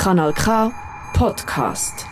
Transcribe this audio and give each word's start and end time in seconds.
Kanal 0.00 0.32
K 0.32 0.72
Podcast. 1.12 2.06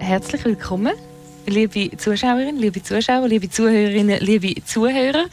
Herzlich 0.00 0.44
willkommen, 0.44 0.94
liebe 1.46 1.96
Zuschauerinnen, 1.96 2.56
liebe 2.58 2.82
Zuschauer, 2.82 3.28
liebe 3.28 3.48
Zuhörerinnen, 3.48 4.18
liebe 4.18 4.64
Zuhörer. 4.64 5.26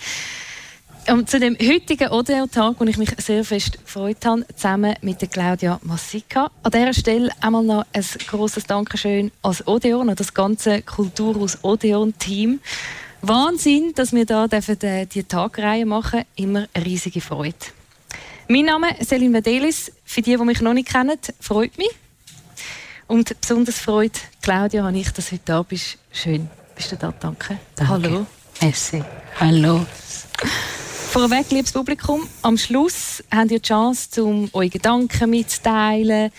Um, 1.09 1.27
zu 1.27 1.37
dem 1.37 1.57
heutigen 1.59 2.11
Odeon-Tag, 2.11 2.75
wo 2.79 2.85
ich 2.85 2.97
mich 2.97 3.09
sehr 3.17 3.43
fest 3.43 3.77
gefreut 3.83 4.25
habe, 4.25 4.45
zusammen 4.55 4.95
mit 5.01 5.21
der 5.21 5.27
Claudia 5.27 5.77
Massica. 5.83 6.49
An 6.63 6.71
dieser 6.71 6.93
Stelle 6.93 7.29
einmal 7.41 7.63
noch 7.63 7.85
ein 7.91 8.05
grosses 8.25 8.65
Dankeschön 8.65 9.29
als 9.41 9.67
Odeon, 9.67 10.09
an 10.09 10.15
das 10.15 10.33
ganze 10.33 10.81
Kulturhaus 10.81 11.61
Odeon-Team. 11.61 12.61
Wahnsinn, 13.21 13.91
dass 13.95 14.13
wir 14.13 14.25
da 14.25 14.47
dürfen, 14.47 14.79
äh, 14.81 15.05
die 15.05 15.23
Tagreihe 15.23 15.85
machen 15.85 16.23
Immer 16.37 16.67
eine 16.73 16.85
riesige 16.85 17.19
Freude. 17.19 17.55
Mein 18.47 18.65
Name 18.65 18.97
ist 18.97 19.09
Selin 19.09 19.31
Medelis. 19.31 19.91
Für 20.05 20.21
die, 20.21 20.37
die 20.37 20.43
mich 20.43 20.61
noch 20.61 20.73
nicht 20.73 20.89
kennen, 20.89 21.17
freut 21.41 21.77
mich. 21.77 21.91
Und 23.07 23.39
besonders 23.41 23.77
freut 23.77 24.13
Claudia, 24.41 24.83
habe 24.85 24.97
ich, 24.97 25.11
dass 25.11 25.25
du 25.25 25.31
heute 25.33 25.43
da 25.45 25.63
bist. 25.63 25.97
Schön, 26.13 26.49
bist 26.75 26.93
du 26.93 26.95
da? 26.95 27.13
Danke. 27.19 27.57
Danke. 27.75 27.91
Hallo. 27.91 28.25
Merci. 28.61 29.03
Hallo. 29.39 29.85
Vorweg, 31.13 31.51
liebes 31.51 31.71
Publikum, 31.71 32.27
am 32.41 32.57
Schluss 32.57 33.23
habt 33.29 33.51
ihr 33.51 33.59
die 33.59 33.67
Chance, 33.67 34.23
um 34.23 34.49
eure 34.51 34.69
Gedanken 34.69 35.29
mitzuteilen, 35.29 36.31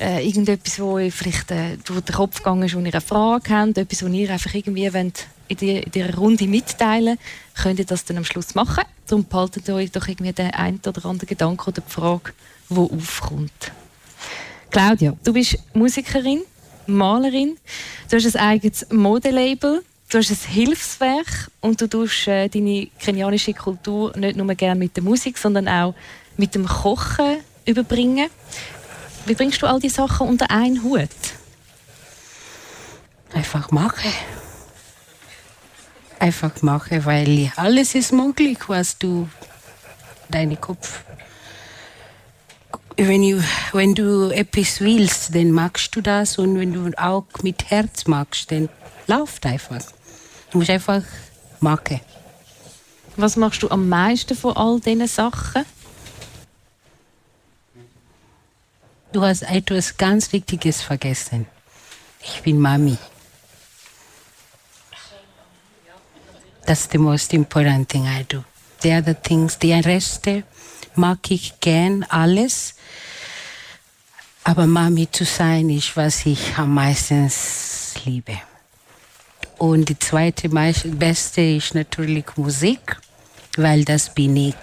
äh, 0.00 0.26
irgendetwas, 0.26 0.80
wo 0.80 0.94
euch 0.94 1.14
vielleicht 1.14 1.52
äh, 1.52 1.76
durch 1.84 2.00
den 2.00 2.16
Kopf 2.16 2.38
gegangen 2.38 2.64
ist, 2.64 2.74
wo 2.74 2.80
ihr 2.80 2.86
eine 2.86 3.00
Frage 3.00 3.54
habt, 3.56 3.78
etwas, 3.78 4.02
wo 4.02 4.08
ihr 4.08 4.28
einfach 4.28 4.52
irgendwie 4.52 4.92
wollt, 4.92 5.28
in 5.46 5.56
dieser 5.92 6.16
Runde 6.16 6.48
mitteilen 6.48 7.18
könnt 7.54 7.78
ihr 7.78 7.84
das 7.84 8.04
dann 8.04 8.16
am 8.16 8.24
Schluss 8.24 8.56
machen. 8.56 8.82
Darum 9.06 9.24
behaltet 9.26 9.70
euch 9.70 9.92
doch 9.92 10.08
irgendwie 10.08 10.32
den 10.32 10.50
einen 10.50 10.80
oder 10.84 11.06
anderen 11.06 11.28
Gedanken 11.28 11.68
oder 11.68 11.80
die 11.80 11.92
Frage, 11.92 12.32
die 12.68 12.78
aufkommt. 12.78 13.70
Claudia, 14.72 15.16
du 15.22 15.34
bist 15.34 15.56
Musikerin, 15.72 16.42
Malerin, 16.88 17.58
du 18.10 18.16
hast 18.16 18.34
ein 18.34 18.42
eigenes 18.42 18.90
Modelabel, 18.90 19.84
du 20.10 20.18
hast 20.18 20.30
ein 20.30 20.52
Hilfswerk 20.52 21.50
und 21.60 21.80
du 21.80 21.88
tust 21.88 22.28
äh, 22.28 22.48
deine 22.48 22.88
kenianische 22.98 23.54
Kultur 23.54 24.16
nicht 24.16 24.36
nur 24.36 24.54
gerne 24.54 24.78
mit 24.78 24.96
der 24.96 25.02
Musik, 25.02 25.38
sondern 25.38 25.68
auch 25.68 25.94
mit 26.36 26.54
dem 26.54 26.66
Kochen 26.66 27.38
überbringen. 27.64 28.30
Wie 29.26 29.34
bringst 29.34 29.60
du 29.62 29.66
all 29.66 29.80
diese 29.80 29.96
Sachen 29.96 30.28
unter 30.28 30.50
einen 30.50 30.82
Hut? 30.82 31.08
Einfach 33.32 33.70
machen. 33.70 34.12
Einfach 36.18 36.62
machen, 36.62 37.04
weil 37.04 37.52
alles 37.56 37.94
ist 37.94 38.12
möglich, 38.12 38.58
was 38.68 38.96
du 38.98 39.28
deinen 40.30 40.60
Kopf. 40.60 41.02
Wenn, 42.96 43.22
you, 43.22 43.42
wenn 43.72 43.94
du 43.94 44.30
etwas 44.30 44.80
willst, 44.80 45.34
dann 45.34 45.50
magst 45.50 45.94
du 45.94 46.00
das 46.00 46.38
und 46.38 46.58
wenn 46.58 46.72
du 46.72 46.90
auch 46.96 47.26
mit 47.42 47.68
Herz 47.68 48.06
magst, 48.06 48.50
dann 48.50 48.70
läuft 49.06 49.44
einfach. 49.44 49.82
Du 50.56 50.60
musst 50.60 50.70
einfach 50.70 51.02
machen. 51.60 52.00
Was 53.18 53.36
machst 53.36 53.62
du 53.62 53.68
am 53.68 53.90
meisten 53.90 54.34
von 54.34 54.56
all 54.56 54.80
diesen 54.80 55.06
Sachen? 55.06 55.66
Du 59.12 59.20
hast 59.20 59.42
etwas 59.42 59.98
ganz 59.98 60.32
Wichtiges 60.32 60.80
vergessen. 60.80 61.44
Ich 62.22 62.40
bin 62.40 62.58
Mami. 62.58 62.96
That's 66.64 66.88
the 66.90 66.96
most 66.96 67.34
important 67.34 67.90
thing 67.90 68.06
I 68.06 68.24
do. 68.24 68.42
The 68.80 68.92
other 68.92 69.22
things, 69.22 69.58
die 69.58 69.74
Reste 69.74 70.44
mag 70.94 71.30
ich 71.30 71.60
gern 71.60 72.02
alles. 72.04 72.76
Aber 74.42 74.66
Mami 74.66 75.10
zu 75.10 75.26
sein 75.26 75.68
ist, 75.68 75.98
was 75.98 76.24
ich 76.24 76.56
am 76.56 76.72
meisten 76.72 77.30
liebe. 78.06 78.40
Und 79.58 79.88
die 79.88 79.98
zweite 79.98 80.48
beste 80.48 81.40
ist 81.40 81.74
natürlich 81.74 82.24
Musik, 82.36 82.96
weil 83.56 83.84
das 83.84 84.14
bin 84.14 84.36
ich. 84.36 84.56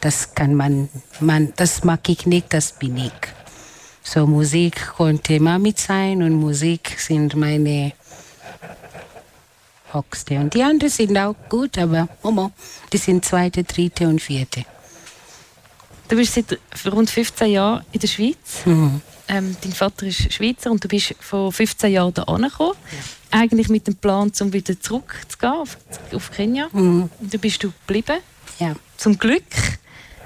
Das 0.00 0.34
kann 0.34 0.54
man, 0.54 0.88
man, 1.20 1.52
das 1.56 1.84
mag 1.84 2.08
ich 2.08 2.26
nicht, 2.26 2.52
das 2.52 2.72
bin 2.72 2.96
ich. 2.96 3.12
So 4.02 4.26
Musik 4.26 4.88
konnte 4.96 5.40
Mami 5.40 5.74
sein 5.76 6.22
und 6.22 6.34
Musik 6.34 6.96
sind 6.98 7.34
meine 7.36 7.92
Höchste. 9.92 10.38
Und 10.38 10.52
die 10.52 10.62
anderen 10.62 10.90
sind 10.90 11.16
auch 11.16 11.34
gut, 11.48 11.78
aber 11.78 12.08
Momo, 12.22 12.50
die 12.92 12.98
sind 12.98 13.24
zweite, 13.24 13.64
dritte 13.64 14.06
und 14.06 14.20
vierte. 14.20 14.64
Du 16.08 16.16
bist 16.16 16.34
seit 16.34 16.58
rund 16.92 17.08
15 17.08 17.50
Jahren 17.50 17.84
in 17.92 18.00
der 18.00 18.08
Schweiz. 18.08 18.66
Mhm. 18.66 19.00
Ähm, 19.28 19.56
dein 19.62 19.72
Vater 19.72 20.06
ist 20.06 20.32
Schweizer 20.32 20.70
und 20.70 20.84
du 20.84 20.88
bist 20.88 21.14
vor 21.20 21.52
15 21.52 21.92
Jahren 21.92 22.12
hier 22.14 22.28
angekommen. 22.28 22.74
Eigentlich 23.30 23.68
mit 23.68 23.86
dem 23.86 23.96
Plan, 23.96 24.30
um 24.40 24.52
wieder 24.52 24.78
zurückzugehen 24.78 25.52
auf, 25.52 25.78
auf 26.12 26.30
Kenia. 26.30 26.68
Mhm. 26.72 27.10
Und 27.20 27.32
dann 27.32 27.40
bist 27.40 27.62
du 27.62 27.72
geblieben. 27.86 28.18
Ja. 28.58 28.74
Zum 28.96 29.18
Glück. 29.18 29.42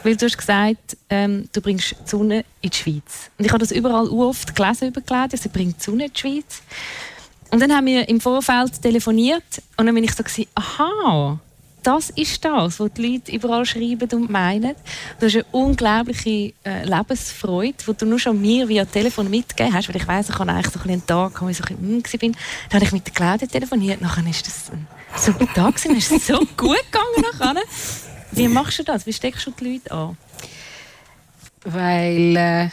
Weil 0.02 0.16
du 0.16 0.26
hast 0.26 0.38
gesagt, 0.38 0.96
ähm, 1.10 1.48
du 1.52 1.60
bringst 1.60 1.90
die 1.90 2.08
Sonne 2.08 2.44
in 2.60 2.70
die 2.70 2.76
Schweiz. 2.76 3.30
Und 3.36 3.44
ich 3.44 3.50
habe 3.50 3.58
das 3.58 3.72
überall 3.72 4.08
oft 4.08 4.54
gelesen 4.54 4.88
über 4.88 5.00
Claudia, 5.00 5.36
sie 5.36 5.48
bringt 5.48 5.80
die 5.80 5.84
Sonne 5.84 6.06
in 6.06 6.12
die 6.12 6.20
Schweiz. 6.20 6.62
Und 7.50 7.60
dann 7.60 7.74
haben 7.74 7.86
wir 7.86 8.08
im 8.08 8.20
Vorfeld 8.20 8.80
telefoniert 8.80 9.62
und 9.76 9.86
dann 9.86 9.94
bin 9.94 10.04
ich 10.04 10.14
so, 10.14 10.22
gewesen, 10.22 10.46
aha, 10.54 11.40
das 11.82 12.10
ist 12.10 12.44
das, 12.44 12.80
was 12.80 12.92
die 12.94 13.12
Leute 13.12 13.32
überall 13.32 13.64
schreiben 13.64 14.08
und 14.12 14.30
meinen. 14.30 14.74
Du 15.18 15.26
hast 15.26 15.34
eine 15.34 15.44
unglaubliche 15.52 16.52
äh, 16.64 16.84
Lebensfreude, 16.84 17.74
die 17.86 17.94
du 17.94 18.06
nur 18.06 18.18
schon 18.18 18.40
mir 18.40 18.68
via 18.68 18.84
Telefon 18.84 19.30
mitgegeben 19.30 19.72
hast, 19.72 19.88
weil 19.88 19.96
ich 19.96 20.06
weiss, 20.06 20.28
ich 20.28 20.38
habe 20.38 20.50
eigentlich 20.50 20.72
so 20.72 20.80
ein 20.80 20.90
einen 20.90 21.06
Tag, 21.06 21.40
wo 21.40 21.48
ich 21.48 21.56
so 21.56 21.64
ein 21.64 22.02
bisschen 22.02 22.20
bin. 22.20 22.36
Dann 22.70 22.80
habe 22.80 22.84
ich 22.84 22.92
mit 22.92 23.06
der 23.06 23.14
Claudia 23.14 23.46
telefoniert, 23.46 24.00
nachher 24.00 24.26
ist 24.28 24.46
das 24.46 24.70
ein 24.70 24.86
super 25.16 25.46
Tag 25.54 25.76
gewesen, 25.76 25.96
es 25.96 26.10
ist 26.10 26.26
so 26.26 26.38
gut 26.56 26.76
gegangen 26.90 27.24
nachher. 27.32 27.62
Wie 28.32 28.48
machst 28.48 28.78
du 28.78 28.84
das? 28.84 29.06
Wie 29.06 29.12
steckst 29.12 29.46
du 29.46 29.50
die 29.52 29.72
Leute 29.72 29.92
an? 29.92 30.16
weil 31.64 32.36
äh, 32.36 32.68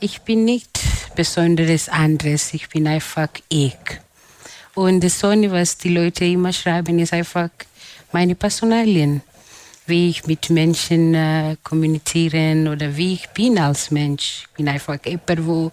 ich 0.00 0.22
bin 0.22 0.44
nicht 0.44 0.80
besonderes 1.14 1.88
anderes, 1.88 2.54
ich 2.54 2.68
bin 2.68 2.86
einfach 2.86 3.28
ich. 3.48 3.76
Und 4.76 5.02
das 5.02 5.18
Sonne, 5.18 5.50
was 5.50 5.78
die 5.78 5.88
Leute 5.88 6.26
immer 6.26 6.52
schreiben, 6.52 6.98
ist 6.98 7.14
einfach 7.14 7.48
meine 8.12 8.34
Personalien. 8.34 9.22
Wie 9.86 10.10
ich 10.10 10.26
mit 10.26 10.50
Menschen 10.50 11.14
äh, 11.14 11.56
kommunizieren 11.62 12.68
oder 12.68 12.94
wie 12.94 13.14
ich 13.14 13.26
bin 13.30 13.58
als 13.58 13.90
Mensch. 13.90 14.42
Ich 14.42 14.56
bin 14.58 14.68
einfach 14.68 14.98
jemand, 15.02 15.46
wo 15.46 15.72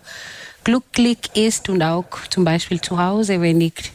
glücklich 0.63 1.17
ist 1.33 1.67
und 1.67 1.81
auch 1.83 2.05
zum 2.29 2.45
Beispiel 2.45 2.79
zu 2.79 2.97
Hause, 2.97 3.41
wenn 3.41 3.59
ich 3.59 3.91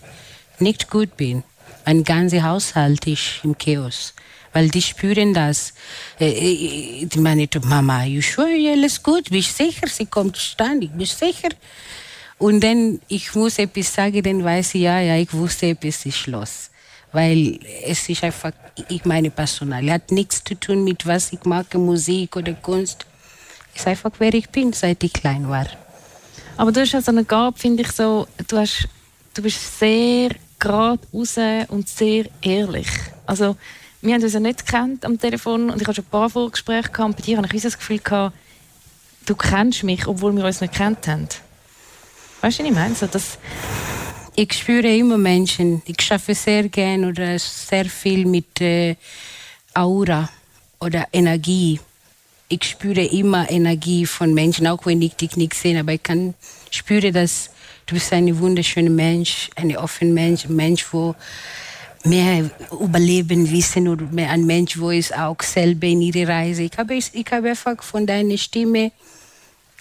nicht 0.58 0.90
gut 0.90 1.16
bin. 1.16 1.42
Mein 1.86 2.04
ganzer 2.04 2.42
Haushalt 2.42 3.06
ist 3.06 3.40
im 3.44 3.56
Chaos. 3.56 4.12
Weil 4.52 4.68
die 4.68 4.82
spüren 4.82 5.32
das. 5.32 5.72
Äh, 6.20 6.32
äh, 6.32 7.06
Die 7.06 7.18
meinen, 7.18 7.48
Mama, 7.62 8.04
you 8.04 8.20
sure, 8.20 8.70
alles 8.72 9.02
gut? 9.02 9.30
Bist 9.30 9.56
sicher? 9.56 9.86
Sie 9.88 10.04
kommt 10.04 10.36
ständig. 10.36 10.90
Bist 10.92 11.22
du 11.22 11.26
sicher? 11.28 11.48
Und 12.38 12.62
dann, 12.62 13.00
ich 13.08 13.34
muss 13.34 13.58
etwas 13.58 13.92
sagen, 13.92 14.22
dann 14.22 14.44
weiß 14.44 14.74
ich, 14.76 14.82
ja, 14.82 15.00
ja, 15.00 15.16
ich 15.16 15.32
wusste, 15.32 15.66
etwas 15.66 16.06
ist 16.06 16.26
los. 16.28 16.70
Weil 17.12 17.58
es 17.84 18.08
ist 18.08 18.22
einfach, 18.22 18.52
ich 18.88 19.04
meine 19.04 19.30
Personal. 19.30 19.90
Hat 19.90 20.12
nichts 20.12 20.44
zu 20.44 20.54
tun 20.54 20.84
mit 20.84 21.04
was 21.06 21.32
ich 21.32 21.44
mag, 21.44 21.72
Musik 21.74 22.36
oder 22.36 22.52
Kunst. 22.52 23.06
Es 23.74 23.80
ist 23.80 23.88
einfach, 23.88 24.12
wer 24.18 24.32
ich 24.34 24.48
bin, 24.50 24.72
seit 24.72 25.02
ich 25.02 25.12
klein 25.12 25.48
war. 25.48 25.66
Aber 26.56 26.70
du 26.70 26.80
hast 26.80 26.92
ja 26.92 27.00
so 27.00 27.10
eine 27.10 27.24
Gabe, 27.24 27.58
finde 27.58 27.82
ich 27.82 27.92
so, 27.92 28.26
du, 28.46 28.58
hast, 28.58 28.88
du 29.34 29.42
bist 29.42 29.78
sehr 29.78 30.30
gerade 30.58 31.00
raus 31.12 31.36
und 31.68 31.88
sehr 31.88 32.26
ehrlich. 32.42 32.88
Also, 33.26 33.56
wir 34.00 34.14
haben 34.14 34.22
uns 34.22 34.32
ja 34.32 34.40
nicht 34.40 34.64
gekannt 34.64 35.04
am 35.04 35.18
Telefon 35.18 35.70
und 35.70 35.80
ich 35.80 35.88
hatte 35.88 35.96
schon 35.96 36.04
ein 36.04 36.10
paar 36.10 36.30
Vorgespräche 36.30 36.90
gehabt. 36.90 37.00
Und 37.00 37.16
bei 37.16 37.22
dir 37.22 37.38
habe 37.38 37.48
ich 37.52 37.62
das 37.62 37.78
Gefühl 37.78 37.98
gehabt, 37.98 38.36
du 39.26 39.34
kennst 39.34 39.82
mich, 39.82 40.06
obwohl 40.06 40.36
wir 40.36 40.44
uns 40.44 40.60
nicht 40.60 40.72
gekannt 40.72 41.06
haben. 41.08 41.28
Weißt 42.40 42.60
du, 42.60 42.62
was 42.62 42.70
ich 42.70 42.76
meine? 42.76 42.94
So, 42.94 43.06
das, 43.06 43.38
Ich 44.36 44.52
spüre 44.52 44.94
immer 44.96 45.18
Menschen. 45.18 45.82
Ich 45.86 46.00
schaffe 46.00 46.32
sehr 46.32 46.68
gern 46.68 47.04
oder 47.04 47.36
sehr 47.40 47.86
viel 47.86 48.24
mit 48.24 48.60
äh, 48.60 48.94
Aura 49.74 50.28
oder 50.78 51.08
Energie. 51.12 51.80
Ich 52.48 52.62
spüre 52.62 53.04
immer 53.04 53.50
Energie 53.50 54.06
von 54.06 54.32
Menschen, 54.32 54.68
auch 54.68 54.86
wenn 54.86 55.02
ich 55.02 55.14
dich 55.14 55.36
nicht 55.36 55.54
sehe, 55.54 55.80
aber 55.80 55.94
ich 55.94 56.02
kann 56.04 56.34
spüre, 56.70 57.10
dass 57.10 57.50
du 57.86 57.94
bist 57.94 58.12
ein 58.12 58.38
wunderschöner 58.38 58.90
Mensch, 58.90 59.50
ein 59.56 59.76
offener 59.76 60.12
Mensch, 60.12 60.44
ein 60.44 60.54
Mensch, 60.54 60.86
wo 60.92 61.16
mehr 62.04 62.48
Überleben 62.80 63.50
wissen 63.50 63.88
oder 63.88 64.04
mehr 64.06 64.30
ein 64.30 64.46
Mensch, 64.46 64.78
wo 64.78 64.92
es 64.92 65.10
auch 65.10 65.42
selber 65.42 65.88
in 65.88 66.00
ihre 66.00 66.28
Reise. 66.28 66.62
Ich 66.62 66.78
habe, 66.78 66.94
ich 66.94 67.26
habe 67.32 67.48
einfach 67.48 67.82
von 67.82 68.06
deiner 68.06 68.38
Stimme 68.38 68.92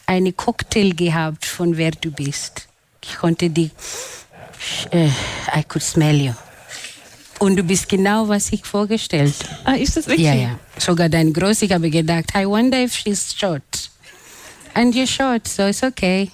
eine 0.07 0.33
Cocktail 0.33 0.91
gehabt 0.95 1.45
von 1.45 1.77
wer 1.77 1.91
du 1.91 2.11
bist. 2.11 2.67
Ich 3.03 3.17
konnte 3.17 3.49
die, 3.49 3.69
äh, 4.91 5.07
I 5.55 5.63
could 5.67 5.83
smell 5.83 6.19
you. 6.19 6.33
Und 7.39 7.55
du 7.55 7.63
bist 7.63 7.87
genau, 7.87 8.27
was 8.27 8.51
ich 8.51 8.65
vorgestellt. 8.65 9.35
Ah, 9.63 9.73
ist 9.73 9.95
das 9.95 10.07
wirklich? 10.07 10.25
Ja, 10.25 10.33
ja. 10.33 10.59
Sogar 10.77 11.07
dein 11.07 11.31
Groß, 11.31 11.61
ich 11.61 11.71
habe 11.71 11.89
gedacht, 11.91 12.25
I 12.35 12.47
wonder 12.47 12.83
if 12.83 12.95
she's 12.95 13.35
short. 13.37 13.91
And 14.73 14.95
you're 14.95 15.07
short, 15.07 15.47
so 15.47 15.67
it's 15.67 15.83
okay. 15.83 16.31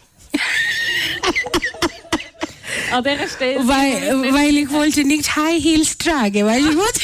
An 2.91 3.03
dieser 3.03 3.27
Stelle. 3.27 3.67
Weil, 3.67 4.33
weil 4.33 4.57
ich 4.57 4.71
wollte 4.71 5.03
nicht 5.03 5.35
High 5.35 5.61
Heels 5.61 5.97
tragen, 5.97 6.45
weil 6.45 6.59
ich 6.59 6.75
wollte, 6.75 7.01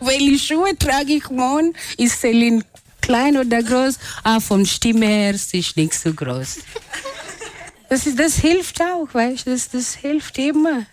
weil 0.00 0.20
ich 0.20 0.46
Schuhe 0.46 0.76
trage 0.78 1.14
ich 1.14 1.30
morgen, 1.30 1.74
ist 1.96 2.20
Celine 2.20 2.62
klein 3.08 3.38
oder 3.38 3.62
groß, 3.62 3.98
ah, 4.22 4.38
vom 4.38 4.66
Stimme 4.66 5.06
her 5.06 5.34
ist 5.34 5.54
nicht 5.54 5.94
so 5.94 6.12
groß. 6.12 6.58
Das, 7.88 8.06
ist, 8.06 8.18
das 8.18 8.36
hilft 8.36 8.82
auch, 8.82 9.08
weißt 9.10 9.46
du, 9.46 9.50
das, 9.50 9.70
das 9.70 9.94
hilft 9.94 10.36
immer. 10.36 10.84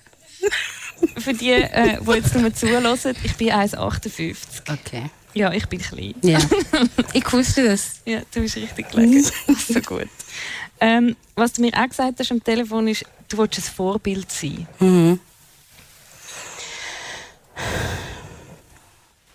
Für 1.17 1.33
die, 1.33 1.51
äh, 1.51 1.99
die 2.01 2.11
jetzt 2.11 2.33
nur 2.35 2.53
zulassen, 2.53 3.15
ich 3.21 3.35
bin 3.35 3.49
1,58. 3.49 4.35
Okay. 4.71 5.09
Ja, 5.33 5.51
ich 5.51 5.65
bin 5.67 5.81
klein. 5.81 6.15
Ja. 6.21 6.39
Ich 7.13 7.33
wusste 7.33 7.65
das. 7.65 7.99
Ja, 8.05 8.21
du 8.33 8.41
bist 8.41 8.55
richtig 8.55 8.89
gelegen. 8.89 9.23
so 9.67 9.81
gut. 9.81 10.07
Ähm, 10.79 11.17
was 11.35 11.53
du 11.53 11.61
mir 11.61 11.73
auch 11.73 11.89
gesagt 11.89 12.19
hast 12.19 12.31
am 12.31 12.41
Telefon 12.41 12.87
ist, 12.87 13.05
du 13.27 13.37
willst 13.37 13.59
ein 13.59 13.63
Vorbild 13.63 14.31
sein. 14.31 14.65
Mhm. 14.79 15.19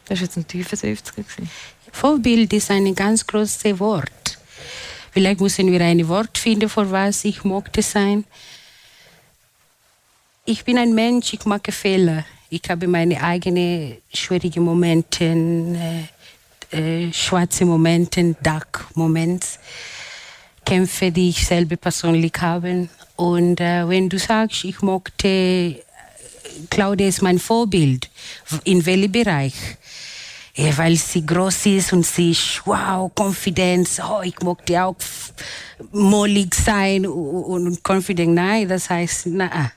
Das 0.07 0.19
war 0.19 0.25
jetzt 0.25 0.37
ein 0.39 0.45
55 0.45 1.15
gewesen. 1.15 1.51
Vorbild 1.93 2.53
ist 2.53 2.71
ein 2.71 2.95
ganz 2.95 3.27
großes 3.27 3.79
Wort. 3.79 4.39
Vielleicht 5.13 5.41
müssen 5.41 5.71
wir 5.71 5.81
ein 5.81 6.07
Wort 6.09 6.39
finden, 6.39 6.69
für 6.69 6.91
was 6.91 7.25
ich 7.25 7.45
mochte 7.45 7.83
sein. 7.83 8.25
Ich 10.45 10.65
bin 10.65 10.79
ein 10.79 10.95
Mensch, 10.95 11.33
ich 11.33 11.45
mache 11.45 11.73
Fehler. 11.73 12.25
Ich 12.49 12.63
habe 12.69 12.89
meine 12.89 13.23
eigenen 13.23 13.99
schwierigen 14.13 14.65
Momente, 14.65 15.25
äh, 16.73 17.07
äh, 17.07 17.13
schwarze 17.13 17.65
Momente, 17.65 18.35
Dark 18.43 18.87
Moments, 18.95 19.59
Kämpfe, 20.65 21.11
die 21.11 21.31
ich 21.31 21.47
selber 21.47 21.77
persönlich 21.77 22.33
habe. 22.41 22.89
Und 23.17 23.61
äh, 23.61 23.89
wenn 23.89 24.09
du 24.09 24.19
sagst, 24.19 24.65
ich 24.65 24.81
mochte, 24.83 25.83
Claudia 26.71 27.09
ist 27.09 27.23
mein 27.23 27.39
Vorbild, 27.39 28.09
in 28.65 28.85
welchem 28.87 29.13
Bereich? 29.13 29.55
Weil 30.77 30.97
sie 30.97 31.25
groß 31.25 31.67
ist 31.67 31.93
und 31.93 32.05
sie 32.05 32.33
ist, 32.33 32.63
wow, 32.65 33.11
Konfidenz, 33.15 34.01
oh, 34.01 34.21
ich 34.23 34.39
mochte 34.41 34.85
auch 34.85 34.97
mollig 35.93 36.55
sein 36.55 37.07
und, 37.07 37.83
confident. 37.83 38.35
Nein, 38.35 38.69
das 38.69 38.91
heißt, 38.91 39.27
na. 39.29 39.73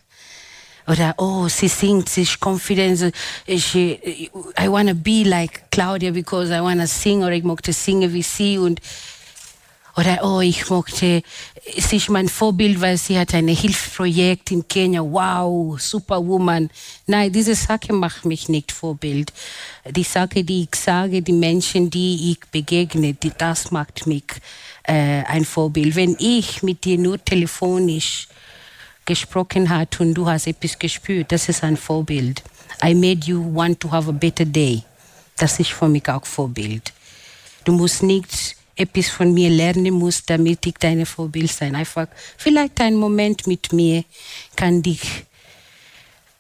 Oder, 0.86 1.14
oh, 1.18 1.48
sie 1.48 1.70
singt, 1.70 2.10
sie 2.10 2.24
ist 2.24 2.40
confident. 2.42 3.14
She, 3.48 4.30
I 4.60 4.68
want 4.68 4.90
to 4.90 4.96
be 4.96 5.24
like 5.24 5.72
Claudia 5.72 6.12
because 6.12 6.52
I 6.52 6.60
want 6.60 6.82
to 6.82 6.88
sing. 6.88 7.24
Oder 7.24 7.34
ich 7.34 7.44
mochte 7.44 7.72
singen 7.72 8.12
wie 8.12 8.24
sie. 8.24 8.58
Und, 8.58 8.82
oder, 9.96 10.20
oh, 10.24 10.42
ich 10.42 10.70
mochte, 10.70 11.22
sie 11.78 11.98
ist 11.98 12.10
mein 12.10 12.28
Vorbild, 12.28 12.82
weil 12.82 12.98
sie 12.98 13.18
hat 13.18 13.36
ein 13.36 13.48
Hilfsprojekt 13.48 14.50
in 14.50 14.68
Kenia. 14.68 15.02
Wow, 15.02 15.80
Superwoman. 15.80 16.72
Nein, 17.06 17.32
diese 17.32 17.54
Sache 17.54 17.94
macht 17.94 18.26
mich 18.26 18.50
nicht 18.50 18.72
Vorbild. 18.72 19.32
Die 19.92 20.04
Sache, 20.04 20.44
die 20.44 20.64
ich 20.64 20.76
sage, 20.80 21.22
die 21.22 21.34
Menschen, 21.34 21.92
die 21.92 22.32
ich 22.32 22.40
begegne, 22.50 23.14
die, 23.14 23.32
das 23.38 23.70
macht 23.70 24.08
mich 24.08 24.24
äh, 24.84 25.24
ein 25.26 25.46
Vorbild. 25.46 25.96
Wenn 25.96 26.16
ich 26.20 26.64
mit 26.64 26.84
dir 26.86 26.98
nur 26.98 27.24
telefonisch 27.24 28.28
gesprochen 29.06 29.70
hat 29.70 30.00
und 30.00 30.16
du 30.16 30.28
hast 30.28 30.48
etwas 30.48 30.80
gespürt, 30.80 31.32
das 31.32 31.50
ist 31.50 31.64
ein 31.64 31.78
Vorbild. 31.78 32.42
I 32.84 32.96
made 32.96 33.28
you 33.28 33.44
want 33.54 33.80
to 33.80 33.92
have 33.92 34.10
a 34.10 34.14
better 34.14 34.46
day. 34.46 34.82
Das 35.38 35.60
ist 35.60 35.70
für 35.70 35.88
mich 35.88 36.08
auch 36.10 36.26
Vorbild. 36.26 36.92
Du 37.64 37.74
musst 37.74 38.02
nicht 38.02 38.56
etwas 38.76 39.10
von 39.10 39.34
mir 39.34 39.50
lernen 39.50 39.94
musst, 39.94 40.30
damit 40.30 40.66
ich 40.66 40.76
deine 40.80 41.06
Vorbild 41.06 41.52
sein. 41.52 41.76
Einfach 41.76 42.08
vielleicht 42.38 42.80
ein 42.82 42.96
Moment 42.96 43.48
mit 43.48 43.72
mir 43.72 44.04
kann 44.56 44.82
dich 44.82 45.26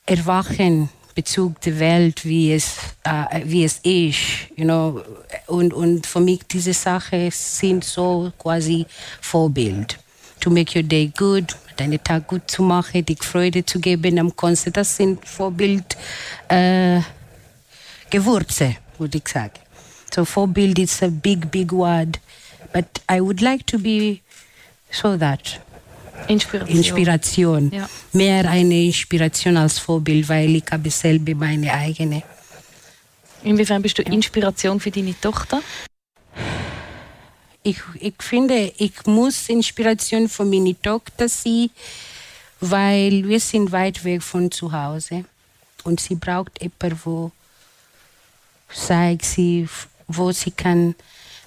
erwachen 0.05 0.89
Bezug 1.15 1.61
der 1.61 1.79
Welt, 1.79 2.25
wie 2.25 2.53
es, 2.53 2.75
äh, 3.03 3.41
wie 3.43 3.63
es 3.63 3.79
ist, 3.83 4.49
you 4.55 4.63
know. 4.63 5.01
Und, 5.47 5.73
und 5.73 6.07
für 6.07 6.19
mich 6.19 6.41
diese 6.49 6.73
Sachen 6.73 7.29
sind 7.31 7.83
so 7.83 8.31
quasi 8.37 8.85
Vorbild. 9.21 9.99
To 10.39 10.49
make 10.49 10.77
your 10.77 10.83
day 10.83 11.11
good, 11.15 11.55
deinen 11.77 12.03
Tag 12.03 12.27
gut 12.27 12.49
zu 12.49 12.63
machen, 12.63 13.05
dich 13.05 13.23
Freude 13.23 13.63
zu 13.63 13.79
geben 13.79 14.19
am 14.19 14.35
Konzert, 14.35 14.77
das 14.77 14.97
sind 14.97 15.25
Vorbild 15.25 15.95
äh, 16.49 16.99
Gewürze, 18.09 18.75
würde 18.97 19.19
ich 19.19 19.27
sagen. 19.27 19.59
So 20.13 20.25
Vorbild 20.25 20.79
is 20.79 21.01
a 21.01 21.07
big, 21.07 21.49
big 21.49 21.71
word, 21.71 22.19
but 22.73 22.85
I 23.09 23.21
would 23.21 23.41
like 23.41 23.65
to 23.67 23.77
be 23.79 24.21
so 24.91 25.17
that. 25.17 25.59
Inspiration. 26.27 26.77
Inspiration. 26.77 27.71
Ja. 27.71 27.89
Mehr 28.13 28.49
eine 28.49 28.85
Inspiration 28.85 29.57
als 29.57 29.79
Vorbild, 29.79 30.27
weil 30.29 30.55
ich 30.55 30.65
habe 30.71 30.89
selber 30.89 31.35
meine 31.35 31.73
eigene. 31.73 32.23
Inwiefern 33.43 33.81
bist 33.81 33.97
du 33.97 34.03
Inspiration 34.03 34.79
für 34.79 34.91
deine 34.91 35.19
Tochter? 35.19 35.61
Ich, 37.61 37.77
ich 37.99 38.15
finde, 38.19 38.73
ich 38.77 39.05
muss 39.05 39.49
Inspiration 39.49 40.29
für 40.29 40.45
meine 40.45 40.79
Tochter 40.81 41.27
sein, 41.27 41.69
weil 42.59 43.27
wir 43.27 43.39
sind 43.39 43.71
weit 43.71 44.03
weg 44.03 44.21
von 44.21 44.51
zu 44.51 44.71
Hause 44.71 45.25
und 45.83 45.99
sie 45.99 46.15
braucht 46.15 46.61
jemanden, 46.61 46.99
wo 47.03 47.31
zeigt 48.73 49.25
sie, 49.25 49.67
wo 50.07 50.31
sie 50.31 50.51
kann 50.51 50.95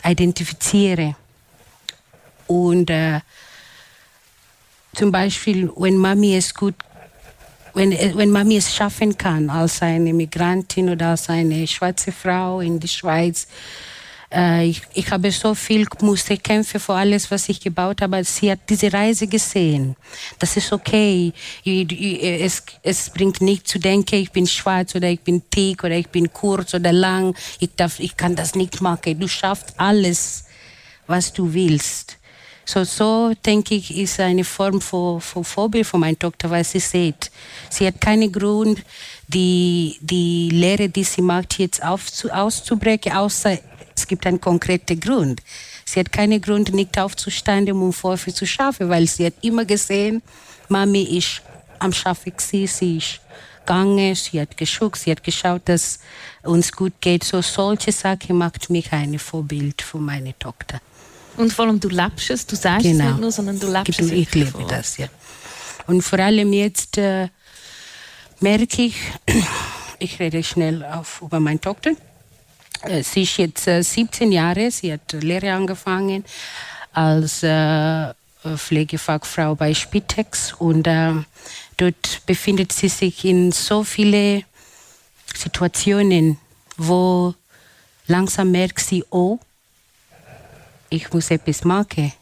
identifizieren 0.07 1.17
und 2.47 2.91
äh, 2.91 3.21
zum 4.95 5.13
Beispiel, 5.13 5.71
wenn 5.77 5.97
Mami 5.99 6.37
es 6.37 6.55
gut, 6.55 6.75
wenn, 7.75 7.91
wenn 7.91 8.31
Mami 8.31 8.57
es 8.57 8.75
schaffen 8.75 9.17
kann, 9.19 9.51
als 9.51 9.83
eine 9.83 10.15
Migrantin 10.15 10.89
oder 10.89 11.09
als 11.11 11.29
eine 11.29 11.67
schwarze 11.67 12.13
Frau 12.13 12.61
in 12.61 12.81
der 12.81 12.89
Schweiz, 12.89 13.45
äh, 13.45 13.96
ich, 14.31 14.83
ich 14.95 15.11
habe 15.11 15.31
so 15.31 15.55
viel 15.55 15.87
musste 16.01 16.37
kämpfen 16.37 16.81
für 16.81 16.95
alles, 16.95 17.31
was 17.31 17.49
ich 17.49 17.61
gebaut 17.61 18.03
habe. 18.03 18.25
Sie 18.25 18.51
hat 18.51 18.61
diese 18.69 18.93
Reise 18.93 19.29
gesehen. 19.29 19.95
Das 20.39 20.57
ist 20.57 20.73
okay. 20.73 21.33
Es, 21.65 22.63
es 22.83 23.11
bringt 23.11 23.41
nicht 23.41 23.69
zu 23.69 23.79
denken, 23.79 24.17
ich 24.17 24.33
bin 24.33 24.47
schwarz 24.47 24.95
oder 24.97 25.09
ich 25.09 25.21
bin 25.21 25.43
dick 25.55 25.85
oder 25.85 25.97
ich 25.97 26.09
bin 26.09 26.33
kurz 26.33 26.75
oder 26.75 26.93
lang. 26.93 27.37
Ich, 27.61 27.71
darf, 27.77 28.01
ich 28.01 28.17
kann 28.17 28.35
das 28.35 28.57
nicht 28.57 28.81
machen. 28.81 29.19
Du 29.19 29.29
schaffst 29.29 29.75
alles, 29.79 30.45
was 31.07 31.33
du 31.33 31.53
willst. 31.53 32.19
So, 32.69 32.83
so 32.83 33.33
denke 33.47 33.77
ich, 33.77 33.97
ist 33.97 34.19
eine 34.19 34.43
Form 34.43 34.81
von, 34.81 35.21
von 35.21 35.45
Vorbild 35.45 35.87
für 35.87 35.99
meine 35.99 36.19
Tochter, 36.19 36.51
weil 36.51 36.65
sie 36.65 36.81
sieht. 36.81 37.31
Sie 37.71 37.87
hat 37.87 38.01
keinen 38.01 38.33
Grund, 38.33 38.83
die, 39.29 39.97
die 40.01 40.51
Lehre, 40.51 40.89
die 40.89 41.05
sie 41.05 41.23
macht, 41.23 41.61
jetzt 41.61 41.81
aufzu, 41.81 42.29
auszubrechen, 42.29 43.13
außer 43.13 43.57
es 43.97 44.07
gibt 44.07 44.27
einen 44.27 44.41
konkreten 44.41 45.01
Grund. 45.01 45.43
Sie 45.85 46.01
hat 46.01 46.13
keinen 46.13 46.41
Grund, 46.41 46.73
nicht 46.73 46.99
aufzustehen, 46.99 47.71
um 47.73 47.93
Vorwürfe 47.93 48.33
zu 48.33 48.47
schaffen, 48.47 48.89
weil 48.89 49.07
sie 49.07 49.27
hat 49.27 49.35
immer 49.43 49.65
gesehen, 49.65 50.23
Mami 50.69 51.03
ist 51.03 51.43
am 51.79 51.93
Schaffen, 51.93 52.33
gewesen, 52.37 52.67
sie 52.67 52.97
ist 52.99 53.21
gegangen, 53.61 54.15
sie 54.15 54.41
hat 54.41 54.57
geschaut, 54.57 54.97
sie 54.97 55.11
hat 55.11 55.23
geschaut, 55.23 55.63
dass 55.67 56.01
uns 56.43 56.73
gut 56.73 56.95
geht. 57.01 57.25
So 57.25 57.43
solche 57.43 57.93
Sachen 57.93 58.37
macht 58.37 58.71
mich 58.71 58.93
ein 58.93 59.19
Vorbild 59.19 59.83
für 59.83 59.99
meine 59.99 60.39
Tochter. 60.39 60.81
Und 61.37 61.53
vor 61.53 61.67
allem, 61.67 61.81
du 61.81 61.89
lebst 61.89 62.31
es, 62.31 62.47
du 62.47 62.57
sagst 62.57 62.87
es 62.87 62.97
nicht 62.97 63.19
nur, 63.19 63.31
sondern 63.31 63.59
du 63.61 63.71
lebst 63.71 64.01
es. 64.01 64.09
Genau. 64.09 64.21
Ich 64.21 64.35
lebe 64.35 64.51
vor. 64.51 64.67
das, 64.67 64.97
ja. 64.97 65.09
Und 65.87 66.03
vor 66.03 66.19
allem 66.19 66.53
jetzt 66.53 66.97
äh, 66.99 67.29
merke 68.41 68.83
ich, 68.83 68.97
ich 69.99 70.19
rede 70.19 70.43
schnell 70.43 70.85
auf, 70.85 71.21
über 71.23 71.41
meine 71.41 71.61
Tochter. 71.61 71.93
Äh, 72.83 73.03
Sie 73.03 73.23
ist 73.23 73.37
jetzt 73.39 73.67
äh, 73.67 73.83
17 73.83 74.33
Jahre, 74.33 74.71
sie 74.71 74.93
hat 74.93 75.13
Lehre 75.13 75.53
angefangen 75.53 76.25
als 76.93 77.43
äh, 77.43 78.15
Pflegefachfrau 78.57 79.55
bei 79.55 79.75
Spitex 79.75 80.53
und 80.53 80.87
äh, 80.87 81.13
dort 81.77 82.23
befindet 82.27 82.73
sie 82.73 82.89
sich 82.89 83.25
in 83.25 83.53
so 83.53 83.83
viele 83.85 84.45
Situationen, 85.35 86.39
wo 86.77 87.35
langsam 88.07 88.53
merkt 88.53 88.81
sie, 88.81 89.05
oh, 89.11 89.39
ich 90.89 91.13
muss 91.13 91.31
etwas 91.31 91.65
machen. 91.65 92.13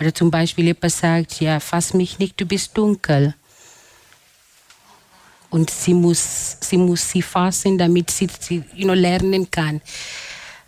Oder 0.00 0.14
zum 0.14 0.30
Beispiel 0.30 0.66
jemand 0.66 0.92
sagt, 0.92 1.40
ja, 1.40 1.60
fass 1.60 1.94
mich 1.94 2.18
nicht, 2.18 2.40
du 2.40 2.46
bist 2.46 2.76
dunkel. 2.76 3.34
Und 5.54 5.70
sie 5.70 5.94
muss 5.94 6.56
sie, 6.58 6.76
muss 6.76 7.08
sie 7.08 7.22
fassen, 7.22 7.78
damit 7.78 8.10
sie, 8.10 8.26
sie 8.40 8.64
you 8.74 8.86
know, 8.86 8.92
lernen 8.92 9.48
kann. 9.48 9.80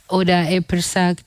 Oder 0.07 0.49
jemand 0.49 0.85
sagt, 0.85 1.25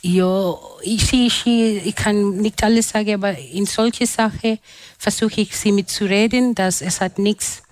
ja, 0.00 0.54
ich, 0.80 1.12
ich, 1.12 1.46
ich 1.46 1.94
kann 1.94 2.38
nicht 2.38 2.64
alles 2.64 2.88
sagen, 2.88 3.12
aber 3.12 3.36
in 3.36 3.66
solche 3.66 4.06
Sachen 4.06 4.58
versuche 4.96 5.42
ich 5.42 5.54
sie 5.54 5.70
mitzureden, 5.70 6.54
dass 6.54 6.80
es 6.80 7.02
hat 7.02 7.18
nichts. 7.18 7.62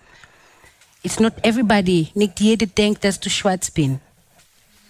It's 1.02 1.18
not 1.18 1.32
everybody. 1.42 2.10
Nicht 2.12 2.38
jeder 2.38 2.66
denkt, 2.66 3.02
dass 3.02 3.18
du 3.18 3.30
schwarz 3.30 3.70
bist. 3.70 3.94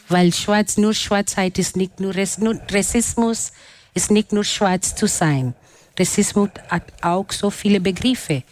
Weil 0.08 0.32
schwarz, 0.32 0.76
nur 0.76 0.92
Schwarzheit 0.92 1.56
ist 1.56 1.76
nicht 1.76 2.00
nur, 2.00 2.14
nur 2.38 2.60
Rassismus, 2.68 3.52
ist 3.94 4.10
nicht 4.10 4.32
nur 4.32 4.42
schwarz 4.42 4.96
zu 4.96 5.06
sein. 5.06 5.54
Rassismus 5.96 6.50
hat 6.68 6.82
auch 7.00 7.30
so 7.30 7.48
viele 7.48 7.78
Begriffe. 7.78 8.42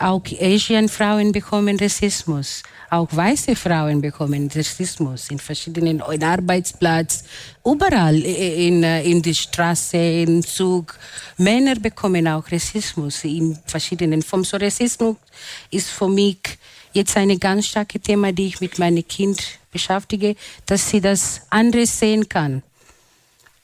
Auch 0.00 0.22
Asian 0.40 0.88
Frauen 0.88 1.30
bekommen 1.30 1.78
Rassismus. 1.78 2.62
Auch 2.88 3.08
weiße 3.12 3.54
Frauen 3.54 4.00
bekommen 4.00 4.50
Rassismus 4.50 5.30
in 5.30 5.38
verschiedenen 5.38 6.02
in 6.10 6.24
Arbeitsplatz, 6.24 7.22
überall 7.62 8.16
in, 8.16 8.82
in 8.82 9.20
der 9.20 9.34
Straße, 9.34 9.98
im 9.98 10.42
Zug. 10.42 10.98
Männer 11.36 11.74
bekommen 11.74 12.26
auch 12.28 12.50
Rassismus 12.50 13.24
in 13.24 13.58
verschiedenen 13.66 14.22
Formen. 14.22 14.44
So 14.44 14.56
Rassismus 14.56 15.16
ist 15.70 15.90
für 15.90 16.08
mich 16.08 16.58
jetzt 16.94 17.14
ein 17.18 17.38
ganz 17.38 17.66
starkes 17.66 18.00
Thema, 18.00 18.32
die 18.32 18.46
ich 18.46 18.60
mit 18.62 18.78
meinem 18.78 19.06
Kind 19.06 19.38
beschäftige, 19.70 20.34
dass 20.64 20.88
sie 20.88 21.02
das 21.02 21.42
anders 21.50 21.98
sehen 21.98 22.26
kann. 22.26 22.62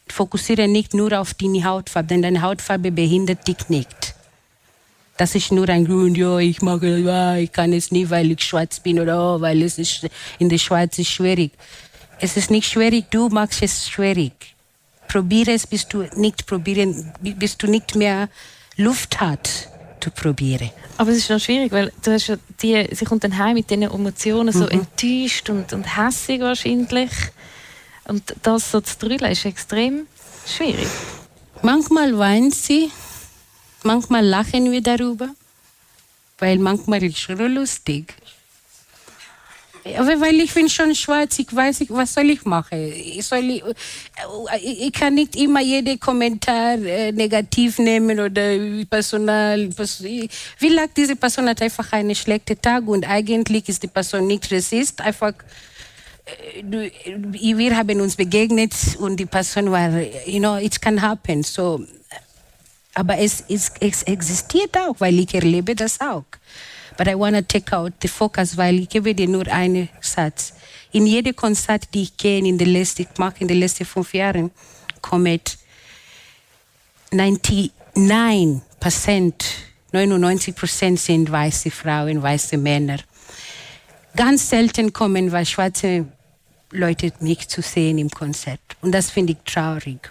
Fokussiere 0.07 0.69
nicht 0.69 0.93
nur 0.93 1.19
auf 1.19 1.33
deine 1.33 1.64
Hautfarbe, 1.64 2.09
denn 2.09 2.21
deine 2.21 2.43
Hautfarbe 2.43 2.93
behindert 2.93 3.49
dich 3.49 3.71
nicht 3.71 4.16
das 5.16 5.35
ist 5.35 5.52
nur 5.52 5.68
ein 5.68 5.87
Grund, 5.87 6.16
ja, 6.16 6.38
ich 6.38 6.61
mag 6.62 6.82
ja, 6.82 7.37
ich 7.37 7.52
kann 7.52 7.73
es 7.73 7.90
nicht, 7.90 8.11
weil 8.11 8.30
ich 8.30 8.42
schwarz 8.42 8.80
bin 8.80 9.00
oder 9.00 9.37
oh, 9.37 9.40
weil 9.40 9.62
es 9.62 9.78
ist 9.78 10.06
in 10.38 10.49
der 10.49 10.58
Schweiz 10.58 10.99
ist 10.99 11.11
schwierig. 11.11 11.52
Es 12.18 12.37
ist 12.37 12.50
nicht 12.50 12.68
schwierig, 12.68 13.06
du 13.11 13.28
machst 13.28 13.62
es 13.62 13.88
schwierig. 13.88 14.32
Probiere 15.08 15.52
es, 15.52 15.66
bis 15.66 15.87
du 15.87 16.04
nicht 16.16 16.46
probieren, 16.46 17.12
bis 17.20 17.56
du 17.56 17.66
nicht 17.66 17.94
mehr 17.94 18.28
Luft 18.76 19.20
hast 19.20 19.68
zu 20.00 20.11
probieren. 20.11 20.70
Aber 20.99 21.11
es 21.11 21.18
ist 21.18 21.26
schon 21.26 21.40
schwierig, 21.40 21.73
weil 21.73 21.92
du 22.02 22.12
hast 22.12 22.26
ja 22.28 22.37
die, 22.62 22.88
sie 22.92 23.04
kommt 23.04 23.25
dann 23.25 23.37
heim 23.37 23.54
mit 23.54 23.70
diesen 23.70 23.82
Emotionen 23.82 24.52
so 24.52 24.64
mhm. 24.64 24.80
enttäuscht 24.80 25.50
und, 25.50 25.73
und 25.73 25.96
hässig 25.96 26.40
wahrscheinlich. 26.40 27.11
Und 28.08 28.35
das 28.42 28.70
so 28.70 28.80
zu 28.80 28.99
drüllen 28.99 29.30
ist 29.30 29.44
extrem 29.44 30.06
schwierig. 30.46 30.88
Manchmal 31.62 32.16
weint 32.18 32.54
sie, 32.54 32.90
Manchmal 33.87 34.26
lachen 34.26 34.73
wir 34.73 34.83
darüber, 34.83 35.28
weil 36.38 36.59
manchmal 36.59 37.05
ist 37.05 37.14
es 37.14 37.21
schon 37.21 37.38
lustig. 37.55 38.14
Aber 39.97 40.21
weil 40.21 40.40
ich 40.40 40.52
bin 40.52 40.69
schon 40.69 40.93
schwarz, 40.97 41.38
ich 41.38 41.55
weiß 41.55 41.78
nicht, 41.78 41.93
was 41.93 42.12
soll 42.12 42.31
ich 42.31 42.45
machen? 42.45 42.93
Ich, 42.93 43.25
soll, 43.25 43.45
ich, 43.45 43.62
ich 44.64 44.93
kann 44.93 45.14
nicht 45.14 45.37
immer 45.37 45.61
jeden 45.61 46.00
Kommentar 46.00 46.78
äh, 46.78 47.12
negativ 47.12 47.78
nehmen 47.78 48.19
oder 48.19 48.59
personal. 48.90 49.71
Vielleicht 50.57 50.97
diese 50.97 51.14
Person 51.14 51.49
hat 51.49 51.62
einfach 51.62 51.93
einen 51.93 52.16
schlechten 52.16 52.61
Tag 52.61 52.88
und 52.88 53.09
eigentlich 53.09 53.69
ist 53.69 53.85
die 53.85 53.87
Person 53.87 54.26
nicht 54.26 54.50
rassist, 54.50 55.00
einfach 55.00 55.35
äh, 56.25 56.64
wir 56.64 57.76
haben 57.76 58.00
uns 58.00 58.16
begegnet 58.16 58.73
und 58.99 59.19
die 59.19 59.26
Person 59.26 59.71
war, 59.71 59.90
you 60.26 60.40
know, 60.40 60.57
it 60.57 60.83
can 60.83 61.00
happen. 61.00 61.45
So 61.45 61.87
aber 62.97 63.19
es, 63.19 63.45
es, 63.49 63.73
es 63.79 64.03
existiert 64.05 64.75
auch, 64.76 64.97
weil 64.99 65.19
ich 65.19 65.35
erlebe 65.35 65.75
das 65.75 66.00
auch. 66.00 66.25
But 66.97 67.09
I 67.09 67.15
want 67.15 67.37
to 67.37 67.43
take 67.43 67.76
out 67.76 67.93
the 68.00 68.09
focus, 68.09 68.57
weil 68.57 68.79
ich 68.81 68.88
gebe 68.88 69.15
dir 69.15 69.29
nur 69.29 69.47
einen 69.49 69.91
Satz. 70.00 70.55
In 70.93 71.07
jedem 71.07 71.37
Konzert, 71.37 71.93
die 71.93 72.05
ich 72.05 72.17
gehe 72.17 72.38
in 72.38 72.57
den 72.57 72.71
letzten, 72.71 73.07
letzten 73.41 73.85
fünf 73.85 74.15
Jahren, 74.15 74.50
kommen 75.03 75.41
99% 77.12 78.53
99 79.93 80.99
sind 80.99 81.31
weiße 81.31 81.71
Frauen, 81.71 82.23
weiße 82.23 82.57
Männer. 82.57 82.99
Ganz 84.17 84.49
selten 84.49 84.93
kommen 84.93 85.31
weil 85.33 85.45
schwarze 85.45 86.07
Leute 86.71 87.12
mich 87.21 87.47
zu 87.49 87.61
sehen 87.61 87.99
im 87.99 88.11
Konzert. 88.11 88.61
Und 88.81 88.93
das 88.93 89.11
finde 89.11 89.35
ich 89.35 89.38
traurig. 89.45 90.11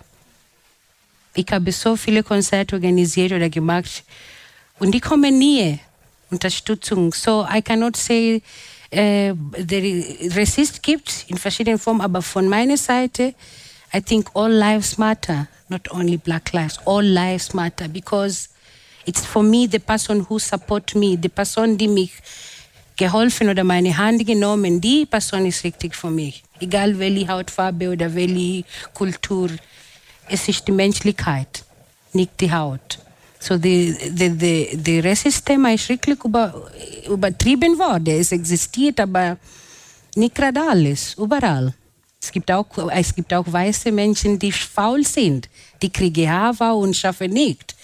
Ich 1.36 1.46
habe 1.52 1.72
so 1.72 1.96
viele 1.98 2.24
Konzerte 2.24 2.76
organisiert 2.76 3.34
oder 3.34 3.50
gemacht 3.50 4.04
und 4.80 4.92
die 4.92 5.02
kommen 5.02 5.38
nie. 5.38 5.80
Unterstützung. 6.32 7.14
So, 7.14 7.46
I 7.54 7.62
cannot 7.62 7.96
say, 7.96 8.42
äh, 8.90 9.34
der 9.36 9.82
Resist 10.36 10.82
gibt 10.82 11.26
in 11.28 11.38
verschiedenen 11.38 11.78
Formen, 11.78 12.02
aber 12.02 12.22
von 12.22 12.48
meiner 12.48 12.78
Seite, 12.78 13.34
I 13.94 14.02
think 14.02 14.30
all 14.34 14.52
lives 14.52 14.98
matter, 14.98 15.48
not 15.70 15.92
only 15.92 16.18
black 16.18 16.52
lives, 16.54 16.80
all 16.86 17.04
lives 17.04 17.54
matter 17.54 17.88
because 17.88 18.50
it's 19.06 19.26
for 19.26 19.44
me 19.44 19.68
the 19.70 19.80
person 19.80 20.26
who 20.28 20.40
support 20.40 20.96
me, 20.96 21.18
die 21.18 21.30
Person, 21.30 21.78
die 21.78 21.88
mich 21.88 22.12
geholfen 22.98 23.50
oder 23.50 23.64
meine 23.64 23.96
Hand 23.98 24.26
genommen, 24.26 24.82
die 24.82 25.06
Person 25.06 25.46
ist 25.46 25.64
richtig 25.64 25.96
für 25.96 26.10
mich. 26.10 26.44
Egal 26.60 26.98
welche 26.98 27.28
Hautfarbe 27.28 27.90
oder 27.90 28.14
welche 28.16 28.64
Kultur 28.94 29.50
es 30.30 30.48
ist 30.48 30.68
die 30.68 30.72
Menschlichkeit, 30.72 31.64
nicht 32.14 32.32
die 32.40 32.52
Haut. 32.52 33.00
So 33.40 33.58
die, 33.58 33.96
die, 34.10 35.00
ist 35.00 35.90
wirklich 35.90 36.24
über, 36.24 36.72
übertrieben 37.08 37.78
worden. 37.78 38.20
Es 38.20 38.32
existiert, 38.32 39.00
aber 39.00 39.38
nicht 40.16 40.34
gerade 40.34 40.62
alles, 40.62 41.14
überall. 41.16 41.74
Es 42.22 42.32
gibt, 42.32 42.52
auch, 42.52 42.66
es 42.92 43.14
gibt 43.14 43.32
auch 43.34 43.46
weiße 43.46 43.92
Menschen, 43.92 44.40
die 44.40 44.52
faul 44.52 45.06
sind. 45.06 45.48
Die 45.82 45.92
kriegen 45.92 46.28
Hava 46.28 46.72
und 46.72 46.96
schaffen 46.96 47.32
nicht. 47.32 47.76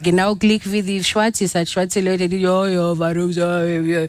Genau 0.00 0.34
gleich 0.34 0.62
wie 0.70 0.82
die 0.82 1.04
Schwarze 1.04 1.46
sind. 1.46 1.68
Schwarze 1.68 2.00
Leute, 2.00 2.28
die, 2.28 2.38
ja, 2.38 2.66
ja, 2.66 2.98
warum 2.98 3.32
so, 3.32 3.40
ja, 3.40 4.06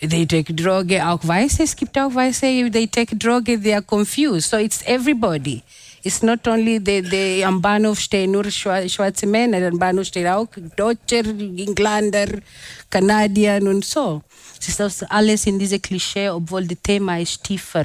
they 0.00 0.26
take 0.26 0.52
Droge. 0.52 1.06
Auch 1.06 1.20
Weiße, 1.26 1.62
es 1.62 1.74
gibt 1.74 1.96
auch 1.98 2.14
Weiße, 2.14 2.70
they 2.70 2.86
take 2.86 3.16
Droge, 3.16 3.58
they 3.58 3.72
are 3.72 3.82
confused. 3.82 4.50
So 4.50 4.58
it's 4.58 4.82
everybody. 4.84 5.62
It's 6.02 6.22
not 6.22 6.46
only 6.48 6.78
the, 6.78 7.02
the 7.02 7.44
am 7.44 7.60
Bahnhof 7.60 8.00
stehen 8.00 8.30
nur 8.30 8.50
schwarze 8.50 9.26
Männer, 9.26 9.66
am 9.68 9.78
Bahnhof 9.78 10.06
stehen 10.06 10.28
auch 10.28 10.48
Deutsche, 10.76 11.18
Engländer, 11.18 12.40
Kanadier 12.88 13.60
und 13.62 13.84
so. 13.84 14.22
Es 14.58 14.68
ist 14.68 14.80
das 14.80 15.02
alles 15.02 15.46
in 15.46 15.58
diese 15.58 15.78
Klischee, 15.78 16.30
obwohl 16.30 16.66
das 16.66 16.78
Thema 16.82 17.18
ist 17.18 17.44
tiefer 17.44 17.84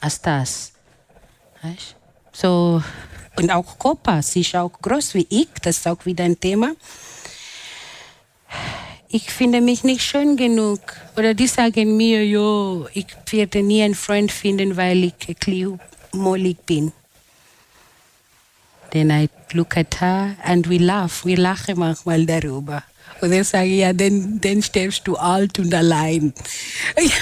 als 0.00 0.20
das. 0.20 0.72
Weißt? 1.62 1.96
So, 2.32 2.82
und 3.36 3.50
auch 3.50 3.78
Copa, 3.78 4.22
sie 4.22 4.40
ist 4.40 4.56
auch 4.56 4.72
groß 4.80 5.14
wie 5.14 5.26
ich, 5.28 5.48
das 5.62 5.78
ist 5.78 5.88
auch 5.88 6.04
wieder 6.06 6.24
ein 6.24 6.40
Thema. 6.40 6.72
Ich 9.08 9.30
finde 9.30 9.60
mich 9.60 9.84
nicht 9.84 10.02
schön 10.02 10.36
genug. 10.36 10.80
Oder 11.16 11.34
die 11.34 11.46
sagen 11.46 11.96
mir, 11.96 12.26
jo, 12.26 12.86
ich 12.92 13.06
werde 13.30 13.62
nie 13.62 13.82
einen 13.82 13.94
Freund 13.94 14.32
finden, 14.32 14.76
weil 14.76 15.04
ich 15.04 15.14
ein 15.28 15.36
bin. 16.66 16.92
Then 18.96 19.10
I 19.10 19.28
look 19.52 19.76
at 19.76 20.00
her 20.00 20.36
and 20.42 20.66
we 20.66 20.78
laugh. 20.78 21.26
Wir 21.26 21.36
lachen 21.36 21.78
manchmal 21.78 22.24
darüber. 22.24 22.82
Und 23.20 23.30
dann 23.30 23.44
sage 23.44 23.66
ich, 23.66 23.80
ja, 23.80 23.92
dann, 23.92 24.40
dann 24.40 24.62
stirbst 24.62 25.06
du 25.06 25.16
alt 25.16 25.58
und 25.58 25.74
allein. 25.74 26.32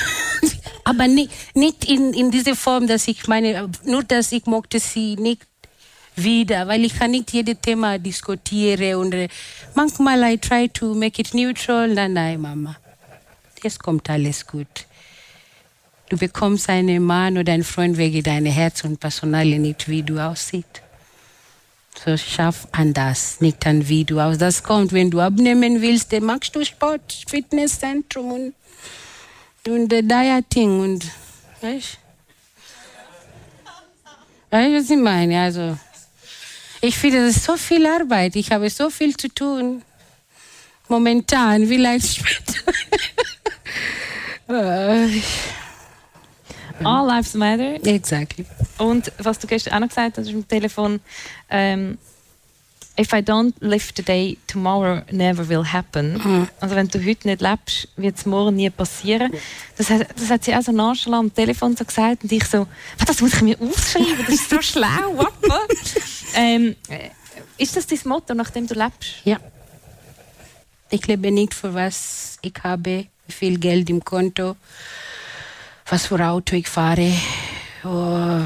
Aber 0.85 1.09
nicht, 1.09 1.33
nicht 1.57 1.85
in, 1.85 2.13
in 2.13 2.31
dieser 2.31 2.55
Form, 2.55 2.87
dass 2.87 3.09
ich 3.09 3.27
meine, 3.27 3.69
nur 3.85 4.05
dass 4.05 4.31
ich 4.31 4.47
mochte 4.47 4.79
sie 4.79 5.17
nicht 5.17 5.43
wieder, 6.15 6.69
weil 6.69 6.85
ich 6.85 6.97
kann 6.97 7.11
nicht 7.11 7.33
jedes 7.33 7.57
Thema 7.61 7.99
diskutieren 7.99 8.95
und 9.01 9.13
äh, 9.13 9.29
manchmal 9.75 10.23
I 10.23 10.39
try 10.39 10.69
to 10.69 10.95
make 10.95 11.21
it 11.21 11.35
neutral. 11.35 11.89
Nein, 11.89 12.13
nein, 12.13 12.41
Mama, 12.41 12.77
es 13.65 13.81
kommt 13.81 14.09
alles 14.09 14.47
gut. 14.47 14.87
Du 16.09 16.17
bekommst 16.17 16.69
einen 16.69 17.03
Mann 17.03 17.37
oder 17.37 17.53
einen 17.53 17.65
Freund 17.65 17.97
wegen 17.97 18.23
deiner 18.23 18.51
Herz 18.51 18.85
und 18.85 19.01
Personalie 19.01 19.59
nicht, 19.59 19.89
wie 19.89 20.05
du 20.05 20.21
aussiehst. 20.21 20.84
So 22.03 22.17
schaff 22.17 22.69
anders, 22.73 23.41
nicht 23.41 23.67
an 23.67 23.89
wie 23.89 24.05
du 24.05 24.21
aus. 24.21 24.39
Das 24.39 24.63
kommt, 24.63 24.93
wenn 24.93 25.11
du 25.11 25.21
abnehmen 25.21 25.81
willst, 25.81 26.13
dann 26.13 26.25
machst 26.25 26.55
du 26.55 26.65
Sport, 26.65 27.25
Fitnesszentrum 27.29 28.33
und, 28.33 28.55
und 29.67 29.93
äh, 29.93 30.03
Dieting 30.03 30.81
und 30.81 31.05
weißt 31.61 31.99
Weißt 34.55 34.69
du, 34.69 34.79
was 34.79 34.91
ich 34.91 34.97
meine? 34.99 35.43
Also, 35.43 35.77
ich 36.81 36.97
finde, 36.97 37.27
das 37.27 37.39
ist 37.39 37.45
so 37.45 37.57
viel 37.57 37.85
Arbeit. 37.87 38.37
Ich 38.37 38.53
habe 38.53 38.71
so 38.71 38.89
viel 38.89 39.17
zu 39.17 39.27
tun. 39.27 39.83
Momentan, 40.87 41.67
vielleicht 41.67 42.19
später. 42.19 42.61
All 46.83 47.07
lives 47.07 47.35
matter. 47.35 47.77
Exactly. 47.87 48.45
Und 48.79 49.13
was 49.19 49.39
du 49.39 49.47
gestern 49.47 49.75
auch 49.75 49.81
noch 49.81 49.89
gesagt 49.89 50.19
hast 50.19 50.29
im 50.29 50.47
Telefon, 50.47 51.01
ähm, 51.51 51.99
If 52.97 53.13
I 53.13 53.23
don't 53.23 53.55
live 53.59 53.91
today, 53.91 54.39
tomorrow 54.47 55.03
never 55.11 55.49
will 55.49 55.65
happen. 55.65 56.15
Mhm. 56.15 56.49
Also 56.61 56.77
wenn 56.77 56.87
du 56.87 57.05
heute 57.05 57.27
nicht 57.27 57.41
lebst, 57.41 57.89
wird 57.97 58.17
es 58.17 58.25
morgen 58.25 58.55
nie 58.55 58.71
passieren. 58.71 59.33
Das 59.77 59.91
hat, 59.91 60.07
das 60.17 60.31
hat 60.31 60.45
sie 60.45 60.55
auch 60.55 60.63
so 60.63 60.71
nonchalant 60.71 61.25
am 61.25 61.35
Telefon 61.35 61.77
so 61.77 61.85
gesagt 61.85 62.23
und 62.23 62.31
ich 62.31 62.45
so, 62.45 62.69
«Was, 62.99 63.09
das 63.09 63.21
muss 63.21 63.35
ich 63.35 63.43
mir 63.43 63.61
aufschreiben, 63.61 64.25
das 64.27 64.37
ist 64.37 64.49
so 64.49 64.63
schlau, 64.63 65.27
ähm, 66.37 66.77
äh, 66.89 67.11
ist 67.59 67.77
das 67.77 67.89
dein 67.89 67.99
Motto, 68.05 68.33
nachdem 68.33 68.69
du 68.69 68.75
lebst? 68.75 69.17
Ja. 69.25 69.41
Ich 70.91 71.05
lebe 71.09 71.33
nicht 71.33 71.53
für 71.53 71.75
was 71.75 72.39
ich 72.43 72.55
habe, 72.63 73.07
wie 73.27 73.33
viel 73.33 73.59
Geld 73.59 73.91
im 73.91 74.05
Konto, 74.05 74.55
was 75.95 76.07
für 76.07 76.27
Auto 76.27 76.57
ich 76.57 76.67
fahre. 76.67 77.13
Oh, 77.85 78.41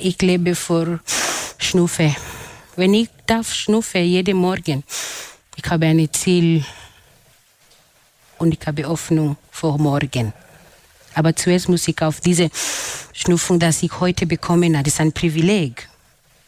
ich 0.00 0.22
lebe 0.22 0.54
für 0.54 1.00
Schnuffe. 1.58 2.14
Wenn 2.76 2.94
ich 2.94 3.08
darf 3.26 3.52
schnuffe 3.52 3.98
jeden 3.98 4.36
Morgen, 4.36 4.84
ich 5.56 5.68
habe 5.68 5.86
ein 5.86 6.08
Ziel 6.12 6.64
und 8.38 8.54
ich 8.54 8.64
habe 8.64 8.84
Hoffnung 8.84 9.36
für 9.50 9.76
morgen. 9.78 10.32
Aber 11.14 11.34
zuerst 11.34 11.68
muss 11.68 11.88
ich 11.88 12.00
auf 12.02 12.20
diese 12.20 12.48
Schnuffung, 13.14 13.58
das 13.58 13.82
ich 13.82 13.98
heute 13.98 14.26
bekommen 14.26 14.76
habe, 14.76 14.84
das 14.84 14.94
ist 14.94 15.00
ein 15.00 15.12
Privileg. 15.12 15.88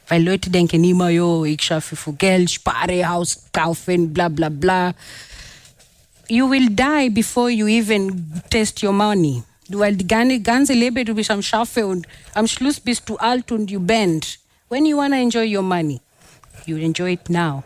Weil 0.06 0.22
Leute 0.22 0.50
denken 0.50 0.84
immer, 0.84 1.08
jo, 1.08 1.44
ich 1.44 1.62
schaffe 1.62 1.96
für 1.96 2.12
Geld, 2.12 2.48
spare, 2.48 3.08
Haus 3.08 3.42
kaufen, 3.52 4.14
bla 4.14 4.28
bla 4.28 4.50
bla. 4.50 4.94
You 6.28 6.48
will 6.48 6.68
die 6.70 7.10
before 7.10 7.50
you 7.50 7.66
even 7.66 8.40
test 8.48 8.84
your 8.84 8.92
money. 8.92 9.42
Weil 9.78 9.96
die 9.96 10.06
ganze, 10.06 10.72
Leben 10.72 11.04
du 11.04 11.14
bist 11.14 11.30
am 11.30 11.42
Schaffen 11.42 11.84
und 11.84 12.06
am 12.34 12.46
Schluss 12.46 12.80
bist 12.80 13.08
du 13.08 13.16
alt 13.16 13.50
und 13.52 13.70
you 13.70 13.80
bend. 13.80 14.38
When 14.68 14.86
you 14.86 14.96
wanna 14.96 15.20
enjoy 15.20 15.44
your 15.44 15.62
money, 15.62 16.00
you 16.66 16.76
enjoy 16.76 17.12
it 17.12 17.28
now. 17.28 17.62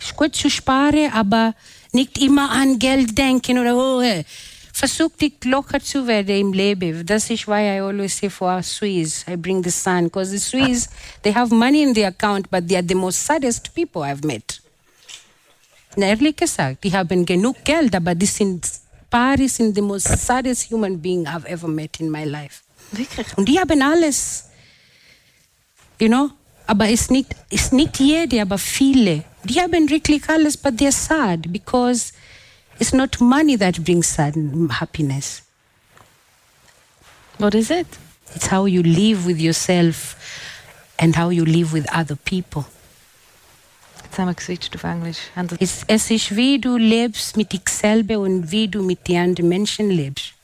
Ist 0.00 0.16
gut 0.16 0.34
zu 0.34 0.50
sparen, 0.50 1.12
aber 1.12 1.54
nicht 1.92 2.18
immer 2.18 2.50
an 2.50 2.78
Geld 2.78 3.16
denken 3.16 3.58
oder 3.58 3.76
oh, 3.76 4.00
äh. 4.00 4.24
Versuch 4.72 5.10
dich 5.20 5.34
locker 5.44 5.80
zu 5.80 6.06
werden 6.06 6.34
im 6.34 6.52
Leben. 6.52 7.04
Das 7.04 7.28
ist 7.28 7.46
why 7.46 7.76
I 7.76 7.80
always 7.80 8.16
say 8.16 8.30
for 8.30 8.48
our 8.48 8.62
Swiss, 8.62 9.24
I 9.28 9.36
bring 9.36 9.62
the 9.62 9.70
sun. 9.70 10.04
Because 10.04 10.30
the 10.30 10.38
Swiss, 10.38 10.88
they 11.22 11.32
have 11.32 11.54
money 11.54 11.82
in 11.82 11.92
their 11.92 12.08
account, 12.08 12.50
but 12.50 12.66
they 12.66 12.76
are 12.76 12.86
the 12.86 12.94
most 12.94 13.24
saddest 13.24 13.74
people 13.74 14.02
I've 14.02 14.26
met. 14.26 14.62
Na, 15.94 16.06
ehrlich 16.06 16.36
gesagt, 16.36 16.82
die 16.84 16.92
haben 16.92 17.26
genug 17.26 17.62
Geld, 17.64 17.94
aber 17.94 18.14
die 18.14 18.26
sind, 18.26 18.66
Paare 19.12 19.46
sind 19.46 19.74
the 19.74 19.82
most 19.82 20.08
saddest 20.08 20.70
human 20.70 20.98
being 20.98 21.26
I've 21.26 21.44
ever 21.44 21.68
met 21.68 22.00
in 22.00 22.10
my 22.10 22.24
life. 22.24 22.62
Wirklich? 22.92 23.26
Und 23.36 23.46
die 23.46 23.60
haben 23.60 23.82
alles. 23.82 24.44
You 26.00 26.08
know? 26.08 26.30
Aber 26.66 26.86
es 26.86 27.02
ist 27.02 27.10
nicht, 27.10 27.36
ist 27.50 27.72
nicht 27.74 27.98
jede, 27.98 28.40
aber 28.40 28.56
viele. 28.56 29.24
Die 29.44 29.60
haben 29.60 29.90
wirklich 29.90 30.26
alles, 30.28 30.56
but 30.56 30.74
they're 30.74 30.90
sad 30.90 31.52
because 31.52 32.12
it's 32.78 32.94
not 32.94 33.20
money 33.20 33.58
that 33.58 33.84
brings 33.84 34.14
sad 34.14 34.34
happiness. 34.80 35.42
What 37.38 37.54
is 37.54 37.70
it? 37.70 37.86
It's 38.34 38.50
how 38.50 38.66
you 38.66 38.82
live 38.82 39.26
with 39.26 39.38
yourself 39.38 40.16
and 40.98 41.14
how 41.14 41.30
you 41.30 41.44
live 41.44 41.74
with 41.74 41.86
other 41.92 42.16
people. 42.16 42.64
Wir 44.16 44.34
geswitcht 44.34 44.74
auf 44.74 44.84
Englisch. 44.84 45.18
Es, 45.58 45.84
es 45.86 46.10
ist 46.10 46.36
wie 46.36 46.58
du 46.58 46.76
lebst 46.76 47.36
mit 47.36 47.52
dich 47.52 47.68
selber 47.68 48.18
und 48.18 48.50
wie 48.50 48.68
du 48.68 48.82
mit 48.82 49.08
den 49.08 49.18
anderen 49.18 49.48
Menschen 49.48 49.90
lebst. 49.90 50.34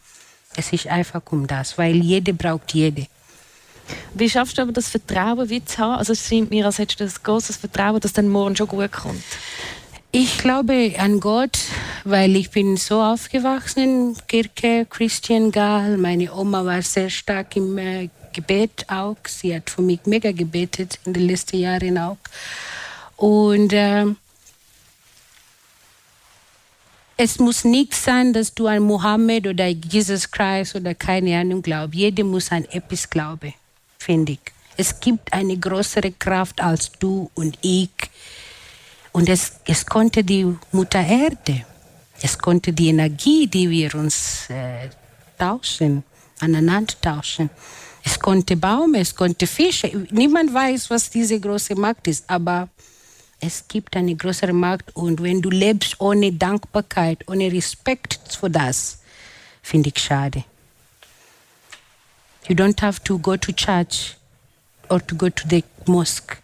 Es 0.57 0.73
ist 0.73 0.87
einfach 0.87 1.21
um 1.31 1.47
das, 1.47 1.77
weil 1.77 1.97
jede 1.97 2.33
braucht 2.33 2.73
jede. 2.73 3.07
Wie 4.15 4.29
schaffst 4.29 4.59
du 4.59 4.63
aber 4.63 4.73
das 4.73 4.89
Vertrauen 4.89 5.49
wie 5.49 5.65
zu 5.65 5.79
haben? 5.79 5.99
Also 5.99 6.13
es 6.13 6.27
scheint 6.27 6.51
mir, 6.51 6.67
als 6.67 6.79
hättest 6.79 7.01
du 7.01 7.05
das 7.05 7.23
großes 7.23 7.57
Vertrauen, 7.57 8.01
dass 8.01 8.13
dann 8.13 8.29
morgen 8.29 8.57
schon 8.57 8.69
gut 8.69 8.91
kommt. 8.91 9.23
Ich 10.11 10.39
glaube 10.39 10.95
an 10.99 11.21
Gott, 11.21 11.59
weil 12.05 12.35
ich 12.37 12.51
bin 12.51 12.79
so 12.79 13.03
aufgewachsen 13.03 13.83
in 13.83 14.17
Kirche, 14.27 14.87
Christian 14.89 15.53
Gal. 15.53 15.99
Meine 15.99 16.33
Oma 16.33 16.65
war 16.65 16.81
sehr 16.81 17.11
stark 17.11 17.55
im 17.57 17.77
äh, 17.77 18.09
Gebet 18.33 18.87
auch. 18.89 19.17
Sie 19.27 19.55
hat 19.55 19.69
für 19.69 19.83
mich 19.83 20.01
mega 20.07 20.33
gebetet 20.33 20.99
in 21.05 21.13
den 21.13 21.27
letzten 21.27 21.59
Jahren 21.59 21.99
auch. 21.99 22.17
Und 23.19 23.73
ähm, 23.73 24.17
es 27.17 27.41
muss 27.41 27.65
nicht 27.65 27.95
sein, 27.95 28.33
dass 28.33 28.55
du 28.55 28.69
an 28.69 28.85
Mohammed 28.85 29.49
oder 29.49 29.67
Jesus 29.67 30.31
Christ 30.31 30.77
oder 30.77 30.95
keine 30.95 31.39
Ahnung 31.39 31.61
glaubst. 31.61 31.97
Jeder 31.97 32.23
muss 32.23 32.53
an 32.53 32.65
etwas 32.67 33.11
glauben, 33.11 33.53
finde 33.99 34.33
ich. 34.33 34.41
Es 34.77 35.01
gibt 35.01 35.33
eine 35.33 35.57
größere 35.57 36.13
Kraft 36.13 36.61
als 36.61 36.93
du 36.93 37.29
und 37.35 37.59
ich. 37.61 37.91
Und 39.11 39.29
es, 39.29 39.55
es 39.67 39.85
konnte 39.85 40.23
die 40.23 40.47
Mutter 40.71 41.05
Erde, 41.05 41.65
es 42.23 42.39
konnte 42.39 42.73
die 42.73 42.89
Energie, 42.89 43.49
die 43.49 43.69
wir 43.69 43.97
uns 43.97 44.49
äh, 44.49 44.89
tauschen, 45.37 46.05
aneinander 46.39 46.95
tauschen. 47.01 47.51
Es 48.05 48.21
konnte 48.21 48.57
Baum, 48.57 48.95
es 48.95 49.13
konnte 49.13 49.49
Fische. 49.49 50.07
Niemand 50.13 50.55
weiß, 50.55 50.89
was 50.91 51.11
diese 51.11 51.41
große 51.41 51.75
Macht 51.75 52.07
ist, 52.07 52.31
aber 52.31 52.69
es 53.41 53.65
gibt 53.69 53.97
eine 53.97 54.15
größere 54.17 54.53
Macht 54.53 54.95
und 54.97 55.23
wenn 55.23 55.41
du 55.41 55.51
lebst 55.51 56.01
ohne 56.01 56.33
Dankbarkeit, 56.33 57.27
ohne 57.29 57.53
Respekt 57.53 58.19
für 58.39 58.51
das, 58.51 58.99
finde 59.63 59.91
ich 59.95 60.03
schade. 60.03 60.45
You 62.49 62.57
don't 62.57 62.81
have 62.81 63.03
to 63.05 63.19
go 63.19 63.37
to 63.37 63.53
church 63.53 64.17
or 64.89 65.07
to 65.07 65.15
go 65.15 65.29
to 65.29 65.49
the 65.49 65.63
mosque, 65.87 66.39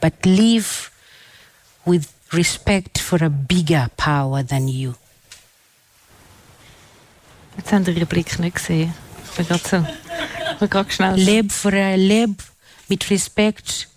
but 0.00 0.12
live 0.24 0.90
with 1.84 2.08
respect 2.32 2.98
for 2.98 3.22
a 3.22 3.28
bigger 3.28 3.88
power 3.96 4.44
than 4.44 4.68
you. 4.68 4.94
Jetzt 7.56 7.72
haben 7.72 7.84
Sie 7.84 7.92
Ihren 7.92 8.08
Blick 8.08 8.36
nicht 8.38 8.56
gesehen. 8.56 8.92
Ich 9.24 9.36
bin 9.36 9.46
gerade 9.46 9.68
so. 9.68 9.86
Ich 10.52 10.58
bin 10.58 10.70
gerade 10.70 10.90
schnell. 10.90 11.14
Leb 11.14 11.52
für 11.52 11.70
leb 11.96 12.42
mit 12.88 13.08
Respekt 13.10 13.88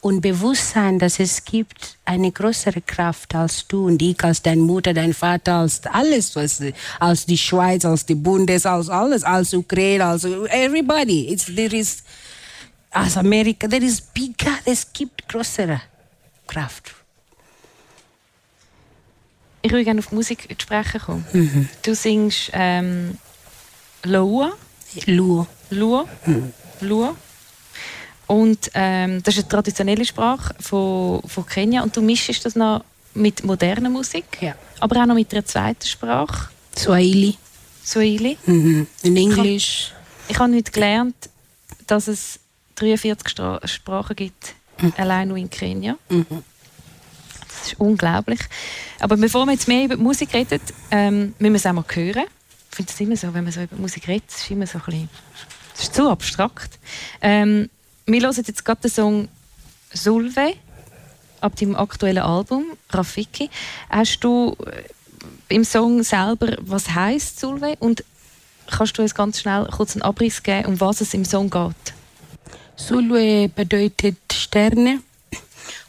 und 0.00 0.20
Bewusstsein, 0.20 0.98
dass 0.98 1.20
es 1.20 1.44
gibt 1.44 1.98
eine 2.04 2.32
größere 2.32 2.80
Kraft 2.80 3.34
als 3.34 3.66
du 3.66 3.86
und 3.86 4.00
ich, 4.00 4.22
als 4.24 4.40
deine 4.42 4.62
Mutter, 4.62 4.94
dein 4.94 5.12
Vater, 5.12 5.56
als 5.56 5.82
alles, 5.86 6.34
was, 6.36 6.62
als 6.98 7.26
die 7.26 7.36
Schweiz, 7.36 7.84
als 7.84 8.06
die 8.06 8.14
Bundes, 8.14 8.64
als 8.64 8.88
alles, 8.88 9.22
als 9.24 9.52
Ukraine, 9.52 10.04
als 10.04 10.24
everybody. 10.24 11.32
It's, 11.32 11.46
there 11.46 11.76
is, 11.76 12.02
als 12.90 13.16
Amerika, 13.16 13.68
there 13.68 13.84
is 13.84 14.00
bigger, 14.00 14.52
es 14.64 14.90
gibt 14.92 15.28
größere 15.28 15.80
Kraft. 16.46 16.94
Ich 19.62 19.70
würde 19.70 19.84
gerne 19.84 20.00
auf 20.00 20.10
Musik 20.12 20.48
zu 20.48 20.62
sprechen 20.62 21.00
kommen. 21.00 21.26
Mhm. 21.32 21.68
Du 21.82 21.94
singst 21.94 22.50
ähm, 22.54 23.18
Loa. 24.04 24.52
Luo. 25.06 25.46
Lua. 25.70 26.06
Lua. 26.80 27.14
Und 28.30 28.70
ähm, 28.74 29.24
das 29.24 29.34
ist 29.36 29.40
eine 29.42 29.48
traditionelle 29.48 30.04
Sprache 30.04 30.54
von, 30.60 31.20
von 31.26 31.44
Kenia. 31.46 31.82
Und 31.82 31.96
du 31.96 32.00
mischst 32.00 32.44
das 32.44 32.54
noch 32.54 32.84
mit 33.12 33.42
moderner 33.42 33.90
Musik, 33.90 34.38
Ja. 34.40 34.54
aber 34.78 35.02
auch 35.02 35.06
noch 35.06 35.16
mit 35.16 35.32
einer 35.32 35.44
zweiten 35.44 35.84
Sprache, 35.84 36.48
Swahili. 36.78 37.36
Swahili. 37.84 38.38
Mhm. 38.46 38.86
In 39.02 39.16
Englisch. 39.16 39.90
Ich 40.28 40.38
habe 40.38 40.54
heute 40.54 40.70
gelernt, 40.70 41.16
dass 41.88 42.06
es 42.06 42.38
43 42.76 43.28
Stra 43.28 43.60
Sprachen 43.64 44.14
gibt, 44.14 44.54
allein 44.96 45.26
nur 45.26 45.36
in 45.36 45.50
Kenia. 45.50 45.96
Das 46.08 47.66
ist 47.72 47.80
unglaublich. 47.80 48.38
Aber 49.00 49.16
bevor 49.16 49.44
wir 49.46 49.54
jetzt 49.54 49.66
mehr 49.66 49.86
über 49.86 49.96
die 49.96 50.02
Musik 50.02 50.32
reden, 50.34 50.60
ähm, 50.92 51.34
müssen 51.40 51.52
wir 51.54 51.56
es 51.56 51.66
auch 51.66 51.72
mal 51.72 51.84
hören. 51.92 52.26
Ich 52.70 52.76
finde 52.76 52.92
es 52.92 53.00
immer 53.00 53.16
so, 53.16 53.34
wenn 53.34 53.42
man 53.42 53.52
so 53.52 53.60
über 53.60 53.74
Musik 53.74 54.06
redet, 54.06 54.30
es 54.30 54.36
ist 54.42 54.50
immer 54.52 54.68
so 54.68 54.78
ein 54.78 54.84
bisschen, 54.84 55.08
es 55.74 55.82
ist 55.82 55.94
zu 55.96 56.08
abstrakt. 56.08 56.78
Ähm, 57.20 57.68
wir 58.12 58.22
hören 58.22 58.34
jetzt 58.36 58.64
gerade 58.64 58.80
den 58.80 58.90
Song 58.90 59.28
Sulve 59.92 60.54
ab 61.40 61.56
dem 61.56 61.76
aktuellen 61.76 62.18
Album 62.18 62.64
Rafiki. 62.90 63.50
Hast 63.88 64.20
du 64.20 64.56
äh, 64.66 65.54
im 65.54 65.64
Song 65.64 66.02
selber, 66.02 66.56
was 66.60 66.90
heißt 66.90 67.38
Sulve 67.38 67.76
und 67.78 68.04
kannst 68.66 68.98
du 68.98 69.02
uns 69.02 69.14
ganz 69.14 69.40
schnell 69.40 69.66
kurz 69.66 69.94
einen 69.94 70.02
Abriss 70.02 70.42
geben, 70.42 70.66
um 70.66 70.80
was 70.80 71.00
es 71.00 71.14
im 71.14 71.24
Song 71.24 71.50
geht? 71.50 71.94
Sulwe 72.76 73.48
bedeutet 73.48 74.16
Sterne. 74.32 75.00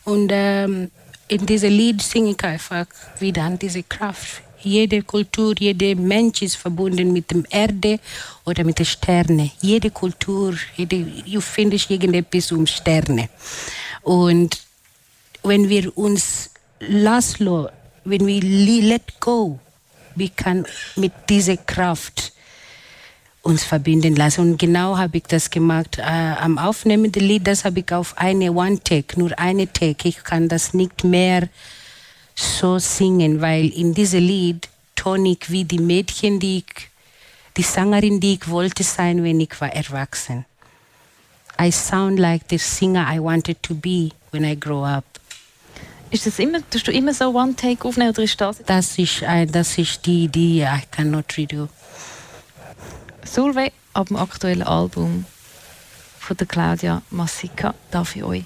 Und 0.03 0.29
ähm, 0.31 0.91
in 1.27 1.45
diesem 1.45 1.71
Lied 1.71 2.01
singe 2.01 2.31
ich 2.31 2.43
einfach 2.43 2.87
wieder 3.19 3.43
an 3.43 3.57
diese 3.57 3.83
Kraft. 3.83 4.41
Jede 4.63 5.01
Kultur, 5.03 5.53
jeder 5.57 5.95
Mensch 5.95 6.41
ist 6.41 6.55
verbunden 6.55 7.11
mit 7.13 7.31
dem 7.31 7.45
Erde 7.49 7.99
oder 8.45 8.63
mit 8.63 8.79
den 8.79 8.85
Sternen. 8.85 9.51
Jede 9.61 9.91
Kultur, 9.91 10.55
jede, 10.75 11.03
du 11.03 11.41
findest 11.41 11.89
irgendetwas 11.89 12.51
um 12.51 12.67
Sterne. 12.67 13.29
Und 14.03 14.61
wenn 15.43 15.69
wir 15.69 15.97
uns 15.97 16.51
lassen, 16.79 17.67
wenn 18.03 18.25
wir 18.25 18.41
let 18.41 19.19
go, 19.19 19.59
wir 20.15 20.29
können 20.29 20.65
mit 20.95 21.13
dieser 21.29 21.57
Kraft 21.57 22.33
uns 23.41 23.63
verbinden 23.63 24.15
lassen. 24.15 24.41
Und 24.41 24.57
genau 24.57 24.97
habe 24.97 25.17
ich 25.17 25.23
das 25.23 25.49
gemacht. 25.49 25.97
Äh, 25.97 26.03
am 26.03 26.57
Aufnehmen 26.57 27.11
der 27.11 27.23
Lied, 27.23 27.47
das 27.47 27.65
habe 27.65 27.79
ich 27.79 27.91
auf 27.91 28.17
eine 28.17 28.51
One-Take, 28.51 29.19
nur 29.19 29.37
eine 29.39 29.71
Take. 29.71 30.07
Ich 30.07 30.23
kann 30.23 30.47
das 30.47 30.73
nicht 30.73 31.03
mehr 31.03 31.49
so 32.35 32.79
singen, 32.79 33.41
weil 33.41 33.67
in 33.69 33.93
diesem 33.93 34.25
Lied 34.25 34.69
tone 34.95 35.29
ich 35.29 35.49
wie 35.49 35.63
die 35.63 35.79
Mädchen, 35.79 36.39
die 36.39 36.59
ich, 36.59 36.89
die 37.57 37.63
Sängerin, 37.63 38.19
die 38.19 38.33
ich 38.35 38.47
wollte 38.49 38.83
sein, 38.83 39.23
wenn 39.23 39.39
ich 39.39 39.59
war 39.59 39.73
erwachsen. 39.73 40.45
I 41.59 41.71
sound 41.71 42.19
like 42.19 42.43
the 42.49 42.57
singer 42.57 43.05
I 43.11 43.19
wanted 43.19 43.61
to 43.63 43.75
be 43.75 44.11
when 44.31 44.43
I 44.43 44.55
grow 44.59 44.85
up. 44.85 45.05
Ist 46.09 46.25
das 46.25 46.39
immer, 46.39 46.59
tust 46.69 46.87
du 46.87 46.91
immer 46.91 47.13
so 47.13 47.29
One-Take 47.33 47.87
aufnehmen 47.87 48.09
oder 48.09 48.23
ist 48.23 48.39
das? 48.41 48.61
Das 48.65 48.97
ist, 48.97 49.21
äh, 49.21 49.45
das 49.45 49.77
ist 49.77 50.05
die, 50.05 50.27
die 50.27 50.61
I 50.61 50.81
cannot 50.91 51.37
redo. 51.37 51.69
Solveig, 53.23 53.71
ab 53.93 54.07
dem 54.07 54.17
aktuellen 54.17 54.63
Album 54.63 55.25
von 56.19 56.37
der 56.37 56.47
Claudia 56.47 57.01
Massica 57.11 57.73
darf 57.91 58.15
ich 58.15 58.23
euch 58.23 58.43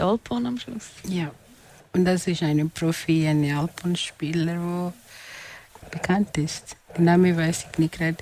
Mit 0.00 0.08
Alphorn 0.08 0.46
am 0.46 0.58
Schluss. 0.58 0.86
Ja. 1.04 1.30
Und 1.92 2.06
das 2.06 2.26
ist 2.26 2.42
ein 2.42 2.70
Profi, 2.70 3.28
ein 3.28 3.44
Alpenspieler, 3.54 4.54
der 4.54 4.92
bekannt 5.90 6.38
ist. 6.38 6.74
Den 6.96 7.04
Namen 7.04 7.36
weiß 7.36 7.66
ich 7.70 7.78
nicht 7.78 7.98
gerade. 7.98 8.16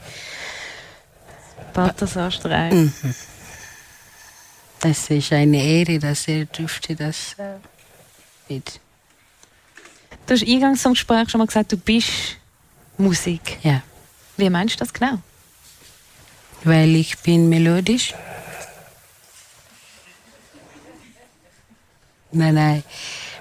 Balthasar 1.73 2.33
Streich. 2.33 2.91
Das 4.81 5.11
ist 5.11 5.33
eine 5.33 5.63
Ehre, 5.63 5.99
dass 5.99 6.27
er 6.27 6.47
dürfte 6.47 6.97
das 6.97 7.35
äh, 7.39 7.59
mit. 8.49 8.81
Du 10.27 10.35
hast 10.35 10.47
eingangs 10.47 10.83
zum 10.83 10.95
Gespräch 10.95 11.31
schon 11.31 11.39
mal 11.39 11.47
gesagt, 11.47 11.73
du 11.73 11.77
bist 11.77 12.39
Musik. 12.97 13.59
Ja. 13.63 13.83
Wie 14.37 14.51
meinst 14.51 14.75
du 14.75 14.79
das 14.79 14.93
genau? 14.93 15.19
Weil 16.65 16.97
ich 16.97 17.19
bin 17.19 17.49
melodisch. 17.49 18.15
Nein, 22.33 22.55
nein. 22.55 22.83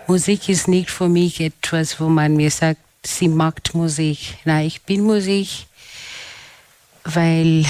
Musik 0.08 0.48
ist 0.50 0.68
nicht 0.68 0.90
für 0.90 1.10
mich 1.10 1.42
etwas, 1.42 2.00
wo 2.00 2.08
man 2.08 2.36
mir 2.36 2.50
sagt, 2.52 2.80
sie 3.04 3.28
macht 3.28 3.74
Musik. 3.74 4.18
Nein, 4.46 4.66
ich 4.68 4.82
bin 4.84 5.02
Musik, 5.04 5.50
weil 7.04 7.66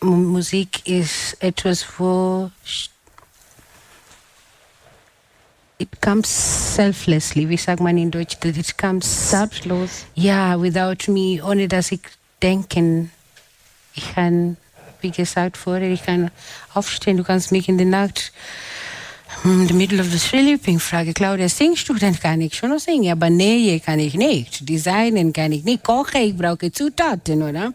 Mu- 0.00 0.16
Musik 0.16 0.86
ist 0.88 1.36
etwas, 1.40 1.86
wo 1.98 2.50
it 5.78 6.00
comes 6.00 6.26
selflessly. 6.28 7.48
Wie 7.48 7.56
sagt 7.56 7.80
man 7.80 7.96
in 7.98 8.10
Deutsch? 8.10 8.36
That 8.40 8.56
It 8.56 8.76
comes 8.78 9.30
Selbstlos. 9.30 10.06
ja, 10.14 10.60
without 10.60 11.08
me, 11.10 11.40
ohne 11.44 11.68
dass 11.68 11.92
ich 11.92 12.00
denken. 12.42 13.10
Ich 13.94 14.14
kann, 14.14 14.56
wie 15.00 15.10
gesagt 15.10 15.56
vorher, 15.56 15.90
ich 15.90 16.04
kann 16.04 16.30
aufstehen, 16.74 17.16
du 17.16 17.24
kannst 17.24 17.52
mich 17.52 17.68
in 17.68 17.78
der 17.78 17.86
Nacht 17.86 18.32
in 19.44 19.68
the 19.68 19.74
middle 19.74 20.00
of 20.00 20.10
the 20.10 20.18
sleeping 20.18 20.78
frage, 20.78 21.12
Claudia, 21.12 21.48
singst 21.48 21.88
du? 21.88 21.94
Dann 21.94 22.18
kann 22.18 22.40
ich 22.40 22.54
schon 22.54 22.70
noch 22.70 22.80
singen, 22.80 23.12
aber 23.12 23.30
Nähe 23.30 23.80
kann 23.80 23.98
ich 23.98 24.14
nicht. 24.14 24.68
Designen 24.68 25.32
kann 25.32 25.52
ich 25.52 25.64
nicht. 25.64 25.84
Kochen, 25.84 26.22
ich 26.22 26.36
brauche 26.36 26.72
Zutaten, 26.72 27.42
oder? 27.42 27.72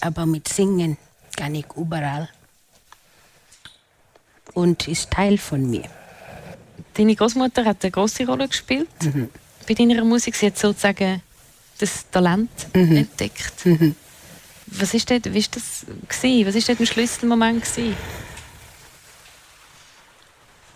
Aber 0.00 0.26
mit 0.26 0.48
Singen 0.48 0.96
kann 1.36 1.54
ich 1.54 1.66
überall. 1.76 2.28
Und 4.54 4.88
ist 4.88 5.10
Teil 5.10 5.38
von 5.38 5.68
mir. 5.68 5.84
Deine 6.94 7.14
Großmutter 7.14 7.64
hat 7.64 7.82
eine 7.82 7.90
große 7.90 8.26
Rolle 8.26 8.48
gespielt 8.48 8.88
bei 9.66 9.74
deiner 9.74 10.04
Musik. 10.04 10.34
Sie 10.34 10.46
hat 10.46 10.58
sozusagen 10.58 11.22
das 11.78 12.10
Talent 12.10 12.50
entdeckt. 12.72 13.66
Was 14.66 14.94
ist 14.94 15.10
dort, 15.10 15.32
wie 15.32 15.38
ist 15.38 15.54
das 15.54 15.86
gewesen? 16.08 16.46
Was 16.46 16.54
ist 16.54 16.68
dort 16.68 16.80
ein 16.80 16.86
Schlüsselmoment 16.86 17.64
gewesen? 17.64 17.96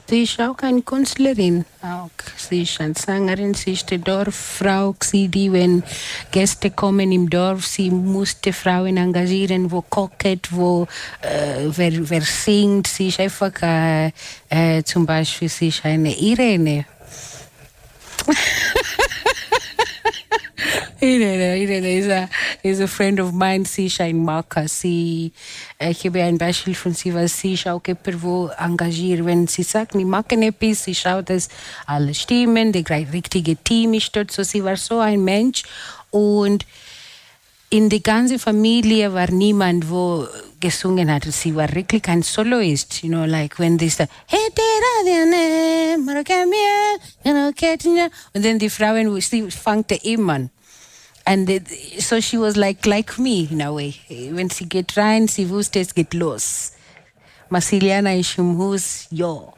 Sie 0.07 0.25
ist 0.25 0.39
auch 0.41 0.59
eine 0.59 0.83
Künstlerin. 0.83 1.65
Auch. 1.81 2.11
Sie 2.37 2.63
ist 2.63 2.79
eine 2.81 2.95
Sängerin, 2.95 3.55
sie 3.55 3.73
ist 3.73 3.91
eine 3.91 4.03
Dorffrau, 4.03 4.95
die, 5.13 5.51
wenn 5.51 5.83
Gäste 6.31 6.71
kommen 6.71 7.11
im 7.11 7.31
Dorf, 7.31 7.67
sie 7.67 7.91
musste 7.91 8.53
Frauen 8.53 8.99
engagieren, 8.99 9.71
wo 9.71 9.81
kocht, 9.81 10.51
wo 10.51 10.87
äh, 11.23 11.69
wer, 11.75 12.11
wer 12.11 12.21
singt. 12.21 12.87
Sie 12.87 13.09
ist 13.09 13.21
einfach, 13.21 13.53
äh, 13.63 14.13
äh, 14.51 14.83
zum 14.85 15.07
Beispiel, 15.07 15.49
sie 15.49 15.69
ist 15.69 15.85
eine 15.85 16.15
Irene. 16.15 16.85
Irene, 21.01 21.57
Irene 21.59 21.99
is 21.99 22.09
a, 22.09 22.29
is 22.63 22.81
a 22.81 22.87
friend 22.87 23.21
of 23.21 23.33
mine. 23.33 23.65
Habe 25.81 26.23
ein 26.23 26.39
Beispiel 26.39 26.75
von 26.75 26.95
sie, 26.95 27.15
weil 27.15 27.29
sie 27.29 27.55
ist 27.55 27.67
auch 27.67 27.83
jemand, 27.87 28.23
wo 28.23 28.51
engagiert. 28.59 29.25
Wenn 29.25 29.47
sie 29.47 29.63
sagt, 29.63 29.95
wir 29.95 30.07
machen 30.07 30.43
etwas, 30.43 30.85
sie 30.85 30.95
schaut, 30.95 31.31
dass 31.31 31.49
alle 31.87 32.15
stimmen, 32.15 32.73
das 32.73 32.85
richtige 33.13 33.57
Team 33.57 33.95
ist 33.95 34.15
dort. 34.15 34.31
So, 34.31 34.43
sie 34.43 34.63
war 34.65 34.77
so 34.77 35.01
ein 35.01 35.23
Mensch. 35.25 35.65
Und 36.11 36.65
in 37.71 37.89
der 37.89 38.01
ganzen 38.01 38.39
Familie 38.39 39.13
war 39.13 39.31
niemand, 39.31 39.91
wo 39.91 40.27
gesungen 40.61 41.11
hat. 41.13 41.25
Sie 41.25 41.55
war 41.55 41.75
wirklich 41.75 42.07
ein 42.09 42.23
Soloist, 42.23 43.03
you 43.03 43.09
know, 43.09 43.25
like 43.25 43.59
when 43.59 43.77
they 43.77 43.91
start, 43.91 44.11
"Hey, 44.27 44.49
tera, 44.55 44.93
diane, 45.05 45.99
maracamia, 45.99 46.97
you 47.25 47.33
know, 47.33 47.51
ketnya." 47.53 48.09
und 48.33 48.45
dann 48.45 48.59
die 48.59 48.71
Frauen, 48.71 49.21
sie 49.21 49.51
fangte 49.51 49.97
immer 49.97 50.35
an. 50.35 50.51
And 51.27 51.49
it, 51.49 51.69
so 52.01 52.21
she 52.21 52.37
was 52.37 52.57
like 52.57 52.87
like 52.87 53.19
me 53.19 53.49
in 53.51 53.63
a 53.63 53.73
way. 53.73 53.95
Wenn 54.09 54.51
sie 54.51 54.69
geht 54.69 54.97
rein, 54.97 55.27
sie 55.27 55.49
wusste, 55.49 55.81
es 55.81 55.95
geht 55.95 56.13
los. 56.13 56.73
Masiliana 57.49 58.13
im 58.13 58.59
Haus, 58.59 59.07
ja. 59.11 59.53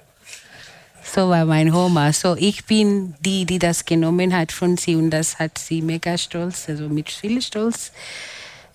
So 1.03 1.29
war 1.29 1.45
mein 1.45 1.73
Oma. 1.73 2.13
So 2.13 2.37
ich 2.37 2.65
bin 2.67 3.15
die, 3.21 3.45
die 3.47 3.59
das 3.59 3.85
genommen 3.85 4.35
hat 4.35 4.53
von 4.53 4.77
sie 4.77 4.97
und 4.97 5.11
das 5.11 5.39
hat 5.39 5.59
sie 5.59 5.83
mega 5.83 6.17
stolz, 6.19 6.69
also 6.69 6.89
mit 6.89 7.11
viel 7.11 7.41
Stolz. 7.43 7.93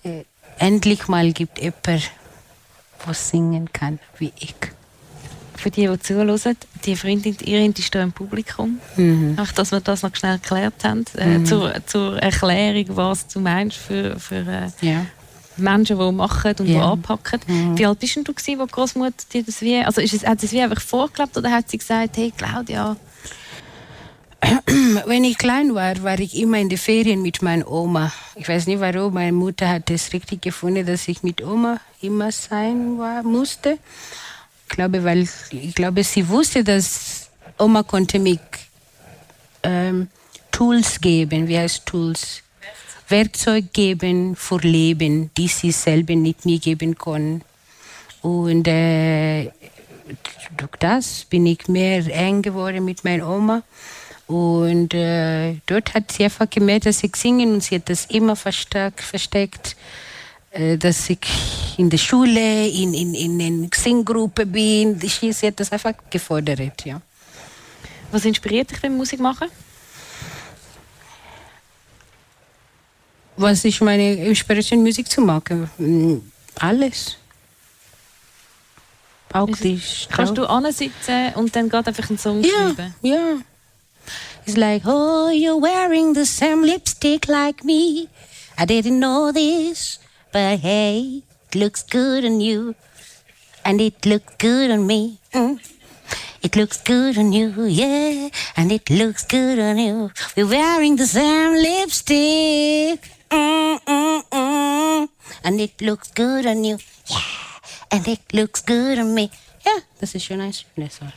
Äh, 0.02 0.24
endlich 0.58 1.08
mal 1.08 1.32
gibt 1.32 1.58
jemand, 1.58 2.10
was 3.06 3.30
singen 3.30 3.72
kann 3.72 3.98
wie 4.18 4.32
ich. 4.38 4.54
Für 5.62 5.70
die, 5.70 5.86
die 5.86 5.98
zuhören, 6.00 6.56
die 6.84 6.96
Freundin, 6.96 7.36
ihre 7.44 7.64
ist 7.66 7.94
da 7.94 8.02
im 8.02 8.10
Publikum. 8.10 8.80
Ach, 9.36 9.52
dass 9.52 9.70
wir 9.70 9.78
das 9.80 10.02
noch 10.02 10.16
schnell 10.16 10.32
erklärt 10.32 10.82
haben. 10.82 11.04
Äh, 11.16 11.44
zur, 11.44 11.72
zur 11.86 12.18
Erklärung, 12.20 12.96
was 12.96 13.28
du 13.28 13.38
meinst 13.38 13.76
für, 13.76 14.18
für 14.18 14.34
äh, 14.44 14.70
Ja. 14.80 15.06
Menschen, 15.56 15.98
die 16.00 16.12
machen 16.12 16.54
und 16.58 16.66
die 16.66 16.72
Ja. 16.72 16.90
anpacken. 16.90 17.40
Wie 17.76 17.86
alt 17.86 18.00
bist 18.00 18.16
denn 18.16 18.24
du, 18.24 18.34
gewesen, 18.34 18.58
wo 18.58 18.64
die 18.66 18.72
Großmutter 18.72 19.24
dir 19.32 19.44
das 19.44 19.60
wie, 19.60 19.76
also 19.84 20.00
ist 20.00 20.14
es, 20.14 20.26
hat 20.26 20.40
sie 20.40 20.46
es 20.46 20.52
wie 20.52 20.62
einfach 20.62 20.80
vorgelebt 20.80 21.36
oder 21.36 21.52
hat 21.52 21.70
sie 21.70 21.78
gesagt, 21.78 22.16
hey 22.16 22.32
Claudia, 22.36 22.96
Wenn 25.06 25.22
ich 25.22 25.38
klein 25.38 25.72
war, 25.76 26.02
war 26.02 26.18
ich 26.18 26.36
immer 26.36 26.58
in 26.58 26.68
den 26.68 26.78
Ferien 26.78 27.22
mit 27.22 27.42
meiner 27.42 27.70
Oma. 27.70 28.12
Ich 28.34 28.48
weiß 28.48 28.66
nicht 28.66 28.80
warum, 28.80 29.14
meine 29.14 29.30
Mutter 29.30 29.68
hat 29.68 29.88
es 29.90 30.12
richtig 30.12 30.42
gefunden, 30.42 30.84
dass 30.84 31.06
ich 31.06 31.22
mit 31.22 31.44
Oma 31.44 31.78
immer 32.00 32.32
sein 32.32 32.98
war, 32.98 33.22
musste. 33.22 33.78
Ich 34.72 34.76
glaube, 34.76 35.04
weil 35.04 35.28
ich 35.50 35.74
glaube, 35.74 36.02
sie 36.02 36.26
wusste, 36.30 36.64
dass 36.64 37.28
Oma 37.58 37.82
konnte 37.82 38.18
mich 38.18 38.40
ähm, 39.62 40.08
Tools 40.50 40.98
geben. 40.98 41.46
Wie 41.46 41.58
heißt 41.58 41.84
Tools? 41.84 42.42
Werkzeug 43.06 43.74
geben 43.74 44.34
für 44.34 44.56
Leben, 44.60 45.30
die 45.36 45.48
sie 45.48 45.72
selber 45.72 46.14
nicht 46.14 46.46
mir 46.46 46.58
geben 46.58 46.96
konnten. 46.96 47.42
Und 48.22 48.66
äh, 48.66 49.50
durch 50.56 50.76
das 50.78 51.26
bin 51.26 51.44
ich 51.44 51.68
mehr 51.68 52.06
eng 52.06 52.40
geworden 52.40 52.82
mit 52.86 53.04
meiner 53.04 53.28
Oma. 53.28 53.62
Und 54.26 54.94
äh, 54.94 55.56
dort 55.66 55.92
hat 55.92 56.12
sie 56.12 56.24
einfach 56.24 56.48
gemerkt, 56.48 56.86
dass 56.86 57.04
ich 57.04 57.14
singe 57.14 57.46
und 57.46 57.62
sie 57.62 57.74
hat 57.74 57.90
das 57.90 58.06
immer 58.06 58.36
versteckt, 58.36 59.02
äh, 59.02 60.11
dass 60.78 61.08
ich 61.10 61.18
in 61.78 61.88
der 61.88 61.98
Schule, 61.98 62.68
in, 62.68 62.92
in, 62.94 63.14
in 63.14 63.40
einer 63.40 63.68
Singgruppe 63.74 64.44
bin. 64.46 64.98
Sie 65.00 65.32
sie 65.32 65.46
hat 65.46 65.58
das 65.58 65.72
einfach 65.72 65.94
gefordert, 66.10 66.84
ja. 66.84 67.00
was 68.10 68.24
inspiriert 68.24 68.70
dich 68.70 68.80
beim 68.80 68.96
Musik 68.96 69.20
machen? 69.20 69.48
Was 73.36 73.64
ist 73.64 73.80
meine 73.80 74.14
Inspiration, 74.14 74.82
Musik 74.82 75.08
zu 75.10 75.22
machen? 75.22 75.70
Mm, 75.78 76.18
Alles. 76.60 77.16
Auch 79.32 79.46
die 79.48 79.80
Kannst 80.10 80.36
du 80.36 80.44
ansitzen 80.44 81.32
und 81.36 81.56
dann 81.56 81.70
gerade 81.70 81.88
einfach 81.88 82.08
einen 82.10 82.18
Song 82.18 82.44
Yeah, 82.44 82.52
schreiben? 82.74 82.94
yeah. 83.02 83.38
It's 84.44 84.56
like, 84.58 84.84
oh, 84.84 85.30
you're 85.32 85.58
wearing 85.60 86.14
the 86.14 86.26
same 86.26 86.66
lipstick 86.66 87.26
like 87.28 87.64
me. 87.64 88.08
I 88.58 88.66
didn't 88.66 88.98
know 88.98 89.32
this, 89.32 89.98
but 90.32 90.58
hey, 90.60 91.22
it 91.48 91.54
looks 91.54 91.82
good 91.82 92.24
on 92.24 92.40
you. 92.40 92.74
And 93.64 93.80
it 93.80 94.04
looks 94.06 94.34
good 94.38 94.70
on 94.70 94.86
me. 94.86 95.20
Mm. 95.32 95.60
It 96.42 96.56
looks 96.56 96.82
good 96.82 97.16
on 97.18 97.32
you, 97.32 97.64
yeah. 97.66 98.28
And 98.56 98.72
it 98.72 98.90
looks 98.90 99.24
good 99.24 99.58
on 99.60 99.78
you. 99.78 100.10
We're 100.36 100.48
wearing 100.48 100.96
the 100.96 101.06
same 101.06 101.52
lipstick. 101.54 103.08
Mm, 103.30 103.78
mm, 103.86 104.22
mm. 104.30 105.08
And 105.44 105.60
it 105.60 105.80
looks 105.80 106.10
good 106.10 106.46
on 106.46 106.64
you, 106.64 106.78
yeah. 107.06 107.18
And 107.92 108.08
it 108.08 108.34
looks 108.34 108.60
good 108.62 108.98
on 108.98 109.14
me. 109.14 109.30
Ja, 109.64 109.72
das 110.00 110.14
ist 110.14 110.24
schon 110.24 110.40
schönes 110.52 111.00
Wort. 111.00 111.12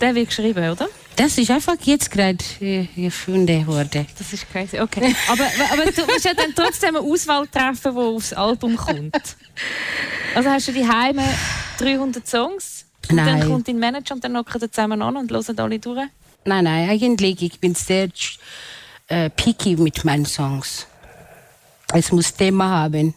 Der 0.00 0.14
wird 0.14 0.28
geschrieben, 0.28 0.70
oder? 0.70 0.88
Das 1.18 1.36
ist 1.36 1.50
einfach 1.50 1.74
jetzt 1.82 2.12
gerade 2.12 2.38
äh, 2.60 2.86
gefunden 2.94 3.66
worden. 3.66 4.06
Das 4.16 4.32
ist 4.32 4.48
crazy. 4.50 4.78
Okay. 4.78 5.16
aber, 5.28 5.46
aber 5.72 5.90
du 5.90 6.06
musst 6.06 6.24
ja 6.24 6.32
dann 6.32 6.54
trotzdem 6.54 6.94
eine 6.94 7.04
Auswahl 7.04 7.44
treffen, 7.48 7.92
die 7.92 7.98
aufs 8.00 8.32
Album 8.32 8.76
kommt. 8.76 9.36
Also 10.36 10.48
hast 10.48 10.68
du 10.68 10.72
die 10.72 10.86
Heime 10.86 11.24
300 11.78 12.24
Songs 12.26 12.84
Und 13.10 13.16
Nein. 13.16 13.40
dann 13.40 13.50
kommt 13.50 13.66
dein 13.66 13.80
Manager 13.80 14.14
und 14.14 14.22
dann 14.22 14.36
hocken 14.36 14.62
ihr 14.62 14.70
zusammen 14.70 15.02
an 15.02 15.16
und 15.16 15.32
hören 15.32 15.58
alle 15.58 15.78
durch? 15.80 16.06
Nein, 16.44 16.64
nein, 16.64 16.88
eigentlich, 16.88 17.42
ich 17.42 17.58
bin 17.58 17.74
sehr 17.74 18.08
äh, 19.08 19.28
picky 19.30 19.74
mit 19.74 20.04
meinen 20.04 20.24
Songs. 20.24 20.86
Es 21.92 22.12
muss 22.12 22.32
Thema 22.32 22.68
haben. 22.68 23.14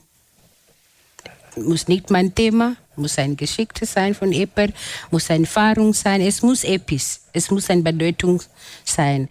Muss 1.55 1.87
nicht 1.87 2.09
mein 2.09 2.33
Thema, 2.33 2.77
muss 2.95 3.17
ein 3.17 3.37
Geschicktes 3.37 3.93
sein 3.93 4.13
von 4.13 4.31
jemand, 4.31 4.73
muss 5.09 5.29
eine 5.29 5.45
Erfahrung 5.45 5.93
sein, 5.93 6.21
es 6.21 6.41
muss 6.41 6.63
etwas, 6.63 7.21
es 7.33 7.51
muss 7.51 7.69
eine 7.69 7.81
Bedeutung 7.81 8.41
sein. 8.83 9.29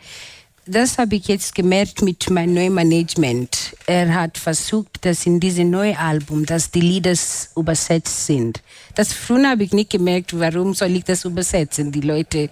Das 0.67 0.99
habe 0.99 1.17
ich 1.17 1.27
jetzt 1.27 1.55
gemerkt 1.55 2.03
mit 2.03 2.31
meinem 2.31 2.55
neuen 2.55 2.75
Management. 2.75 3.75
Er 3.87 4.15
hat 4.15 4.39
versucht, 4.39 5.05
dass 5.05 5.27
in 5.27 5.41
diesem 5.41 5.71
neuen 5.71 5.97
Album, 5.97 6.47
dass 6.47 6.71
die 6.71 6.81
Lieder 6.81 7.15
übersetzt 7.57 8.27
sind. 8.27 8.63
Das 8.95 9.13
früher 9.13 9.51
habe 9.51 9.65
ich 9.65 9.73
nicht 9.73 9.91
gemerkt, 9.91 10.39
warum 10.39 10.75
soll 10.75 10.95
ich 10.95 11.05
das 11.05 11.25
übersetzen? 11.25 11.91
Die 11.91 12.03
Leute 12.03 12.51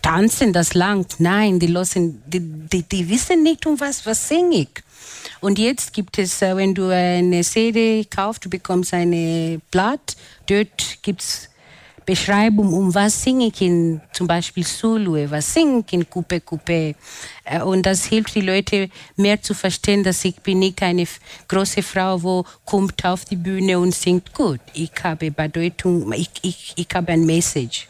tanzen 0.00 0.52
das 0.52 0.74
lang. 0.74 1.06
Nein, 1.18 1.58
die, 1.58 1.66
losen, 1.66 2.22
die, 2.26 2.40
die, 2.40 2.82
die 2.82 3.08
wissen 3.08 3.42
nicht, 3.42 3.66
um 3.66 3.80
was, 3.80 4.04
was 4.06 4.28
singe 4.28 4.56
ich. 4.56 4.83
Und 5.40 5.58
jetzt 5.58 5.92
gibt 5.92 6.18
es, 6.18 6.42
äh, 6.42 6.56
wenn 6.56 6.74
du 6.74 6.88
eine 6.88 7.42
CD 7.42 8.04
kaufst, 8.04 8.44
du 8.44 8.50
bekommst 8.50 8.94
eine 8.94 9.60
Blatt, 9.70 10.16
dort 10.46 11.02
gibt 11.02 11.22
es 11.22 11.48
Beschreibung, 12.06 12.72
um 12.74 12.94
was 12.94 13.22
singe 13.22 13.46
ich 13.46 13.62
in 13.62 14.00
zum 14.12 14.26
Beispiel 14.26 14.66
Zulu, 14.66 15.30
was 15.30 15.54
singe 15.54 15.84
ich 15.86 15.92
in 15.92 16.08
Coupe 16.08 16.40
Coupe. 16.40 16.94
Äh, 17.44 17.62
Und 17.62 17.86
das 17.86 18.04
hilft 18.04 18.34
die 18.34 18.42
Leute 18.42 18.90
mehr 19.16 19.40
zu 19.40 19.54
verstehen, 19.54 20.04
dass 20.04 20.24
ich 20.24 20.36
bin 20.36 20.58
nicht 20.58 20.82
eine 20.82 21.06
große 21.48 21.82
Frau, 21.82 22.22
wo 22.22 22.44
kommt 22.64 23.04
auf 23.04 23.24
die 23.24 23.36
Bühne 23.36 23.78
und 23.78 23.94
singt 23.94 24.34
gut. 24.34 24.60
Ich 24.74 24.92
habe 25.02 25.30
Bedeutung, 25.30 26.12
ich, 26.12 26.30
ich, 26.42 26.74
ich 26.76 26.88
habe 26.94 27.12
ein 27.12 27.24
Message. 27.24 27.88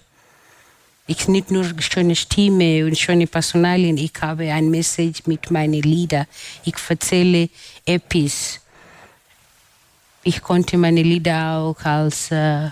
Ich 1.06 1.28
nicht 1.28 1.50
nur 1.50 1.66
schöne 1.80 2.16
Stimme 2.16 2.86
und 2.86 2.98
schöne 2.98 3.26
Personalien, 3.26 3.98
ich 3.98 4.12
habe 4.22 4.50
ein 4.50 4.70
Message 4.70 5.26
mit 5.26 5.50
meinen 5.50 5.82
Liedern. 5.82 6.26
Ich 6.64 6.76
erzähle 6.88 7.50
etwas. 7.84 8.60
Ich 10.22 10.40
konnte 10.40 10.78
meine 10.78 11.02
Lieder 11.02 11.58
auch 11.58 11.84
als 11.84 12.30
äh, 12.30 12.68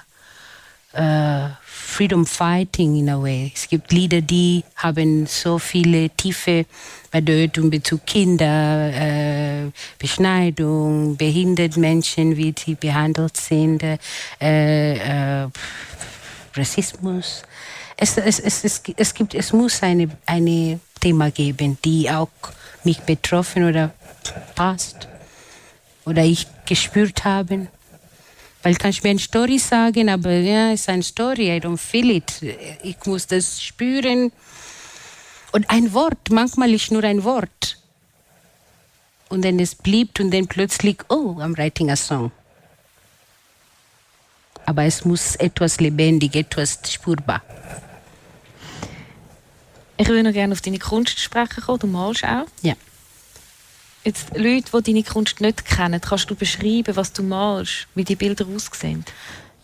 äh, 0.94 1.48
Freedom 1.62 2.24
Fighting 2.24 2.96
in 2.96 3.10
a 3.10 3.20
way. 3.20 3.52
Es 3.54 3.68
gibt 3.68 3.92
Lieder, 3.92 4.22
die 4.22 4.64
haben 4.76 5.26
so 5.26 5.58
viele 5.58 6.08
tiefe 6.08 6.64
Bedeutung 7.10 7.68
Bezug 7.68 8.06
Kinder, 8.06 8.90
äh, 8.94 9.70
Beschneidung, 9.98 11.18
behinderte 11.18 11.78
Menschen, 11.78 12.34
wie 12.34 12.54
sie 12.58 12.76
behandelt 12.76 13.36
sind, 13.36 13.82
äh, 13.82 13.98
äh, 14.40 15.48
Rassismus. 16.56 17.42
Es, 17.96 18.16
es, 18.16 18.40
es, 18.40 18.82
es, 18.96 19.14
gibt, 19.14 19.34
es 19.34 19.52
muss 19.52 19.82
eine, 19.82 20.08
eine 20.26 20.80
Thema 21.00 21.30
geben, 21.30 21.78
die 21.84 22.10
auch 22.10 22.28
mich 22.84 23.00
betroffen 23.00 23.64
oder 23.68 23.92
passt 24.54 25.08
oder 26.04 26.24
ich 26.24 26.46
gespürt 26.66 27.24
habe. 27.24 27.68
Weil 28.62 28.76
kannst 28.76 29.02
mir 29.02 29.10
eine 29.10 29.18
Story 29.18 29.58
sagen, 29.58 30.08
aber 30.08 30.30
ja, 30.30 30.72
es 30.72 30.82
ist 30.82 30.88
eine 30.88 31.02
Story, 31.02 31.56
I 31.56 31.60
don't 31.60 31.78
feel 31.78 32.10
it. 32.10 32.42
Ich 32.82 32.96
muss 33.06 33.26
das 33.26 33.60
spüren. 33.60 34.30
Und 35.50 35.68
ein 35.68 35.92
Wort, 35.92 36.30
manchmal 36.30 36.72
ist 36.72 36.90
nur 36.92 37.04
ein 37.04 37.24
Wort. 37.24 37.78
Und 39.28 39.44
dann 39.44 39.58
es 39.58 39.74
blieb 39.74 40.20
und 40.20 40.30
dann 40.32 40.46
plötzlich, 40.46 40.98
oh, 41.08 41.36
I'm 41.40 41.56
writing 41.56 41.90
a 41.90 41.96
song. 41.96 42.30
Aber 44.66 44.84
es 44.84 45.04
muss 45.04 45.36
etwas 45.36 45.80
lebendig, 45.80 46.34
etwas 46.36 46.78
spürbar. 46.88 47.42
Ich 49.96 50.08
würde 50.08 50.22
noch 50.22 50.32
gerne 50.32 50.52
auf 50.52 50.60
deine 50.60 50.78
Kunst 50.78 51.18
sprechen 51.20 51.62
kommen. 51.62 51.78
Du 51.78 51.86
malst 51.86 52.24
auch. 52.24 52.46
Ja. 52.62 52.74
Jetzt 54.04 54.36
Leute, 54.36 54.82
die 54.82 54.92
deine 54.92 55.02
Kunst 55.04 55.40
nicht 55.40 55.64
kennen, 55.64 56.00
kannst 56.00 56.28
du 56.28 56.34
beschreiben, 56.34 56.96
was 56.96 57.12
du 57.12 57.22
malst, 57.22 57.86
wie 57.94 58.02
die 58.04 58.16
Bilder 58.16 58.46
aussehen? 58.46 59.04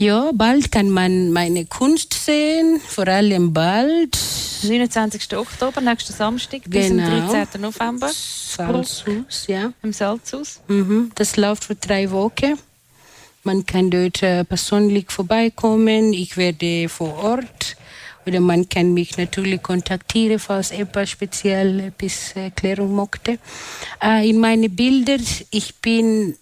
Ja, 0.01 0.31
bald 0.33 0.71
kann 0.71 0.91
man 0.91 1.33
meine 1.33 1.67
Kunst 1.67 2.13
sehen, 2.13 2.81
vor 2.87 3.09
allem 3.09 3.53
bald. 3.53 4.17
29. 4.63 5.37
Oktober, 5.37 5.81
nächsten 5.81 6.13
Samstag, 6.13 6.61
bis 6.67 6.87
zum 6.87 6.99
Genau. 6.99 7.33
13. 7.33 7.61
November 7.61 8.09
Salzhaus, 8.13 9.05
ja. 9.49 9.73
im 9.83 9.93
Salzhaus. 9.93 10.61
Mhm. 10.69 11.11
Das 11.17 11.37
läuft 11.37 11.65
für 11.65 11.75
drei 11.75 12.09
Wochen. 12.13 12.57
Man 13.45 13.65
kann 13.65 13.91
dort 13.91 14.23
äh, 14.23 14.45
persönlich 14.45 15.11
vorbeikommen. 15.11 16.13
Ich 16.13 16.37
werde 16.37 16.89
vor 16.89 17.17
Ort. 17.19 17.77
Oder 18.27 18.41
man 18.41 18.69
kann 18.69 18.93
mich 18.93 19.17
natürlich 19.17 19.63
kontaktieren, 19.63 20.39
falls 20.39 20.71
etwas 20.71 21.11
speziell 21.11 21.81
etwas 21.81 22.33
Erklärung 22.33 22.95
möchte. 22.95 23.39
Äh, 24.03 24.29
in 24.29 24.39
meine 24.39 24.69
Bilder, 24.69 25.19
ich 25.51 25.77
bin, 25.77 26.37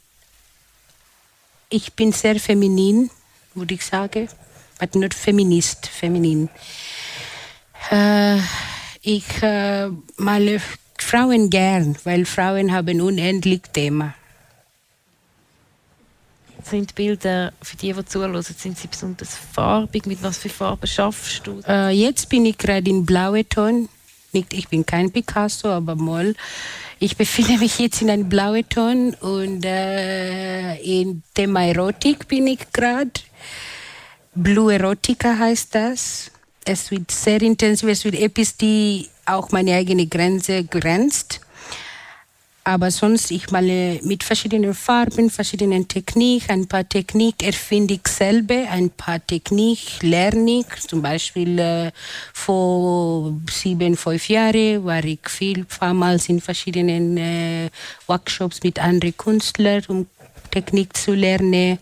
ich 1.68 1.92
bin 1.92 2.12
sehr 2.12 2.40
feminin, 2.40 3.10
würde 3.54 3.74
ich 3.74 3.84
sagen. 3.84 4.28
But 4.78 4.94
not 4.94 5.14
feminist, 5.14 5.86
feminin. 5.86 6.48
Äh, 7.90 8.38
ich 9.02 9.24
male 10.16 10.60
Frauen 10.98 11.50
gern, 11.50 11.96
weil 12.02 12.24
Frauen 12.24 12.72
haben 12.72 13.00
unendlich 13.00 13.62
Thema. 13.72 14.14
Sind 16.68 16.90
die 16.90 16.94
Bilder, 16.94 17.52
für 17.62 17.76
die, 17.76 17.92
die 17.92 18.04
zuhören, 18.04 18.42
sind 18.42 18.76
sie 18.76 18.88
besonders 18.88 19.36
farbig? 19.52 20.04
Mit 20.06 20.20
was 20.22 20.38
für 20.38 20.48
Farben 20.48 20.86
schaffst 20.86 21.46
du? 21.46 21.60
Äh, 21.66 21.90
jetzt 21.90 22.28
bin 22.28 22.44
ich 22.44 22.58
gerade 22.58 22.90
in 22.90 23.06
blaue 23.06 23.48
Ton. 23.48 23.88
Nicht, 24.32 24.52
ich 24.52 24.66
bin 24.68 24.84
kein 24.84 25.12
Picasso, 25.12 25.68
aber 25.68 25.94
mal. 25.94 26.34
Ich 26.98 27.16
befinde 27.16 27.58
mich 27.58 27.78
jetzt 27.78 28.02
in 28.02 28.10
einem 28.10 28.28
blauen 28.28 28.68
Ton 28.68 29.14
und 29.14 29.64
äh, 29.64 30.74
in 30.76 31.22
Thema 31.34 31.66
Erotik 31.66 32.26
bin 32.26 32.48
ich 32.48 32.72
gerade. 32.72 33.12
Blue 34.34 34.74
Erotica 34.74 35.38
heißt 35.38 35.72
das. 35.72 36.32
Es 36.64 36.90
wird 36.90 37.12
sehr 37.12 37.40
intensiv, 37.42 37.88
es 37.90 38.04
wird 38.04 38.16
etwas, 38.16 38.56
die 38.56 39.08
auch 39.24 39.52
meine 39.52 39.74
eigene 39.74 40.08
Grenze 40.08 40.64
grenzt. 40.64 41.40
Aber 42.68 42.90
sonst, 42.90 43.30
ich 43.30 43.48
male 43.52 44.00
mit 44.02 44.24
verschiedenen 44.24 44.74
Farben, 44.74 45.30
verschiedenen 45.30 45.86
Techniken. 45.86 46.50
Ein 46.50 46.66
paar 46.66 46.88
Technik 46.88 47.44
erfinde 47.44 47.94
ich 47.94 48.08
selber, 48.08 48.68
ein 48.68 48.90
paar 48.90 49.24
Technik 49.24 50.02
lerne 50.02 50.62
ich. 50.62 50.88
Zum 50.88 51.00
Beispiel 51.00 51.60
äh, 51.60 51.92
vor 52.32 53.34
sieben, 53.48 53.96
fünf 53.96 54.28
Jahren 54.28 54.84
war 54.84 55.04
ich 55.04 55.20
viel, 55.28 55.64
mehrmals 55.80 56.28
in 56.28 56.40
verschiedenen 56.40 57.16
äh, 57.16 57.70
Workshops 58.08 58.60
mit 58.64 58.80
anderen 58.80 59.16
Künstlern, 59.16 59.84
um 59.86 60.06
Technik 60.50 60.96
zu 60.96 61.12
lernen 61.12 61.78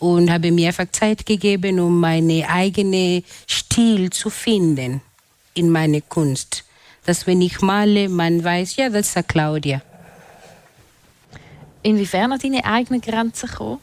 und 0.00 0.32
habe 0.32 0.50
mir 0.50 0.66
einfach 0.66 0.90
Zeit 0.90 1.24
gegeben, 1.24 1.78
um 1.78 2.00
meine 2.00 2.48
eigene 2.48 3.22
Stil 3.46 4.10
zu 4.10 4.30
finden 4.30 5.00
in 5.54 5.70
meine 5.70 6.00
Kunst. 6.02 6.64
Dass 7.06 7.24
wenn 7.24 7.40
ich 7.40 7.60
male, 7.60 8.08
man 8.08 8.42
weiß, 8.42 8.74
ja, 8.74 8.88
das 8.88 9.14
ist 9.14 9.28
Claudia. 9.28 9.80
Inwiefern 11.84 12.32
an 12.32 12.38
deine 12.38 12.64
eigenen 12.64 13.02
Grenzen 13.02 13.48
kommen? 13.48 13.78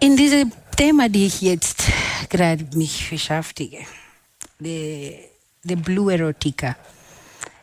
In 0.00 0.16
diesem 0.16 0.50
Thema, 0.74 1.08
die 1.10 1.26
ich 1.26 1.42
jetzt 1.42 1.84
gerade 2.30 2.64
mich 2.74 3.10
beschäftige, 3.10 3.80
die, 4.58 5.18
die 5.62 5.76
Blue 5.76 6.10
Erotica. 6.10 6.76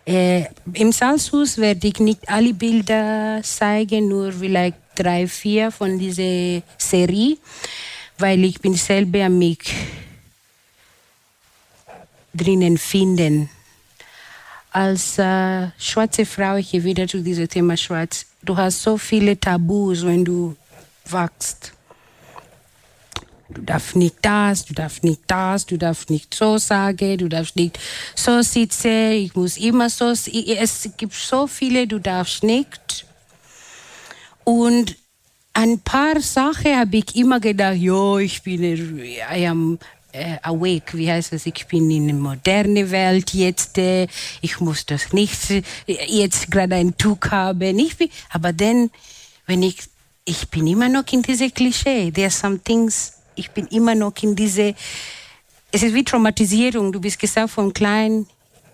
Äh, 0.06 0.46
Im 0.74 0.92
Salzhaus 0.92 1.58
werde 1.58 1.88
ich 1.88 2.00
nicht 2.00 2.30
alle 2.30 2.54
Bilder 2.54 3.42
zeigen, 3.44 4.08
nur 4.08 4.32
vielleicht 4.32 4.78
drei, 4.96 5.28
vier 5.28 5.72
von 5.72 5.98
dieser 5.98 6.62
Serie, 6.78 7.38
weil 8.20 8.44
ich 8.44 8.62
bin 8.62 8.76
selber 8.76 9.28
mich 9.28 9.74
drinnen 12.32 12.78
finden. 12.78 13.50
Als 14.72 15.18
äh, 15.18 15.68
schwarze 15.80 16.28
Frau, 16.28 16.58
ich 16.58 16.72
gehe 16.72 16.84
wieder 16.84 17.08
zu 17.08 17.22
diesem 17.22 17.50
Thema 17.50 17.76
Schwarz, 17.76 18.28
du 18.44 18.58
hast 18.58 18.82
so 18.82 18.98
viele 18.98 19.40
Tabus, 19.40 20.06
wenn 20.06 20.26
du 20.26 20.56
wachst. 21.06 21.74
Du 23.50 23.62
darfst 23.62 23.96
nicht 23.98 24.16
das, 24.22 24.66
du 24.66 24.74
darfst 24.74 25.04
nicht 25.04 25.22
das, 25.28 25.66
du 25.66 25.78
darfst 25.78 26.10
nicht 26.10 26.34
so 26.34 26.58
sagen, 26.58 27.18
du 27.18 27.28
darfst 27.28 27.58
nicht 27.58 27.78
so 28.16 28.42
sitzen, 28.42 29.12
ich 29.12 29.36
muss 29.36 29.58
immer 29.58 29.90
so. 29.90 30.12
Es 30.12 30.90
gibt 30.96 31.14
so 31.14 31.48
viele, 31.48 31.86
du 31.86 32.00
darfst 32.00 32.44
nicht. 32.44 33.06
Und 34.46 34.96
ein 35.54 35.80
paar 35.80 36.22
Sachen 36.22 36.78
habe 36.78 36.98
ich 36.98 37.16
immer 37.16 37.42
gedacht, 37.42 37.76
ja, 37.76 38.18
ich 38.18 38.42
bin, 38.42 38.64
I 38.64 39.48
am 39.48 39.78
äh, 40.12 40.38
awake, 40.44 40.98
wie 40.98 41.12
heißt 41.12 41.34
das, 41.34 41.46
ich 41.46 41.66
bin 41.68 41.90
in 41.92 42.08
der 42.08 42.16
modernen 42.16 42.92
Welt 42.92 43.34
jetzt, 43.34 43.78
äh, 43.78 44.08
ich 44.42 44.60
muss 44.60 44.86
das 44.86 45.14
nicht 45.14 45.52
äh, 45.52 45.64
jetzt 45.86 46.50
gerade 46.52 46.76
ein 46.76 46.98
Tuch 46.98 47.32
haben. 47.32 47.80
Ich 47.80 47.98
bin, 47.98 48.10
aber 48.30 48.54
dann, 48.54 48.90
wenn 49.46 49.64
ich, 49.64 49.78
ich 50.26 50.50
bin 50.50 50.68
immer 50.68 50.90
noch 50.90 51.06
in 51.12 51.22
diese 51.22 51.50
Klischee, 51.50 52.12
there 52.12 52.28
are 52.28 52.32
some 52.32 52.60
things 52.60 53.14
ich 53.36 53.52
bin 53.52 53.68
immer 53.68 53.96
noch 53.96 54.14
in 54.22 54.36
diese, 54.36 54.76
es 55.72 55.84
ist 55.84 55.94
wie 55.94 56.04
Traumatisierung. 56.04 56.92
Du 56.92 57.00
bist 57.00 57.20
gesagt 57.20 57.52
von 57.52 57.74
klein, 57.74 58.28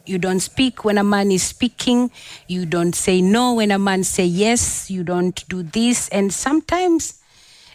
you 0.05 0.17
don't 0.17 0.41
speak 0.41 0.83
when 0.83 0.97
a 0.97 1.03
man 1.03 1.31
is 1.31 1.49
speaking, 1.49 2.11
you 2.47 2.63
don't 2.63 2.95
say 2.95 3.21
no 3.21 3.55
when 3.55 3.71
a 3.71 3.77
man 3.77 4.03
say 4.03 4.25
yes, 4.25 4.89
you 4.89 5.03
don't 5.03 5.45
do 5.49 5.63
this. 5.63 6.09
And 6.09 6.31
sometimes, 6.31 7.19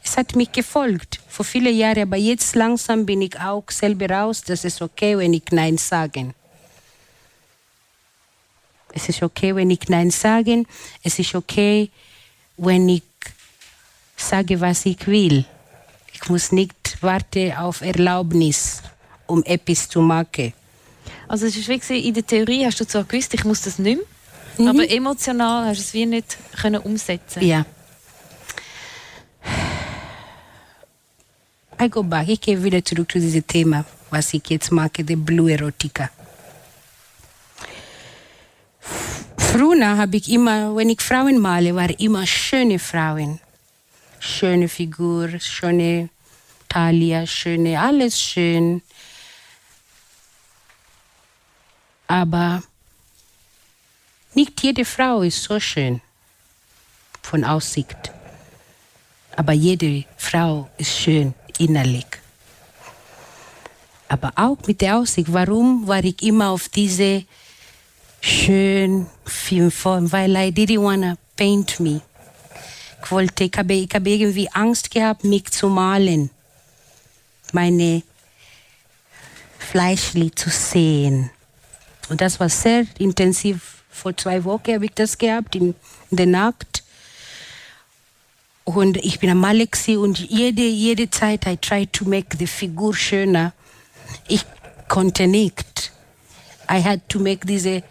es 0.05 0.17
hat 0.17 0.35
mich 0.35 0.53
gefolgt 0.53 1.21
vor 1.29 1.45
viele 1.45 1.71
Jahre, 1.71 2.03
aber 2.03 2.17
jetzt 2.17 2.55
langsam 2.55 3.07
bin 3.07 3.23
ich 3.23 3.39
auch 3.39 3.65
selber 3.71 4.11
raus, 4.11 4.43
dass 4.43 4.65
es 4.65 4.83
okay, 4.83 5.17
wenn 5.17 5.33
ich 5.33 5.45
Nein 5.51 5.79
sage. 5.79 6.35
Es 8.93 9.09
ist 9.09 9.23
okay, 9.23 9.55
wenn 9.55 9.71
ich 9.71 9.89
Nein 9.89 10.11
sage. 10.11 10.65
Es 11.03 11.19
ist 11.19 11.35
okay, 11.35 11.91
wenn 12.57 12.89
ich 12.89 13.03
sage, 14.17 14.61
was 14.61 14.85
ich 14.87 15.07
will. 15.07 15.45
Ich 16.13 16.29
muss 16.29 16.53
nicht 16.53 16.99
warten 17.01 17.53
auf 17.53 17.81
Erlaubnis, 17.81 18.83
um 19.27 19.43
etwas 19.45 19.89
zu 19.89 20.01
machen. 20.01 20.53
Also 21.27 21.47
es 21.47 21.57
ist 21.57 21.69
wie 21.69 21.79
gewesen, 21.79 22.05
in 22.05 22.15
der 22.15 22.27
Theorie 22.27 22.67
hast 22.67 22.81
du 22.81 22.87
zwar 22.87 23.05
gewusst, 23.05 23.33
ich 23.33 23.45
muss 23.45 23.63
das 23.63 23.79
nicht 23.79 24.01
mehr, 24.59 24.69
aber 24.69 24.89
emotional 24.91 25.67
hast 25.67 25.79
du 25.79 25.83
es 25.83 25.95
wie 25.95 26.07
nicht 26.07 26.37
können 26.61 26.83
umsetzen. 26.83 27.43
Ja. 27.43 27.65
I 31.81 31.89
go 31.89 32.03
back. 32.03 32.29
Ich 32.29 32.41
gehe 32.41 32.63
wieder 32.63 32.85
zurück 32.85 33.11
zu 33.11 33.19
diesem 33.19 33.47
Thema, 33.47 33.85
was 34.11 34.33
ich 34.35 34.49
jetzt 34.49 34.71
mache, 34.71 35.05
die 35.05 35.17
Blue 35.17 35.51
Erotica. 35.51 36.11
Früher 39.37 39.97
habe 39.97 40.17
ich 40.17 40.31
immer, 40.31 40.75
wenn 40.77 40.91
ich 40.91 41.01
Frauen 41.01 41.39
male, 41.39 41.75
waren 41.75 41.97
immer 41.99 42.27
schöne 42.27 42.79
Frauen. 42.79 43.41
Schöne 44.19 44.69
Figur, 44.69 45.29
schöne 45.41 46.09
Taille, 46.69 47.27
schöne, 47.27 47.81
alles 47.81 48.21
schön. 48.21 48.83
Aber 52.07 52.63
nicht 54.35 54.63
jede 54.63 54.85
Frau 54.85 55.23
ist 55.23 55.43
so 55.43 55.59
schön 55.59 56.01
von 57.23 57.45
Aussicht. 57.45 58.13
Aber 59.37 59.53
jede 59.53 60.05
Frau 60.17 60.71
ist 60.79 60.97
schön 60.97 61.35
innerlich. 61.59 62.07
Aber 64.09 64.33
auch 64.37 64.59
mit 64.67 64.81
der 64.81 64.99
Aussicht. 64.99 65.33
Warum 65.33 65.87
war 65.87 66.05
ich 66.05 66.23
immer 66.23 66.51
auf 66.51 66.69
diese 66.69 67.25
schön 68.21 69.07
Filmform? 69.25 70.13
Weil 70.13 70.37
I 70.37 70.51
didn't 70.51 70.83
wanna 70.83 71.17
paint 71.37 71.81
me. 71.81 72.03
Ich 73.03 73.11
wollte, 73.11 73.45
ich 73.45 73.53
habe, 73.57 73.75
ich 73.75 73.89
habe 73.95 74.11
irgendwie 74.11 74.49
Angst 74.51 74.91
gehabt, 74.91 75.25
mich 75.25 75.51
zu 75.51 75.69
malen. 75.69 76.31
Meine 77.53 78.03
Fleischli 79.59 80.35
zu 80.35 80.51
sehen. 80.51 81.31
Und 82.09 82.21
das 82.21 82.39
war 82.39 82.49
sehr 82.49 82.87
intensiv. 82.99 83.85
Vor 83.91 84.17
zwei 84.17 84.45
Wochen 84.45 84.75
habe 84.75 84.85
ich 84.85 84.93
das 84.95 85.17
gehabt, 85.17 85.55
in, 85.55 85.75
in 86.11 86.17
der 86.17 86.27
Nacht. 86.27 86.82
Und 88.65 88.97
ich 88.99 89.19
bin 89.19 89.31
am 89.31 89.43
gewesen 89.43 89.99
und 89.99 90.19
jede, 90.19 90.63
jede 90.63 91.11
Zeit 91.11 91.47
I 91.47 91.57
tried 91.57 91.93
to 91.93 92.05
make 92.05 92.37
the 92.39 92.47
Figur 92.47 92.95
schöner. 92.95 93.53
Ich 94.29 94.45
konnte 94.89 95.27
nicht. 95.27 95.93
I 96.71 96.83
had 96.83 97.09
to 97.09 97.19
make 97.19 97.47
diese, 97.47 97.83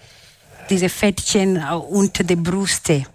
diese 0.70 0.88
Fettchen 0.88 1.58
äh, 1.58 1.74
unter 1.74 2.24
der 2.24 2.38
Brüste. 2.38 3.06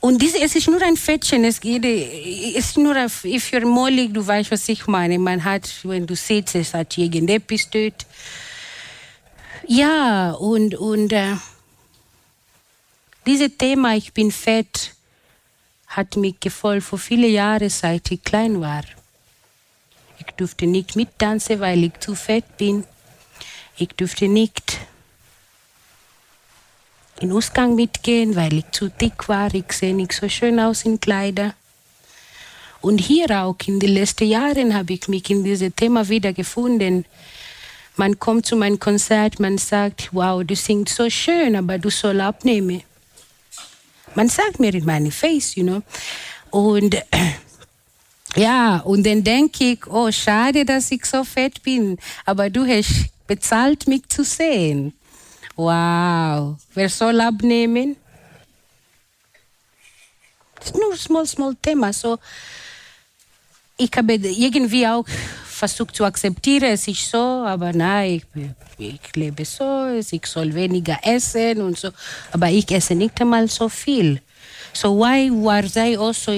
Und 0.00 0.20
diese, 0.20 0.40
es 0.40 0.56
ist 0.56 0.68
nur 0.68 0.82
ein 0.82 0.96
Fettchen, 0.96 1.44
es, 1.44 1.60
jede, 1.62 1.88
es 1.88 2.66
ist 2.66 2.76
nur, 2.78 2.96
if 2.96 3.52
you're 3.52 3.64
mollig, 3.64 4.12
du 4.12 4.26
weißt, 4.26 4.50
was 4.50 4.68
ich 4.68 4.86
meine. 4.86 5.18
Man 5.18 5.44
hat, 5.44 5.70
wenn 5.84 6.06
du 6.06 6.16
sitzt, 6.16 6.54
es 6.56 6.74
hat 6.74 6.98
irgendetwas 6.98 7.68
dort. 7.70 8.06
Ja, 9.66 10.32
und, 10.32 10.74
und 10.74 11.12
äh, 11.12 11.36
dieses 13.26 13.56
Thema, 13.56 13.94
ich 13.94 14.12
bin 14.12 14.32
fett, 14.32 14.92
hat 15.92 16.16
mich 16.16 16.40
gefolgt 16.40 16.84
vor 16.84 16.98
viele 16.98 17.28
Jahre, 17.28 17.68
seit 17.68 18.10
ich 18.10 18.24
klein 18.24 18.60
war. 18.60 18.82
Ich 20.18 20.26
durfte 20.36 20.66
nicht 20.66 20.96
mittanzen, 20.96 21.60
weil 21.60 21.84
ich 21.84 22.00
zu 22.00 22.14
fett 22.14 22.56
bin. 22.56 22.84
Ich 23.76 23.88
durfte 23.88 24.26
nicht 24.26 24.78
in 27.20 27.32
Ausgang 27.32 27.74
mitgehen, 27.74 28.34
weil 28.36 28.54
ich 28.54 28.70
zu 28.70 28.88
dick 28.88 29.28
war. 29.28 29.52
Ich 29.54 29.70
sehe 29.72 29.94
nicht 29.94 30.12
so 30.12 30.28
schön 30.28 30.58
aus 30.58 30.84
in 30.84 30.98
Kleider. 30.98 31.54
Und 32.80 32.98
hier 32.98 33.30
auch 33.42 33.56
in 33.66 33.78
den 33.78 33.90
letzten 33.90 34.28
Jahren 34.28 34.74
habe 34.74 34.94
ich 34.94 35.06
mich 35.08 35.28
in 35.30 35.44
diesem 35.44 35.76
Thema 35.76 36.08
wieder 36.08 36.32
gefunden. 36.32 37.04
Man 37.96 38.18
kommt 38.18 38.46
zu 38.46 38.56
meinem 38.56 38.80
Konzert, 38.80 39.38
man 39.38 39.58
sagt, 39.58 40.08
wow, 40.12 40.42
du 40.42 40.56
singst 40.56 40.96
so 40.96 41.10
schön, 41.10 41.54
aber 41.54 41.78
du 41.78 41.90
soll 41.90 42.20
abnehmen. 42.20 42.82
Man 44.14 44.28
sagt 44.28 44.60
mir 44.60 44.74
in 44.74 44.84
meine 44.84 45.10
Face, 45.10 45.54
you 45.54 45.64
know. 45.64 45.82
Und 46.50 46.96
ja, 48.36 48.78
und 48.78 49.04
dann 49.04 49.24
denke 49.24 49.72
ich, 49.72 49.86
oh, 49.86 50.10
schade, 50.10 50.64
dass 50.64 50.90
ich 50.90 51.04
so 51.04 51.24
fett 51.24 51.62
bin, 51.62 51.98
aber 52.24 52.50
du 52.50 52.66
hast 52.66 53.06
bezahlt, 53.26 53.86
mich 53.86 54.08
zu 54.08 54.24
sehen. 54.24 54.92
Wow, 55.56 56.56
wer 56.74 56.88
soll 56.88 57.20
abnehmen? 57.20 57.96
Das 60.56 60.66
ist 60.66 60.76
nur 60.76 60.92
ein 60.92 60.98
small, 60.98 61.26
small 61.26 61.56
Thema. 61.60 61.92
So, 61.92 62.18
ich 63.76 63.90
habe 63.96 64.14
irgendwie 64.14 64.86
auch 64.86 65.04
versucht 65.62 65.94
zu 65.94 66.04
akzeptieren, 66.04 66.72
es 66.72 66.88
ist 66.88 67.08
so, 67.08 67.18
aber 67.18 67.72
nein, 67.72 68.20
ich, 68.78 69.00
ich 69.04 69.14
lebe 69.14 69.44
so, 69.44 69.86
ich 70.10 70.26
soll 70.26 70.52
weniger 70.52 70.98
essen 71.04 71.62
und 71.62 71.78
so, 71.78 71.90
aber 72.32 72.48
ich 72.48 72.68
esse 72.72 72.96
nicht 72.96 73.20
einmal 73.20 73.46
so 73.46 73.68
viel. 73.68 74.20
So 74.72 74.98
why 74.98 75.30
was 75.30 75.76
I 75.76 75.96
also 75.96 76.32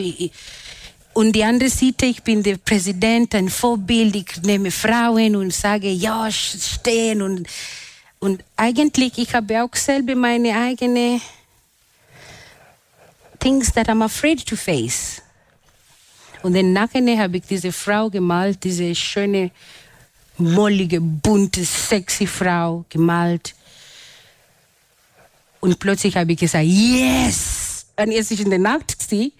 und 1.14 1.32
die 1.32 1.42
andere 1.42 1.70
Seite, 1.70 2.04
ich 2.04 2.22
bin 2.22 2.42
der 2.42 2.58
Präsident, 2.58 3.34
ein 3.34 3.48
Vorbild, 3.48 4.14
ich 4.14 4.42
nehme 4.42 4.70
Frauen 4.70 5.36
und 5.36 5.54
sage, 5.54 5.90
ja, 5.90 6.30
stehen 6.30 7.22
und, 7.22 7.48
und 8.18 8.44
eigentlich, 8.56 9.16
ich 9.16 9.32
habe 9.32 9.62
auch 9.62 9.74
selber 9.74 10.14
meine 10.16 10.54
eigene 10.54 11.18
things 13.38 13.72
that 13.72 13.88
I'm 13.88 14.04
afraid 14.04 14.44
to 14.44 14.54
face. 14.54 15.23
Und 16.44 16.52
dann 16.52 16.74
nachher 16.74 17.18
habe 17.18 17.38
ich 17.38 17.44
diese 17.44 17.72
Frau 17.72 18.10
gemalt, 18.10 18.62
diese 18.62 18.94
schöne, 18.94 19.50
mollige, 20.36 21.00
bunte, 21.00 21.64
sexy 21.64 22.26
Frau 22.26 22.84
gemalt. 22.90 23.54
Und 25.60 25.78
plötzlich 25.78 26.14
habe 26.14 26.32
ich 26.32 26.38
gesagt, 26.38 26.66
yes! 26.66 27.86
Und 27.96 28.10
jetzt 28.10 28.30
ist 28.30 28.40
in 28.40 28.50
der 28.50 28.58
Nacht 28.58 28.94
sie 29.08 29.32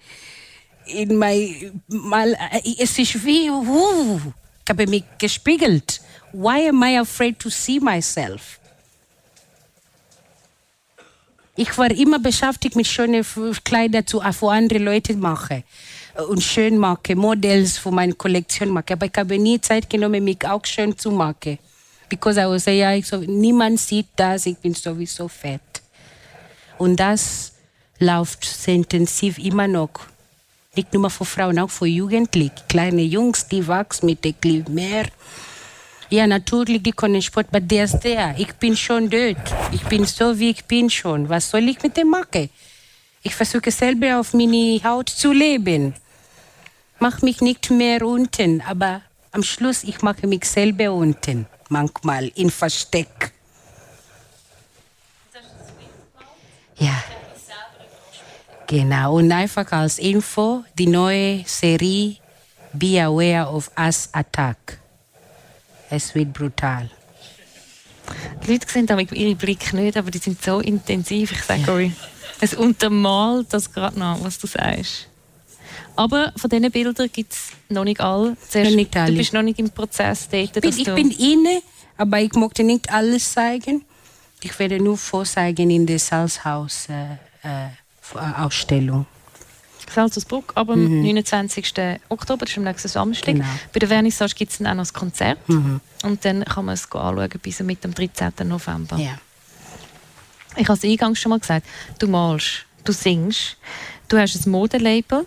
in 0.87 1.15
mein, 1.17 1.79
mal, 1.89 2.35
es 2.79 2.97
ist 2.97 3.23
wie, 3.23 3.51
uh, 3.51 4.19
ich 4.63 4.69
habe 4.69 4.87
mich 4.87 5.03
gespiegelt. 5.19 6.01
Why 6.33 6.69
am 6.69 6.81
I 6.81 6.97
afraid 6.97 7.37
to 7.37 7.51
see 7.51 7.79
myself? 7.79 8.59
Ich 11.55 11.77
war 11.77 11.91
immer 11.91 12.17
beschäftigt 12.17 12.75
mit 12.75 12.87
schönen 12.87 13.23
Kleidern 13.63 14.07
zu, 14.07 14.21
für 14.21 14.51
andere 14.51 14.79
Leute 14.79 15.15
machen 15.15 15.63
und 16.29 16.41
schön 16.41 16.77
machen, 16.77 17.17
Models 17.17 17.77
für 17.77 17.91
meine 17.91 18.13
Kollektion 18.13 18.69
machen. 18.69 18.93
Aber 18.93 19.05
ich 19.05 19.13
habe 19.17 19.37
nie 19.37 19.59
Zeit 19.59 19.89
genommen, 19.89 20.23
mich 20.23 20.45
auch 20.47 20.65
schön 20.65 20.97
zu 20.97 21.11
machen. 21.11 21.59
Because 22.07 22.39
I 22.39 22.45
was 22.45 22.65
ja, 22.65 23.01
so, 23.01 23.17
niemand 23.17 23.79
sieht 23.79 24.07
das, 24.15 24.45
ich 24.45 24.57
bin 24.57 24.73
sowieso 24.73 25.27
fett. 25.27 25.61
Und 26.77 26.99
das 26.99 27.53
läuft 27.99 28.45
sehr 28.45 28.75
intensiv 28.75 29.37
immer 29.37 29.67
noch. 29.67 29.91
Nicht 30.75 30.93
nur 30.93 31.09
für 31.09 31.25
Frauen, 31.25 31.57
auch 31.59 31.69
für 31.69 31.87
Jugendliche. 31.87 32.51
Kleine 32.67 33.01
Jungs, 33.01 33.47
die 33.47 33.65
wachsen 33.65 34.07
mit 34.07 34.23
dem 34.25 34.65
mehr. 34.69 35.05
Ja, 36.09 36.27
natürlich, 36.27 36.83
die 36.83 36.91
können 36.91 37.21
Sport, 37.21 37.47
aber 37.49 37.59
der 37.59 37.85
ist 37.85 37.99
der. 37.99 38.35
Ich 38.37 38.53
bin 38.55 38.77
schon 38.77 39.09
dort. 39.09 39.37
Ich 39.71 39.83
bin 39.83 40.05
so, 40.05 40.37
wie 40.37 40.51
ich 40.51 40.63
bin 40.65 40.89
schon. 40.89 41.27
Was 41.29 41.49
soll 41.49 41.67
ich 41.67 41.81
mit 41.81 41.97
dem 41.97 42.09
machen? 42.09 42.49
Ich 43.23 43.33
versuche 43.33 43.71
selber 43.71 44.19
auf 44.19 44.33
meine 44.33 44.79
Haut 44.83 45.09
zu 45.09 45.31
leben. 45.31 45.95
Mach 46.99 47.21
mich 47.21 47.41
nicht 47.41 47.69
mehr 47.71 48.05
unten, 48.05 48.61
aber 48.61 49.01
am 49.31 49.43
Schluss, 49.43 49.83
ich 49.83 50.01
mache 50.01 50.27
mich 50.27 50.45
selber 50.45 50.93
unten. 50.93 51.45
Manchmal 51.69 52.27
in 52.35 52.49
Versteck. 52.49 53.33
Ja. 56.77 57.03
Genau, 58.67 59.17
und 59.17 59.31
einfach 59.31 59.71
als 59.71 59.99
Info, 59.99 60.63
die 60.77 60.87
neue 60.87 61.43
Serie 61.45 62.17
Be 62.73 63.01
Aware 63.01 63.49
of 63.53 63.69
Us 63.77 64.09
Attack. 64.11 64.79
Es 65.89 66.15
wird 66.15 66.33
brutal. 66.33 66.89
Die 68.43 68.51
Leute 68.51 68.67
sehen 68.69 68.89
aber 68.89 69.01
ihre 69.01 69.35
Blicke 69.35 69.75
nicht, 69.75 69.97
aber 69.97 70.11
die 70.11 70.17
sind 70.17 70.41
so 70.41 70.59
intensiv, 70.59 71.31
ich 71.31 71.43
sage 71.43 71.61
ja. 71.61 71.73
euch. 71.73 71.91
Es 72.41 72.53
untermalt 72.53 73.47
das 73.51 73.71
gerade 73.71 73.99
noch, 73.99 74.23
was 74.23 74.37
du 74.39 74.47
sagst. 74.47 75.07
Aber 75.95 76.33
von 76.35 76.49
diesen 76.49 76.71
Bildern 76.71 77.09
gibt 77.11 77.33
es 77.33 77.51
noch 77.69 77.83
nicht 77.83 78.01
alle. 78.01 78.35
Zuerst, 78.49 78.71
Noch 78.71 78.75
nicht 78.75 78.97
alle. 78.97 79.11
Du 79.11 79.17
bist 79.17 79.33
noch 79.33 79.41
nicht 79.41 79.59
im 79.59 79.69
Prozess 79.69 80.27
dort, 80.29 80.63
Ich 80.63 80.79
ich 80.79 80.93
bin 80.93 81.11
inne, 81.11 81.61
aber 81.97 82.19
ich 82.19 82.33
möchte 82.33 82.63
nicht 82.63 82.91
alles 82.91 83.33
zeigen. 83.33 83.85
Ich 84.41 84.57
werde 84.59 84.79
nur 84.79 84.97
vorzeigen 84.97 85.69
in 85.69 85.85
der 85.85 85.99
Salzhaus 85.99 86.87
äh, 86.89 87.13
äh, 87.43 87.69
Ausstellung. 88.37 89.05
Salzburg, 89.93 90.51
aber 90.55 90.73
am 90.73 91.01
29. 91.01 91.73
Oktober, 92.09 92.45
das 92.45 92.51
ist 92.51 92.57
am 92.57 92.63
nächsten 92.63 92.87
Samstag. 92.89 93.35
Genau. 93.35 93.45
Bei 93.71 93.79
der 93.79 93.87
Vernissage 93.87 94.33
gibt 94.35 94.51
es 94.51 94.57
dann 94.57 94.67
auch 94.67 94.73
noch 94.73 94.85
ein 94.85 94.93
Konzert. 94.93 95.37
Und 95.47 96.25
dann 96.25 96.43
kann 96.43 96.65
man 96.65 96.73
es 96.73 96.91
anschauen 96.91 97.29
bis 97.41 97.59
mit 97.61 97.83
dem 97.83 97.93
13. 97.93 98.33
November. 98.43 98.97
Ja. 98.97 99.17
Ich 100.57 100.67
habe 100.67 100.77
es 100.77 100.83
eingangs 100.83 101.19
schon 101.19 101.29
mal 101.29 101.39
gesagt, 101.39 101.65
du 101.99 102.07
malst, 102.07 102.65
du 102.83 102.91
singst, 102.91 103.57
du 104.09 104.17
hast 104.17 104.45
ein 104.45 104.51
Modelabel 104.51 105.25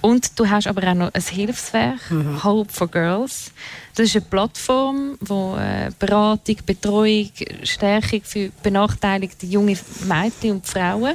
und 0.00 0.38
du 0.38 0.48
hast 0.48 0.66
aber 0.66 0.88
auch 0.88 0.94
noch 0.94 1.14
ein 1.14 1.22
Hilfswerk, 1.22 2.00
Hope 2.44 2.72
for 2.72 2.88
Girls. 2.88 3.52
Das 3.94 4.06
ist 4.06 4.16
eine 4.16 4.24
Plattform, 4.24 5.16
wo 5.20 5.56
äh, 5.56 5.90
Beratung, 5.98 6.56
Betreuung, 6.64 7.30
Stärkung 7.62 8.20
für 8.22 8.50
benachteiligte 8.62 9.46
junge 9.46 9.76
Mädchen 10.04 10.52
und 10.52 10.66
Frauen, 10.66 11.14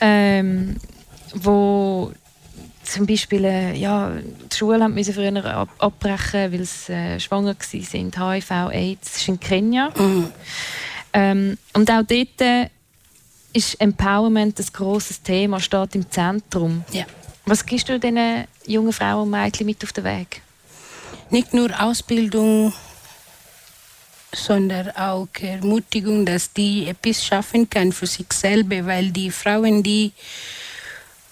ähm, 0.00 0.76
wo 1.34 2.12
zum 2.84 3.06
Beispiel 3.06 3.44
äh, 3.44 3.76
ja, 3.76 4.10
die 4.10 4.56
Schule 4.56 4.88
müssen 4.88 5.14
früher 5.14 5.44
ab 5.44 5.68
abbrechen, 5.78 6.52
weil 6.52 6.64
sie 6.64 6.92
äh, 6.92 7.20
schwanger 7.20 7.54
waren, 7.54 7.82
sind 7.82 8.18
HIV, 8.18 8.50
AIDS, 8.72 9.12
das 9.12 9.16
ist 9.22 9.28
in 9.28 9.40
Kenia. 9.40 9.92
Ähm, 11.12 11.58
und 11.74 11.90
auch 11.90 12.02
dort 12.02 12.40
äh, 12.40 12.68
ist 13.52 13.80
Empowerment 13.80 14.58
ein 14.58 14.66
grosses 14.72 15.22
Thema, 15.22 15.60
steht 15.60 15.94
im 15.94 16.10
Zentrum. 16.10 16.84
ja. 16.92 17.04
Was 17.50 17.66
gibst 17.66 17.88
du 17.88 17.98
diesen 17.98 18.46
jungen 18.64 18.92
Frauen 18.92 19.22
und 19.22 19.30
Mädchen 19.30 19.66
mit 19.66 19.82
auf 19.82 19.92
den 19.92 20.04
Weg? 20.04 20.40
Nicht 21.30 21.52
nur 21.52 21.68
Ausbildung, 21.82 22.72
sondern 24.32 24.90
auch 24.90 25.26
Ermutigung, 25.40 26.24
dass 26.24 26.52
die 26.52 26.86
etwas 26.86 27.24
schaffen 27.24 27.68
kann 27.68 27.90
für 27.90 28.06
sich 28.06 28.32
selber, 28.32 28.86
weil 28.86 29.10
die 29.10 29.32
Frauen, 29.32 29.82
die 29.82 30.12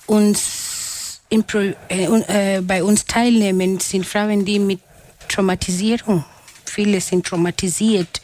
uns 0.07 1.21
äh, 1.31 1.37
äh, 1.37 2.63
bei 2.63 2.83
uns 2.83 3.05
teilnehmen, 3.05 3.79
sind 3.79 4.05
Frauen, 4.05 4.45
die 4.45 4.59
mit 4.59 4.81
Traumatisierung, 5.29 6.25
viele 6.65 7.01
sind 7.01 7.27
traumatisiert 7.27 8.21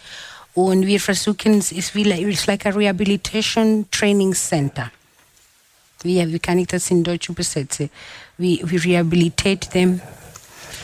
und 0.55 0.85
wir 0.85 0.99
versuchen, 0.99 1.61
es 1.61 1.71
ist 1.71 1.95
wie 1.95 2.03
like 2.03 2.67
a 2.67 2.71
rehabilitation 2.71 3.87
training 3.93 4.35
center. 4.35 4.91
Wie, 6.05 6.33
wie 6.33 6.39
kann 6.39 6.59
ich 6.61 6.69
das 6.69 6.89
in 6.91 7.03
Deutsch 7.03 7.29
übersetzen? 7.29 7.91
We, 8.39 8.59
we 8.63 8.83
rehabilitate 8.85 9.69
them. 9.71 10.01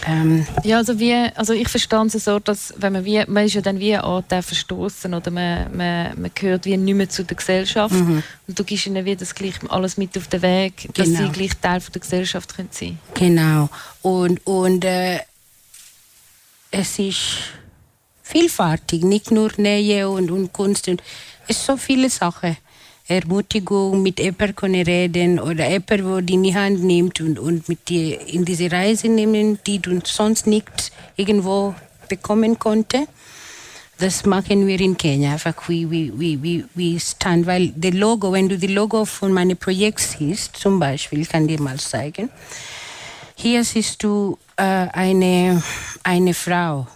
Ähm, 0.07 0.47
Ja, 0.64 0.79
also, 0.79 0.99
wie, 0.99 1.12
also 1.12 1.53
ich 1.53 1.68
verstehe 1.68 2.07
es 2.07 2.25
so, 2.25 2.39
dass 2.39 2.73
wenn 2.79 2.95
man, 2.95 3.05
wie, 3.05 3.23
man 3.27 3.45
ist 3.45 3.53
ja 3.55 3.61
dann 3.61 3.79
wie 3.79 3.93
eine 3.95 4.03
Art 4.05 4.27
verstoßen 4.31 5.12
oder 5.12 5.31
man, 5.31 5.77
man, 5.77 6.18
man 6.21 6.31
gehört 6.35 6.64
wie 6.64 6.77
nicht 6.77 6.95
mehr 6.95 7.09
zu 7.09 7.23
der 7.23 7.37
Gesellschaft 7.37 7.95
und 7.95 8.23
du 8.59 8.64
gibst 8.64 8.87
ihnen 8.87 9.05
wie 9.05 9.14
das 9.14 9.35
gleich 9.35 9.55
alles 9.68 9.99
mit 9.99 10.16
auf 10.16 10.27
den 10.29 10.41
Weg, 10.41 10.89
dass 10.95 11.07
Genau. 11.09 11.27
sie 11.27 11.33
gleich 11.33 11.51
Teil 11.61 11.81
von 11.81 11.93
der 11.93 12.01
Gesellschaft 12.01 12.57
können 12.57 12.71
sein 12.73 12.99
Genau. 13.12 13.68
Und, 14.01 14.41
und 14.47 14.85
äh, 14.87 15.18
es 16.71 16.99
ist 16.99 17.18
vielfältig, 18.23 19.03
nicht 19.03 19.31
nur 19.31 19.51
Nähe 19.59 20.09
und, 20.09 20.31
und 20.31 20.53
Kunst. 20.53 20.89
Und 20.89 21.03
es 21.49 21.59
ist 21.59 21.66
so 21.66 21.77
viele 21.77 22.09
Sachen. 22.09 22.57
Ermutigung, 23.11 24.03
mit 24.03 24.21
jemandem 24.21 24.83
reden 24.83 25.41
oder 25.41 25.69
jemand, 25.69 26.05
wo 26.05 26.21
die 26.21 26.35
in 26.35 26.43
die 26.45 26.55
Hand 26.55 26.85
nimmt 26.85 27.21
und, 27.21 27.41
und 27.41 27.69
mit 27.69 27.89
dir 27.89 28.21
in 28.29 28.45
diese 28.45 28.71
Reise 28.71 29.09
nehmen, 29.09 29.59
die 29.67 29.81
du 29.81 29.99
sonst 30.05 30.47
nicht 30.47 30.93
irgendwo 31.17 31.75
bekommen 32.09 32.57
konnte. 32.59 33.09
Das 33.99 34.25
machen 34.25 34.67
wir 34.67 34.81
in 34.81 34.97
Kenia. 34.97 35.33
Einfach, 35.33 35.69
we, 35.69 35.91
we, 35.91 36.13
we, 36.15 36.39
we, 36.41 36.65
we 36.75 37.01
stand, 37.01 37.47
weil 37.47 37.73
das 37.75 37.93
Logo, 37.95 38.33
wenn 38.33 38.49
du 38.49 38.57
das 38.57 38.71
Logo 38.71 39.05
von 39.05 39.33
meinem 39.33 39.57
Projekt 39.57 40.01
siehst, 40.01 40.57
zum 40.57 40.79
Beispiel, 40.79 41.27
kann 41.27 41.49
dir 41.49 41.61
mal 41.61 41.81
zeigen, 41.81 42.31
hier 43.35 43.65
siehst 43.65 44.05
du 44.05 44.39
äh, 44.57 44.63
eine, 44.63 45.61
eine 46.05 46.33
Frau 46.33 46.87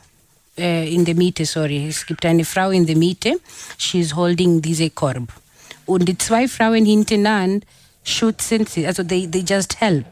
äh, 0.56 0.94
in 0.94 1.04
der 1.04 1.16
Mitte, 1.16 1.44
sorry. 1.44 1.88
Es 1.88 2.06
gibt 2.06 2.24
eine 2.24 2.44
Frau 2.44 2.70
in 2.70 2.86
der 2.86 2.96
Mitte, 2.96 3.40
she 3.76 3.98
is 4.00 4.14
holding 4.14 4.62
diese 4.62 4.90
Korb. 4.90 5.43
Und 5.86 6.06
die 6.06 6.18
zwei 6.18 6.48
Frauen 6.48 6.84
hintereinander 6.84 7.66
schützen 8.04 8.66
sie, 8.66 8.86
also 8.86 9.02
they, 9.02 9.26
they 9.28 9.42
just 9.42 9.80
help. 9.80 10.06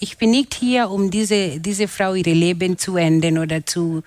Ich 0.00 0.16
bin 0.16 0.30
nicht 0.30 0.54
hier, 0.54 0.90
um 0.90 1.10
diese, 1.10 1.58
diese 1.58 1.88
Frau 1.88 2.14
ihr 2.14 2.24
Leben 2.24 2.78
zu 2.78 2.96
enden 2.96 3.38
oder 3.38 3.64
zu. 3.66 4.02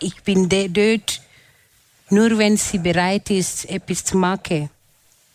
Ich 0.00 0.22
bin 0.22 0.48
dort, 0.48 1.20
nur 2.08 2.38
wenn 2.38 2.56
sie 2.56 2.78
bereit 2.78 3.30
ist, 3.30 3.68
etwas 3.68 4.04
zu 4.04 4.16
machen 4.16 4.70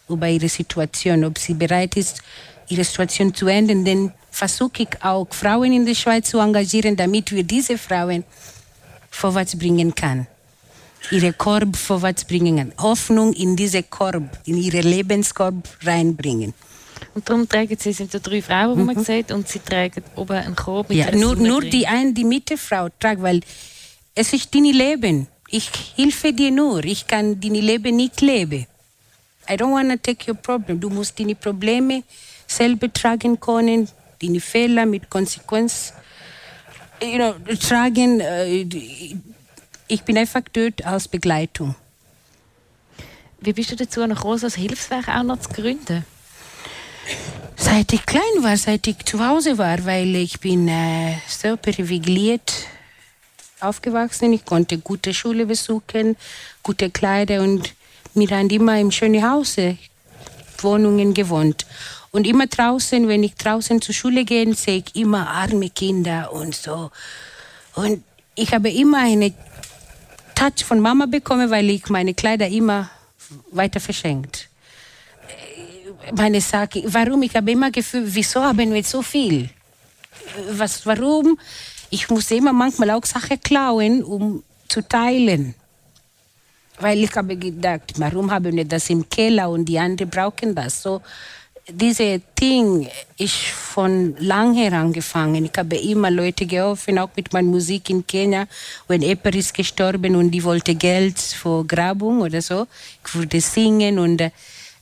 über 0.09 0.27
ihre 0.27 0.49
Situation, 0.49 1.23
ob 1.25 1.37
sie 1.37 1.53
bereit 1.53 1.95
ist, 1.95 2.21
ihre 2.69 2.83
Situation 2.83 3.33
zu 3.33 3.47
ändern. 3.47 3.85
Dann 3.85 4.13
versuche 4.31 4.83
ich 4.83 5.03
auch, 5.03 5.27
Frauen 5.29 5.73
in 5.73 5.85
der 5.85 5.95
Schweiz 5.95 6.29
zu 6.29 6.39
engagieren, 6.39 6.95
damit 6.95 7.31
wir 7.31 7.43
diese 7.43 7.77
Frauen 7.77 8.23
vorwärts 9.11 9.57
bringen 9.57 9.93
können. 9.93 10.27
Ihre 11.11 11.33
Korb 11.33 11.75
vorwärts 11.75 12.25
bringen. 12.25 12.73
Hoffnung 12.77 13.33
in 13.33 13.55
diese 13.55 13.83
Korb, 13.83 14.23
in 14.45 14.57
ihre 14.57 14.81
Lebenskorb 14.81 15.55
reinbringen. 15.83 16.53
Und 17.13 17.29
darum 17.29 17.47
tragen 17.47 17.77
sie, 17.79 17.93
sind 17.93 18.11
so 18.11 18.19
drei 18.21 18.41
Frauen, 18.41 18.77
die 18.77 18.83
man 18.83 19.03
sieht, 19.03 19.31
und 19.31 19.47
sie 19.47 19.59
tragen 19.59 20.03
oben 20.15 20.37
einen 20.37 20.55
Korb 20.55 20.89
mit 20.89 20.97
Ja, 20.97 21.15
nur, 21.15 21.35
nur 21.35 21.61
die 21.61 21.87
eine, 21.87 22.13
die 22.13 22.23
Mittelfrau 22.23 22.89
tragt, 22.99 23.21
weil 23.21 23.41
es 24.15 24.33
ist 24.33 24.53
dein 24.53 24.65
Leben. 24.65 25.27
Ich 25.49 25.69
helfe 25.95 26.33
dir 26.33 26.51
nur. 26.51 26.83
Ich 26.83 27.07
kann 27.07 27.39
dein 27.39 27.55
Leben 27.55 27.95
nicht 27.95 28.21
leben. 28.21 28.65
I 29.49 29.53
don't 29.53 29.71
want 29.71 29.91
to 29.91 29.97
take 29.97 30.29
your 30.29 30.35
problem. 30.35 30.79
Du 30.79 30.89
musst 30.89 31.19
deine 31.19 31.35
Probleme 31.35 32.03
selber 32.47 32.91
tragen 32.91 33.39
können, 33.39 33.87
deine 34.21 34.39
Fehler 34.39 34.85
mit 34.85 35.09
Konsequenz 35.09 35.93
you 37.01 37.17
know, 37.17 37.35
tragen. 37.59 38.19
äh, 38.19 38.65
Ich 39.87 40.01
bin 40.01 40.17
einfach 40.17 40.41
dort 40.51 40.83
als 40.83 41.07
Begleitung. 41.07 41.75
Wie 43.39 43.53
bist 43.53 43.71
du 43.71 43.75
dazu 43.75 44.05
noch 44.07 44.15
gekommen, 44.15 44.43
ein 44.43 44.51
Hilfswerk 44.51 45.07
auch 45.09 45.21
noch 45.21 45.39
zu 45.39 45.49
gründen? 45.49 46.03
Seit 47.55 47.93
ich 47.93 48.03
klein 48.05 48.21
war, 48.41 48.57
seit 48.57 48.87
ich 48.87 49.05
zu 49.05 49.23
Hause 49.25 49.59
war, 49.59 49.85
weil 49.85 50.15
ich 50.15 50.39
bin 50.39 50.67
äh, 50.67 51.17
so 51.27 51.55
privilegiert 51.55 52.65
aufgewachsen. 53.59 54.33
Ich 54.33 54.43
konnte 54.43 54.79
gute 54.79 55.13
Schule 55.13 55.45
besuchen, 55.45 56.17
gute 56.63 56.89
Kleider 56.89 57.41
und 57.41 57.75
wir 58.15 58.29
haben 58.29 58.49
immer 58.49 58.79
im 58.79 58.91
schönen 58.91 59.29
Hause 59.29 59.77
Wohnungen 60.59 61.13
gewohnt. 61.13 61.65
Und 62.11 62.25
immer 62.25 62.47
draußen, 62.47 63.07
wenn 63.07 63.23
ich 63.23 63.35
draußen 63.35 63.81
zur 63.81 63.93
Schule 63.93 64.25
gehe, 64.25 64.51
sehe 64.55 64.77
ich 64.77 64.95
immer 64.95 65.29
arme 65.29 65.69
Kinder 65.69 66.31
und 66.33 66.55
so. 66.55 66.89
Und 67.75 68.03
ich 68.35 68.53
habe 68.53 68.69
immer 68.69 68.99
eine 68.99 69.33
Touch 70.35 70.63
von 70.63 70.79
Mama 70.79 71.05
bekommen, 71.05 71.49
weil 71.49 71.69
ich 71.69 71.89
meine 71.89 72.13
Kleider 72.13 72.47
immer 72.47 72.89
weiter 73.51 73.79
verschenkt 73.79 74.49
meine 76.13 76.41
Sache, 76.41 76.83
warum? 76.85 77.23
Ich 77.23 77.35
habe 77.35 77.51
immer 77.51 77.71
Gefühl, 77.71 78.03
wieso 78.05 78.43
haben 78.43 78.73
wir 78.73 78.83
so 78.83 79.01
viel? 79.01 79.49
Was, 80.51 80.85
warum? 80.85 81.37
Ich 81.89 82.09
muss 82.09 82.31
immer 82.31 82.53
manchmal 82.53 82.91
auch 82.91 83.05
Sachen 83.05 83.39
klauen, 83.41 84.03
um 84.03 84.43
zu 84.67 84.81
teilen. 84.81 85.55
Weil 86.79 87.03
ich 87.03 87.15
habe 87.15 87.37
gedacht, 87.37 87.93
warum 87.97 88.31
haben 88.31 88.55
wir 88.55 88.65
das 88.65 88.89
im 88.89 89.07
Keller 89.09 89.49
und 89.49 89.65
die 89.65 89.79
anderen 89.79 90.09
brauchen 90.09 90.53
das? 90.53 90.81
So, 90.81 91.01
diese 91.67 92.21
Ding 92.39 92.87
ist 93.17 93.35
von 93.35 94.15
lang 94.19 94.53
her 94.53 94.73
angefangen. 94.73 95.45
Ich 95.45 95.57
habe 95.57 95.77
immer 95.77 96.11
Leute 96.11 96.45
geholfen, 96.45 96.99
auch 96.99 97.09
mit 97.15 97.33
meiner 97.33 97.47
Musik 97.47 97.89
in 97.89 98.05
Kenia. 98.05 98.47
Wenn 98.87 99.01
jemand 99.01 99.35
ist 99.35 99.53
gestorben 99.53 100.15
und 100.15 100.31
die 100.31 100.43
wollte 100.43 100.75
Geld 100.75 101.19
für 101.19 101.65
Grabung 101.65 102.21
oder 102.21 102.41
so, 102.41 102.67
ich 103.05 103.15
würde 103.15 103.41
singen 103.41 103.99
und 103.99 104.21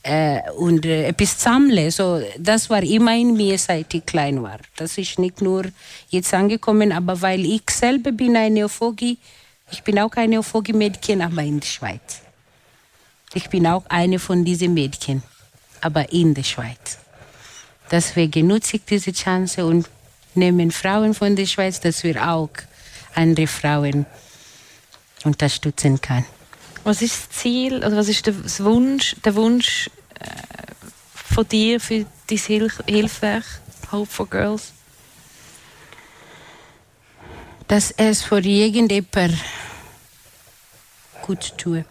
äh, 0.04 0.50
und 0.58 0.84
äh, 0.84 1.06
etwas 1.06 1.40
sammeln. 1.40 1.90
So, 1.90 2.20
das 2.38 2.68
war 2.68 2.82
immer 2.82 3.16
in 3.16 3.34
mir, 3.34 3.58
seit 3.58 3.94
ich 3.94 4.04
klein 4.04 4.42
war. 4.42 4.58
Das 4.76 4.98
ist 4.98 5.18
nicht 5.18 5.40
nur 5.40 5.64
jetzt 6.10 6.34
angekommen, 6.34 6.92
aber 6.92 7.20
weil 7.22 7.44
ich 7.44 7.62
selber 7.70 8.12
bin 8.12 8.36
eine 8.36 8.54
Neophogie, 8.54 9.16
ich 9.72 9.82
bin 9.82 9.98
auch 9.98 10.12
ein 10.16 10.30
Neophogie-Mädchen, 10.30 11.22
aber 11.22 11.42
in 11.42 11.58
der 11.58 11.66
Schweiz. 11.66 12.20
Ich 13.32 13.48
bin 13.48 13.66
auch 13.66 13.84
eine 13.88 14.18
von 14.18 14.44
diesen 14.44 14.74
Mädchen, 14.74 15.22
aber 15.84 16.10
in 16.12 16.32
der 16.34 16.42
Schweiz. 16.42 16.98
Deswegen 17.90 18.46
nutze 18.46 18.76
ich 18.76 18.84
diese 18.84 19.12
Chance 19.12 19.66
und 19.66 19.88
nehme 20.34 20.70
Frauen 20.70 21.12
von 21.12 21.36
der 21.36 21.46
Schweiz, 21.46 21.78
dass 21.78 22.02
wir 22.02 22.26
auch 22.26 22.48
andere 23.14 23.46
Frauen 23.46 24.06
unterstützen 25.24 26.00
können. 26.00 26.24
Was 26.84 27.02
ist 27.02 27.28
das 27.28 27.38
Ziel, 27.38 27.78
oder 27.78 27.96
was 27.96 28.08
ist 28.08 28.26
der 28.26 28.34
Wunsch, 28.60 29.16
der 29.24 29.34
Wunsch 29.34 29.90
äh, 30.18 30.26
von 31.14 31.46
dir 31.48 31.80
für 31.80 32.06
dein 32.28 32.38
Hil 32.38 32.70
Hilfswerk? 32.86 33.44
Hope 33.92 34.10
for 34.10 34.28
Girls? 34.28 34.72
Dass 37.68 37.90
es 37.92 38.22
für 38.22 38.40
irgendjemand 38.40 39.34
gut 41.22 41.56
tue. 41.56 41.84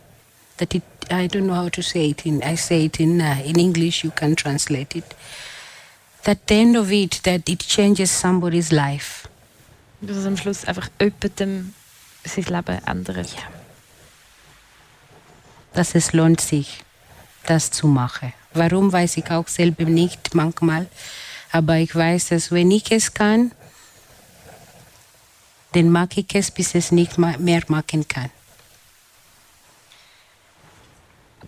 That 0.57 0.75
it, 0.75 0.83
I 1.11 1.27
don't 1.27 1.45
know 1.47 1.55
how 1.55 1.69
to 1.69 1.81
say 1.81 2.09
it 2.09 2.25
in, 2.25 2.41
I 2.43 2.55
say 2.55 2.85
it 2.85 2.99
in, 2.99 3.21
uh, 3.21 3.41
in 3.45 3.59
English, 3.59 4.03
you 4.03 4.11
can 4.11 4.35
translate 4.35 4.95
it. 4.95 5.15
That 6.23 6.47
the 6.47 6.55
end 6.55 6.77
of 6.77 6.91
it, 6.91 7.21
that 7.23 7.49
it 7.49 7.59
changes 7.59 8.11
somebody's 8.11 8.71
life. 8.71 9.27
Dass 10.01 10.17
es 10.17 10.25
am 10.25 10.37
Schluss 10.37 10.65
einfach 10.65 10.89
jemandem 10.99 11.73
sein 12.23 12.45
Leben 12.45 12.79
ändert. 12.85 13.33
Ja. 13.33 13.43
Dass 15.73 15.95
es 15.95 16.13
lohnt 16.13 16.41
sich, 16.41 16.83
das 17.45 17.71
zu 17.71 17.87
machen. 17.87 18.33
Warum 18.53 18.91
weiß 18.91 19.17
ich 19.17 19.29
auch 19.31 19.47
selber 19.47 19.85
nicht 19.85 20.35
manchmal. 20.35 20.87
Aber 21.51 21.77
ich 21.77 21.93
weiß, 21.95 22.29
dass 22.29 22.51
wenn 22.51 22.71
ich 22.71 22.91
es 22.91 23.13
kann, 23.13 23.51
dann 25.73 25.89
mag 25.89 26.17
ich 26.17 26.33
es, 26.33 26.51
bis 26.51 26.75
es 26.75 26.91
nicht 26.91 27.17
mehr 27.17 27.63
machen 27.67 28.07
kann. 28.07 28.29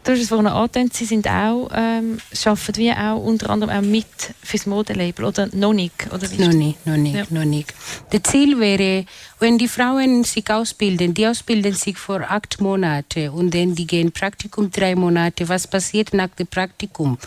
Du 0.05 0.11
hast 0.11 0.21
es 0.21 0.29
vorhin 0.29 0.45
angetönt, 0.45 0.93
Sie 0.93 1.05
sind 1.05 1.27
auch, 1.27 1.67
ähm, 1.73 2.19
arbeiten 2.45 2.77
wie 2.77 2.91
auch 2.91 3.17
unter 3.17 3.49
anderem 3.49 3.75
auch 3.75 3.81
mit 3.81 4.05
fürs 4.43 4.67
Modelabel 4.67 5.25
oder 5.25 5.49
noch 5.51 5.73
nicht? 5.73 6.13
Oder 6.13 6.27
noch 6.37 6.53
nicht, 6.53 6.85
noch 6.85 6.95
nicht, 6.95 7.15
ja. 7.15 7.25
noch 7.31 7.43
nicht. 7.43 7.73
Das 8.11 8.21
Ziel 8.21 8.59
wäre, 8.59 9.05
wenn 9.39 9.57
die 9.57 9.67
Frauen 9.67 10.23
sich 10.23 10.47
ausbilden, 10.47 11.15
die 11.15 11.25
ausbilden 11.25 11.73
sich 11.73 11.97
vor 11.97 12.21
acht 12.21 12.61
Monaten 12.61 13.29
und 13.29 13.55
dann 13.55 13.73
die 13.73 13.87
gehen 13.87 14.11
Praktikum 14.11 14.69
drei 14.69 14.93
Monate. 14.93 15.49
Was 15.49 15.65
passiert 15.65 16.13
nach 16.13 16.29
dem 16.29 16.45
Praktikum? 16.45 17.17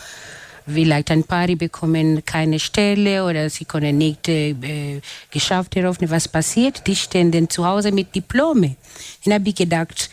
Vielleicht 0.65 1.11
ein 1.11 1.25
paar 1.25 1.47
bekommen 1.47 2.23
keine 2.23 2.59
Stelle 2.59 3.25
oder 3.25 3.49
sie 3.49 3.65
können 3.65 3.97
nicht 3.97 4.29
äh, 4.29 5.01
geschafft 5.29 5.75
eröffnen. 5.75 6.09
Was 6.09 6.29
passiert? 6.29 6.87
Die 6.87 6.95
stehen 6.95 7.29
dann 7.29 7.49
zu 7.49 7.65
Hause 7.65 7.91
mit 7.91 8.15
Diplome. 8.15 8.77
Dann 9.25 9.33
habe 9.33 9.49
ich 9.49 9.55
gedacht, 9.55 10.09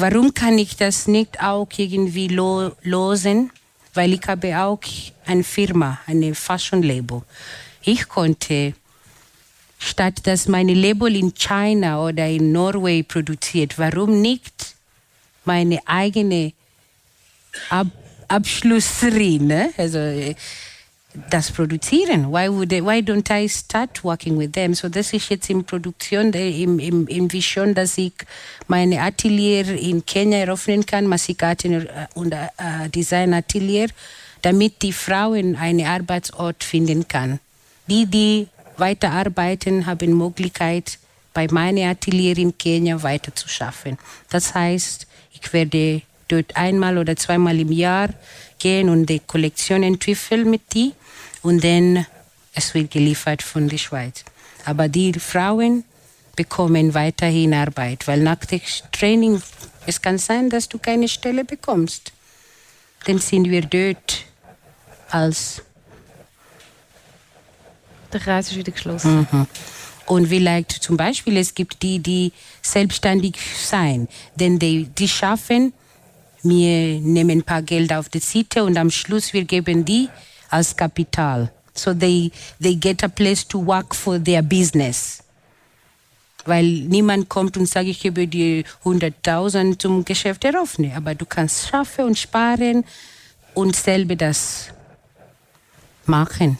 Warum 0.00 0.32
kann 0.32 0.58
ich 0.58 0.76
das 0.76 1.08
nicht 1.08 1.42
auch 1.42 1.66
irgendwie 1.76 2.28
lo 2.28 2.70
losen? 2.82 3.50
Weil 3.94 4.12
ich 4.12 4.22
habe 4.28 4.56
auch 4.56 4.78
eine 5.26 5.42
Firma, 5.42 5.98
eine 6.06 6.36
Fashion 6.36 6.84
Label. 6.84 7.22
Ich 7.82 8.08
konnte, 8.08 8.74
statt 9.80 10.24
dass 10.24 10.46
meine 10.46 10.74
Label 10.74 11.16
in 11.16 11.34
China 11.34 12.04
oder 12.04 12.28
in 12.28 12.52
Norway 12.52 13.02
produziert, 13.02 13.76
warum 13.76 14.20
nicht 14.22 14.76
meine 15.44 15.80
eigene 15.84 16.52
Ab 17.68 17.88
Abschlussrin, 18.28 19.46
ne? 19.48 19.72
also 19.76 19.98
das 21.30 21.50
produzieren. 21.50 22.30
Why, 22.30 22.48
would 22.48 22.68
they, 22.68 22.80
why 22.80 23.00
don't 23.00 23.30
I 23.30 23.48
start 23.48 24.04
working 24.04 24.38
with 24.38 24.52
them? 24.52 24.74
So 24.74 24.88
das 24.88 25.12
ist 25.12 25.30
jetzt 25.30 25.48
in 25.50 25.64
Produktion, 25.64 26.32
im, 26.32 26.78
im, 26.78 27.06
im 27.08 27.32
Vision, 27.32 27.74
dass 27.74 27.98
ich 27.98 28.12
meine 28.66 29.00
Atelier 29.00 29.68
in 29.68 30.04
Kenia 30.04 30.38
eröffnen 30.38 30.84
kann, 30.84 31.06
Massikat 31.06 31.64
und 32.14 32.32
äh, 32.32 32.88
Design 32.94 33.32
Atelier, 33.34 33.88
damit 34.42 34.82
die 34.82 34.92
Frauen 34.92 35.56
einen 35.56 35.86
Arbeitsort 35.86 36.62
finden 36.62 37.08
kann. 37.08 37.40
Die, 37.86 38.06
die 38.06 38.48
weiterarbeiten, 38.76 39.86
haben 39.86 40.16
Möglichkeit, 40.16 40.98
bei 41.32 41.46
meinem 41.50 41.88
Atelier 41.88 42.36
in 42.36 42.56
Kenia 42.56 43.02
weiter 43.02 43.34
zu 43.34 43.48
schaffen. 43.48 43.98
Das 44.28 44.54
heißt, 44.54 45.06
ich 45.32 45.52
werde 45.52 46.02
dort 46.28 46.56
einmal 46.56 46.98
oder 46.98 47.16
zweimal 47.16 47.58
im 47.58 47.72
Jahr 47.72 48.10
gehen 48.58 48.88
und 48.88 49.06
die 49.06 49.20
Kollektion 49.20 49.82
entwickeln 49.82 50.50
mit 50.50 50.62
die 50.74 50.92
und 51.48 51.64
dann 51.64 52.04
es 52.52 52.74
wird 52.74 52.90
geliefert 52.90 53.42
von 53.42 53.68
der 53.68 53.78
Schweiz. 53.78 54.22
Aber 54.66 54.88
die 54.88 55.12
Frauen 55.14 55.84
bekommen 56.36 56.92
weiterhin 56.92 57.54
Arbeit, 57.54 58.06
weil 58.06 58.20
nach 58.20 58.36
dem 58.36 58.60
Training 58.92 59.40
es 59.86 60.02
kann 60.02 60.18
sein, 60.18 60.50
dass 60.50 60.68
du 60.68 60.78
keine 60.78 61.08
Stelle 61.08 61.44
bekommst. 61.44 62.12
Dann 63.06 63.18
sind 63.18 63.48
wir 63.48 63.62
dort 63.62 64.26
als 65.08 65.62
der 68.12 68.20
Kreis 68.20 68.50
ist 68.50 68.56
wieder 68.56 68.72
geschlossen. 68.72 69.26
Mhm. 69.30 69.46
Und 70.04 70.26
vielleicht 70.26 70.72
zum 70.72 70.96
Beispiel, 70.98 71.36
es 71.38 71.54
gibt 71.54 71.82
die, 71.82 71.98
die 71.98 72.32
selbstständig 72.60 73.36
sein, 73.62 74.08
denn 74.36 74.58
die, 74.58 74.84
die 74.84 75.08
schaffen 75.08 75.72
wir 76.42 77.00
nehmen 77.00 77.38
ein 77.38 77.42
paar 77.42 77.62
Geld 77.62 77.92
auf 77.92 78.08
die 78.08 78.20
Seite 78.20 78.62
und 78.64 78.76
am 78.76 78.90
Schluss 78.90 79.32
wir 79.32 79.44
geben 79.44 79.84
die 79.84 80.08
als 80.48 80.76
Kapital. 80.76 81.50
So 81.74 81.94
they, 81.94 82.30
they 82.60 82.74
get 82.74 83.02
a 83.04 83.08
place 83.08 83.46
to 83.48 83.64
work 83.64 83.94
for 83.94 84.22
their 84.22 84.42
business. 84.42 85.22
Weil 86.44 86.64
niemand 86.64 87.28
kommt 87.28 87.56
und 87.56 87.66
sagt, 87.66 87.86
ich 87.86 88.00
gebe 88.00 88.26
dir 88.26 88.64
100.000 88.84 89.78
zum 89.78 90.04
Geschäft 90.04 90.44
eröffnen. 90.44 90.92
Aber 90.96 91.14
du 91.14 91.26
kannst 91.26 91.68
schaffen 91.68 92.06
und 92.06 92.18
sparen 92.18 92.84
und 93.54 93.76
selber 93.76 94.16
das 94.16 94.68
machen. 96.06 96.58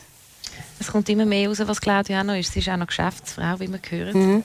Es 0.78 0.88
kommt 0.88 1.08
immer 1.08 1.24
mehr 1.24 1.48
raus, 1.48 1.58
was 1.64 1.80
Claudia 1.80 2.20
auch 2.20 2.24
noch 2.24 2.34
ist. 2.34 2.52
Sie 2.52 2.60
ist 2.60 2.68
auch 2.68 2.76
noch 2.76 2.86
Geschäftsfrau, 2.86 3.58
wie 3.58 3.68
wir 3.68 3.80
hören. 3.88 4.34
Mhm. 4.34 4.44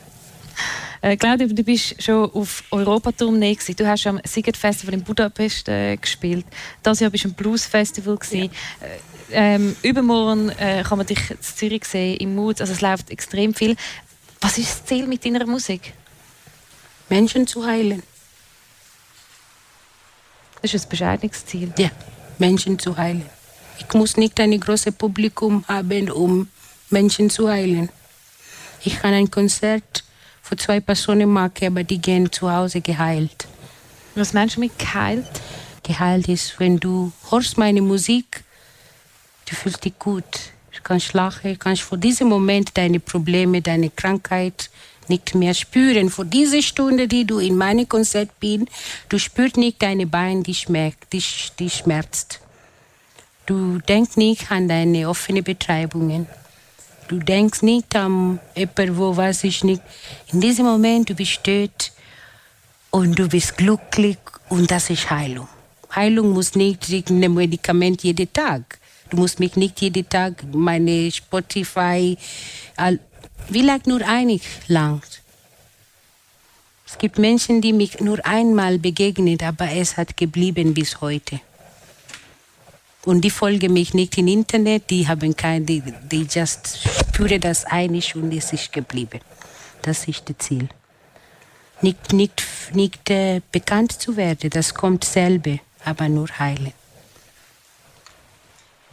Äh, 1.02 1.18
Claudia, 1.18 1.48
du 1.48 1.64
bist 1.64 2.02
schon 2.02 2.32
auf 2.32 2.64
Europatournee 2.72 3.54
gewesen. 3.54 3.76
Du 3.76 3.86
hast 3.86 4.02
schon 4.02 4.18
am 4.18 4.22
Siget 4.26 4.56
Festival 4.56 4.94
in 4.94 5.04
Budapest 5.04 5.68
äh, 5.68 5.98
gespielt. 5.98 6.46
Das 6.82 7.00
Jahr 7.02 7.10
bist 7.12 7.26
du 7.26 7.30
am 7.30 7.34
Blues 7.34 7.66
Festival 7.66 8.16
gewesen. 8.16 8.50
Ja. 8.82 8.88
Äh, 9.34 9.56
ähm, 9.56 9.76
übermorgen 9.82 10.50
äh, 10.50 10.84
kann 10.88 10.98
man 10.98 11.08
dich 11.08 11.32
in 11.32 11.42
Zürich 11.42 11.86
sehen 11.86 12.18
im 12.18 12.36
Mut. 12.36 12.62
Also 12.62 12.74
es 12.74 12.82
läuft 12.82 13.10
extrem 13.10 13.54
viel. 13.54 13.76
Was 14.42 14.58
ist 14.58 14.70
das 14.70 14.86
Ziel 14.86 15.08
mit 15.08 15.26
deiner 15.26 15.46
Musik? 15.46 15.94
Menschen 17.10 17.48
zu 17.48 17.66
heilen. 17.66 18.04
Das 20.62 20.74
ist 20.74 20.86
ein 20.86 20.90
bescheidenes 20.90 21.46
Ziel. 21.46 21.74
Ja, 21.78 21.90
Menschen 22.38 22.80
zu 22.80 22.96
heilen. 22.96 23.26
Ich 23.80 23.94
muss 23.94 24.18
nicht 24.18 24.40
ein 24.40 24.58
großes 24.60 24.94
Publikum 24.96 25.66
haben, 25.68 26.10
um 26.12 26.48
Menschen 26.90 27.30
zu 27.30 27.50
heilen. 27.50 27.90
Ich 28.84 29.00
kann 29.00 29.14
ein 29.14 29.30
Konzert 29.30 30.04
für 30.42 30.56
zwei 30.58 30.80
Personen 30.80 31.30
machen, 31.30 31.68
aber 31.68 31.84
die 31.84 32.00
gehen 32.00 32.32
zu 32.32 32.52
Hause 32.52 32.82
geheilt. 32.82 33.48
Was 34.16 34.34
meinst 34.34 34.58
du 34.58 34.60
mit 34.60 34.78
geheilt? 34.78 35.42
Geheilt 35.84 36.30
ist, 36.30 36.60
wenn 36.60 36.80
du 36.80 37.12
hörst 37.30 37.58
meine 37.58 37.82
Musik, 37.82 38.43
du 39.50 39.56
fühlst 39.56 39.84
dich 39.86 39.98
gut. 40.00 40.24
Du 40.72 40.82
kannst 40.84 41.14
lachen, 41.14 41.54
du 41.54 41.58
kannst 41.58 41.84
vor 41.84 41.98
diesem 41.98 42.28
Moment 42.28 42.78
deine 42.78 43.00
Probleme, 43.00 43.62
deine 43.62 43.90
Krankheit 43.90 44.70
nicht 45.08 45.36
mehr 45.36 45.54
spüren. 45.54 46.10
Vor 46.10 46.26
dieser 46.26 46.62
Stunde, 46.62 47.08
die 47.08 47.26
du 47.26 47.40
in 47.40 47.58
meinem 47.58 47.88
Konzert 47.88 48.30
bist, 48.40 48.66
du 49.10 49.20
spürst 49.20 49.58
nicht 49.58 49.82
deine 49.82 50.08
Beine, 50.08 50.44
die, 50.44 50.56
schmerzt, 50.56 51.08
die, 51.12 51.24
die 51.60 51.70
schmerzt. 51.70 52.40
Du 53.46 53.80
denkst 53.80 54.16
nicht 54.16 54.52
an 54.52 54.68
deine 54.68 55.10
offenen 55.10 55.44
Betreibungen. 55.44 56.28
Du 57.08 57.20
denkst 57.20 57.62
nicht 57.62 57.96
an 57.96 58.40
jemanden, 58.56 58.98
wo 58.98 59.16
weiß 59.16 59.44
ich 59.44 59.64
nicht. 59.64 59.82
In 60.32 60.40
diesem 60.40 60.66
Moment, 60.66 61.10
du 61.10 61.16
bist 61.16 61.42
dort 61.44 61.92
und 62.92 63.20
du 63.20 63.28
bist 63.28 63.58
glücklich 63.58 64.18
und 64.50 64.72
das 64.72 64.90
ist 64.90 65.10
Heilung. 65.10 65.48
Heilung 65.94 66.32
muss 66.32 66.56
nicht 66.56 66.90
ein 66.90 67.34
Medikament 67.34 68.04
jeden 68.04 68.32
Tag. 68.32 68.80
Du 69.14 69.20
musst 69.20 69.40
mich 69.40 69.56
nicht 69.56 69.80
jeden 69.80 70.10
Tag 70.10 70.44
meine 70.52 71.12
Spotify, 71.12 72.18
vielleicht 73.48 73.86
nur 73.86 74.02
einig 74.02 74.42
langt. 74.68 75.22
Es 76.88 76.98
gibt 76.98 77.20
Menschen, 77.20 77.62
die 77.62 77.74
mich 77.74 78.00
nur 78.00 78.26
einmal 78.26 78.80
begegnet, 78.80 79.44
aber 79.44 79.70
es 79.72 79.98
hat 79.98 80.18
geblieben 80.18 80.74
bis 80.74 81.00
heute. 81.00 81.42
Und 83.06 83.22
die 83.22 83.30
folgen 83.30 83.74
mich 83.74 83.94
nicht 83.94 84.18
im 84.18 84.30
Internet, 84.30 84.90
die 84.90 85.08
haben 85.08 85.36
kein, 85.36 85.64
die, 85.64 85.84
die 86.12 86.26
just 86.28 86.80
spüren 86.80 87.40
das 87.40 87.66
einig 87.66 88.16
und 88.16 88.34
es 88.34 88.52
ist 88.52 88.74
geblieben. 88.74 89.20
Das 89.84 90.08
ist 90.08 90.28
das 90.28 90.40
Ziel. 90.40 90.70
Nicht, 91.84 92.14
nicht, 92.14 92.44
nicht 92.74 93.12
äh, 93.12 93.42
bekannt 93.52 93.92
zu 93.92 94.18
werden, 94.18 94.50
das 94.50 94.74
kommt 94.74 95.04
selber, 95.04 95.60
aber 95.86 96.10
nur 96.10 96.30
heilen. 96.40 96.74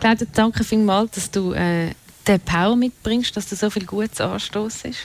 Claudia, 0.01 0.27
danke 0.33 0.65
vielmals, 0.65 1.11
dass 1.13 1.31
du 1.31 1.53
äh, 1.53 1.91
den 2.27 2.41
Power 2.41 2.75
mitbringst, 2.75 3.37
dass 3.37 3.49
du 3.51 3.55
so 3.55 3.69
viel 3.69 3.85
Gutes 3.85 4.21
anstoßest. 4.21 4.99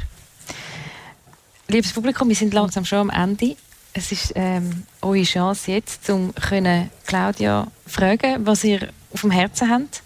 Liebes 1.68 1.92
Publikum, 1.92 2.30
wir 2.30 2.36
sind 2.36 2.54
langsam 2.54 2.86
schon 2.86 3.00
am 3.00 3.10
Ende. 3.10 3.58
Es 3.94 4.14
ist 4.14 4.32
ähm, 4.36 4.84
eure 5.02 5.24
Chance 5.24 5.72
jetzt, 5.72 6.10
um 6.10 6.34
können 6.36 6.90
Claudia 7.06 7.68
fragen, 7.86 8.46
was 8.46 8.64
ihr 8.64 8.90
auf 9.12 9.22
dem 9.22 9.32
Herzen 9.32 9.70
habt 9.70 10.02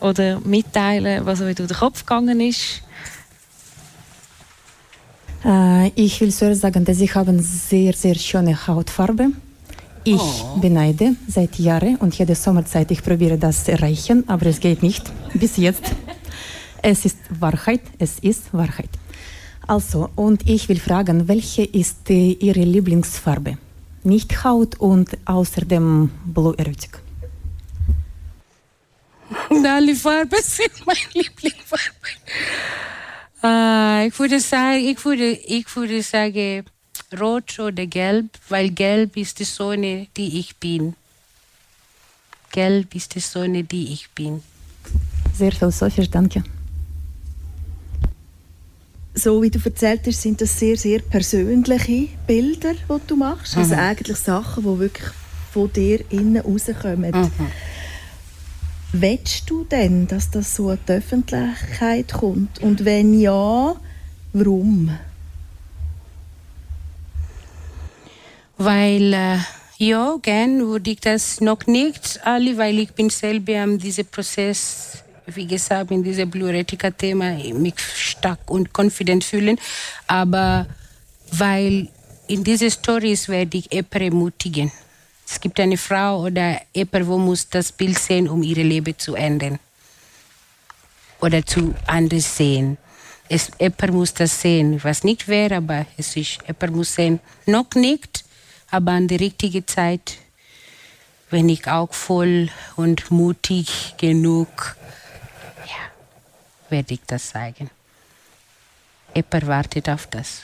oder 0.00 0.38
mitteilen, 0.40 1.24
was 1.24 1.40
euch 1.40 1.54
durch 1.54 1.68
den 1.68 1.76
Kopf 1.78 2.00
gegangen 2.00 2.40
ist. 2.40 2.82
Äh, 5.46 5.88
ich 5.94 6.20
will 6.20 6.32
zuerst 6.32 6.60
sagen, 6.60 6.84
dass 6.84 6.98
Sie 6.98 7.10
haben 7.10 7.40
sehr, 7.40 7.94
sehr 7.94 8.16
schöne 8.16 8.66
Hautfarbe. 8.66 9.30
Ich 10.04 10.20
oh. 10.20 10.58
beneide 10.60 11.14
seit 11.28 11.58
Jahren 11.58 11.96
und 11.96 12.18
jede 12.18 12.34
Sommerzeit 12.34 12.90
ich 12.90 13.02
probiere 13.02 13.36
das 13.36 13.64
zu 13.64 13.72
erreichen, 13.72 14.24
aber 14.28 14.46
es 14.46 14.60
geht 14.60 14.82
nicht 14.82 15.10
bis 15.34 15.56
jetzt. 15.56 15.84
Es 16.82 17.04
ist 17.04 17.18
Wahrheit, 17.38 17.82
es 17.98 18.18
ist 18.20 18.54
Wahrheit. 18.54 18.88
Also, 19.66 20.08
und 20.16 20.48
ich 20.48 20.68
will 20.68 20.80
fragen, 20.80 21.28
welche 21.28 21.62
ist 21.62 22.08
äh, 22.08 22.32
Ihre 22.32 22.62
Lieblingsfarbe? 22.62 23.58
Nicht 24.02 24.42
Haut 24.42 24.80
und 24.80 25.16
außerdem 25.26 26.10
Blue 26.24 26.54
Erotic. 26.56 26.98
Alle 29.50 29.94
Farben 29.94 30.42
sind 30.42 30.86
meine 30.86 30.98
Lieblingsfarbe. 31.12 32.08
Äh, 33.42 34.08
ich, 34.08 34.18
würde 34.18 34.40
sagen, 34.40 34.84
ich, 34.84 35.04
würde, 35.04 35.30
ich 35.32 35.76
würde 35.76 36.02
sagen 36.02 36.64
Rot 37.18 37.58
oder 37.58 37.86
Gelb, 37.86 38.26
weil 38.48 38.70
Gelb 38.70 39.16
ist 39.16 39.38
die 39.38 39.44
Sonne, 39.44 40.06
die 40.16 40.38
ich 40.38 40.56
bin. 40.56 40.94
Gelb 42.52 42.94
ist 42.94 43.14
die 43.14 43.20
Sonne, 43.20 43.64
die 43.64 43.92
ich 43.92 44.10
bin. 44.10 44.42
Sehr 45.36 45.52
philosophisch, 45.52 46.10
danke. 46.10 46.42
So 49.14 49.42
wie 49.42 49.50
du 49.50 49.58
erzählt 49.64 50.02
hast, 50.06 50.22
sind 50.22 50.40
das 50.40 50.58
sehr, 50.58 50.76
sehr 50.76 51.00
persönliche 51.00 52.08
Bilder, 52.26 52.74
die 52.74 53.06
du 53.06 53.16
machst. 53.16 53.56
Also 53.56 53.74
Mhm. 53.74 53.80
eigentlich 53.80 54.16
Sachen, 54.16 54.62
die 54.62 54.78
wirklich 54.78 55.08
von 55.52 55.72
dir 55.72 56.00
innen 56.10 56.40
rauskommen. 56.40 57.10
Mhm. 57.12 57.30
Willst 58.92 59.48
du 59.50 59.64
denn, 59.64 60.06
dass 60.06 60.30
das 60.30 60.54
so 60.54 60.70
an 60.70 60.78
die 60.88 60.92
Öffentlichkeit 60.92 62.12
kommt? 62.12 62.60
Und 62.60 62.84
wenn 62.84 63.18
ja, 63.20 63.74
warum? 64.32 64.90
Weil, 68.62 69.14
äh, 69.14 69.38
ja, 69.78 70.18
gern 70.20 70.66
würde 70.66 70.90
ich 70.90 71.00
das 71.00 71.40
noch 71.40 71.66
nicht 71.66 72.20
alle, 72.26 72.58
weil 72.58 72.78
ich 72.78 72.92
bin 72.92 73.08
selber 73.08 73.58
am 73.58 73.78
diesem 73.78 74.04
Prozess, 74.04 75.02
wie 75.24 75.46
gesagt, 75.46 75.90
in 75.90 76.02
diesem 76.02 76.28
Bluretica-Thema 76.28 77.38
mich 77.54 77.80
stark 77.80 78.50
und 78.50 78.70
confident 78.78 79.24
fühlen. 79.24 79.58
Aber 80.06 80.66
weil 81.32 81.88
in 82.26 82.44
diese 82.44 82.70
Stories 82.70 83.30
werde 83.30 83.56
ich 83.56 83.72
jemanden 83.72 84.02
ermutigen. 84.02 84.70
Es 85.26 85.40
gibt 85.40 85.58
eine 85.58 85.78
Frau 85.78 86.24
oder 86.24 86.60
jemand, 86.74 87.06
wo 87.06 87.16
muss 87.16 87.48
das 87.48 87.72
Bild 87.72 87.98
sehen, 87.98 88.28
um 88.28 88.42
ihr 88.42 88.62
Leben 88.62 88.98
zu 88.98 89.14
ändern. 89.14 89.58
Oder 91.22 91.46
zu 91.46 91.74
anders 91.86 92.36
sehen. 92.36 92.76
Es, 93.26 93.50
jemand 93.58 93.94
muss 93.94 94.12
das 94.12 94.38
sehen, 94.38 94.78
was 94.84 95.02
nicht 95.02 95.28
wäre, 95.28 95.56
aber 95.56 95.86
es 95.96 96.14
ist, 96.14 96.40
jemand 96.46 96.76
muss 96.76 96.94
sehen. 96.94 97.20
Noch 97.46 97.70
nicht, 97.74 98.24
aber 98.70 98.92
an 98.92 99.08
der 99.08 99.20
richtigen 99.20 99.66
Zeit, 99.66 100.18
wenn 101.30 101.48
ich 101.48 101.66
auch 101.66 101.92
voll 101.92 102.48
und 102.76 103.10
mutig 103.10 103.94
genug, 103.98 104.76
ja, 105.66 106.70
werde 106.70 106.94
ich 106.94 107.00
das 107.06 107.30
sagen. 107.30 107.70
Jemand 109.14 109.46
wartet 109.46 109.88
auf 109.88 110.06
das. 110.06 110.42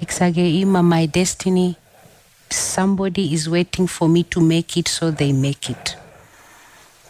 Ich 0.00 0.10
sage 0.10 0.46
immer, 0.60 0.82
my 0.82 1.06
destiny, 1.06 1.76
somebody 2.50 3.32
is 3.32 3.50
waiting 3.50 3.86
for 3.86 4.08
me 4.08 4.28
to 4.28 4.40
make 4.40 4.78
it, 4.78 4.88
so 4.88 5.10
they 5.10 5.32
make 5.32 5.70
it. 5.70 5.98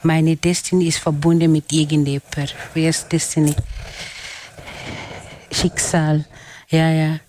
Meine 0.02 0.36
Destiny 0.36 0.88
ist 0.88 0.98
verbunden 0.98 1.50
mit 1.50 1.72
irgendjemand. 1.72 2.54
Wer 2.74 2.90
ist 2.90 3.10
Destiny? 3.10 3.54
Schicksal. 5.54 6.24
Ja, 6.68 6.90
ja. 6.90 7.20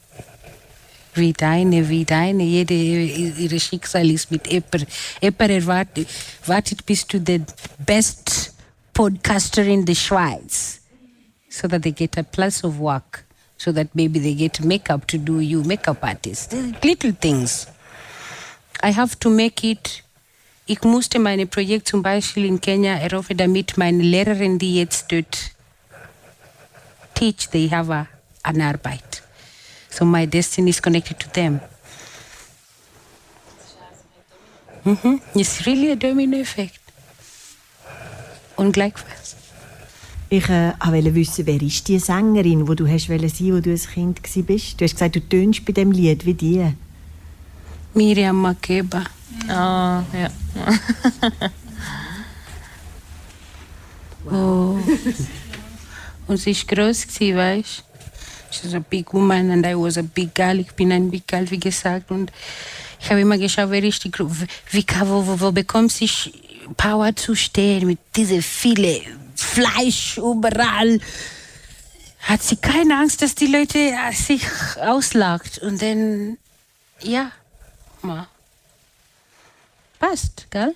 Wie 1.13 1.31
deine, 1.31 1.87
wie 1.87 2.03
deine. 2.03 2.43
Jede, 2.43 2.73
ihre 2.73 3.59
Schicksal 3.59 4.09
ist 4.09 4.31
mit 4.31 4.47
jemand. 4.47 4.87
Jemand 5.21 5.51
erwartet, 5.51 6.07
wartet 6.45 6.85
bis 6.85 7.07
du 7.07 7.19
the 7.25 7.41
best 7.85 8.53
podcaster 8.93 9.63
in 9.63 9.85
the 9.85 9.95
Schweiz. 9.95 10.81
So 11.49 11.67
that 11.67 11.83
they 11.83 11.91
get 11.91 12.17
a 12.17 12.23
plus 12.23 12.63
of 12.63 12.79
work. 12.79 13.23
So 13.57 13.71
that 13.71 13.87
maybe 13.93 14.19
they 14.19 14.35
get 14.35 14.59
makeup 14.63 15.07
to 15.07 15.17
do 15.17 15.39
you, 15.39 15.63
makeup 15.63 16.03
artist. 16.03 16.53
Little 16.83 17.13
things. 17.13 17.67
I 18.83 18.91
have 18.91 19.17
to 19.19 19.29
make 19.29 19.63
it. 19.63 20.03
Ich 20.67 20.81
musste 20.81 21.19
meine 21.19 21.45
Projekt 21.45 21.87
zum 21.87 22.01
Beispiel 22.01 22.45
in 22.45 22.59
Kenia 22.59 22.95
eröffnen, 22.95 23.37
damit 23.37 23.77
meine 23.77 24.01
Lehrerin, 24.01 24.57
die 24.57 24.75
jetzt 24.75 25.11
dort 25.11 25.51
teach, 27.13 27.49
they 27.51 27.67
have 27.69 27.91
a, 27.91 28.07
an 28.45 28.61
Arbeit. 28.61 29.23
So 29.89 30.05
my 30.05 30.25
destiny 30.25 30.69
is 30.69 30.81
connected 30.81 31.19
to 31.19 31.29
them. 31.29 31.59
Mhm. 34.83 35.21
It's 35.33 35.65
really 35.65 35.91
a 35.91 35.95
domino 35.95 36.37
effect. 36.37 36.79
Und 38.55 38.73
gleichfalls. 38.73 39.35
Ich 40.29 40.49
äh, 40.49 40.73
wollte 40.83 41.13
wissen, 41.15 41.45
wer 41.45 41.61
ist 41.61 41.87
die 41.87 41.99
Sängerin, 41.99 42.67
wo 42.67 42.73
du 42.73 42.87
hast 42.87 43.09
wollen 43.09 43.29
sein, 43.29 43.53
wo 43.53 43.59
du 43.59 43.71
ein 43.71 43.79
Kind 43.79 44.23
gsi 44.23 44.41
bist. 44.41 44.79
Du 44.79 44.85
hast 44.85 44.93
gesagt, 44.93 45.15
du 45.15 45.21
tönst 45.21 45.65
bei 45.65 45.73
dem 45.73 45.91
Lied 45.91 46.25
wie 46.25 46.33
die. 46.33 46.73
Miriam 47.93 48.41
Makeba. 48.41 49.03
Ah, 49.47 50.03
ja. 50.13 50.29
Oh. 54.31 54.79
Und 56.27 56.37
sie 56.37 56.51
ist 56.51 56.67
groß 56.67 57.07
gewesen, 57.07 57.37
weißt 57.37 57.83
She's 58.55 58.73
a 58.73 58.79
big 58.79 59.13
woman 59.13 59.51
and 59.51 59.65
I 59.65 59.75
was 59.75 59.97
a 59.97 60.03
big 60.03 60.33
girl. 60.33 60.59
Ich 60.59 60.71
bin 60.73 60.91
ein 60.91 61.09
big 61.09 61.27
girl, 61.27 61.49
wie 61.51 61.59
gesagt. 61.59 62.11
Und 62.11 62.31
ich 63.01 63.09
habe 63.09 63.21
immer 63.21 63.37
geschaut, 63.37 63.69
wer 63.69 63.83
ist 63.83 64.03
die 64.03 64.11
Gru 64.11 64.29
wie, 64.71 64.85
wo, 65.01 65.27
wo, 65.27 65.39
wo 65.39 65.51
bekommt 65.51 65.91
sie 65.91 66.09
Power 66.77 67.15
zu 67.15 67.35
stehen 67.35 67.87
mit 67.87 67.99
diese 68.15 68.41
viele 68.41 69.01
Fleisch 69.35 70.17
überall. 70.17 70.99
Hat 72.21 72.41
sie 72.41 72.55
keine 72.55 72.97
Angst, 72.97 73.21
dass 73.21 73.35
die 73.35 73.47
Leute 73.47 73.77
äh, 73.77 74.11
sich 74.13 74.43
auslacht. 74.81 75.59
Und 75.59 75.81
dann, 75.81 76.37
ja, 77.01 77.31
ma. 78.01 78.27
passt, 79.99 80.47
gell? 80.49 80.73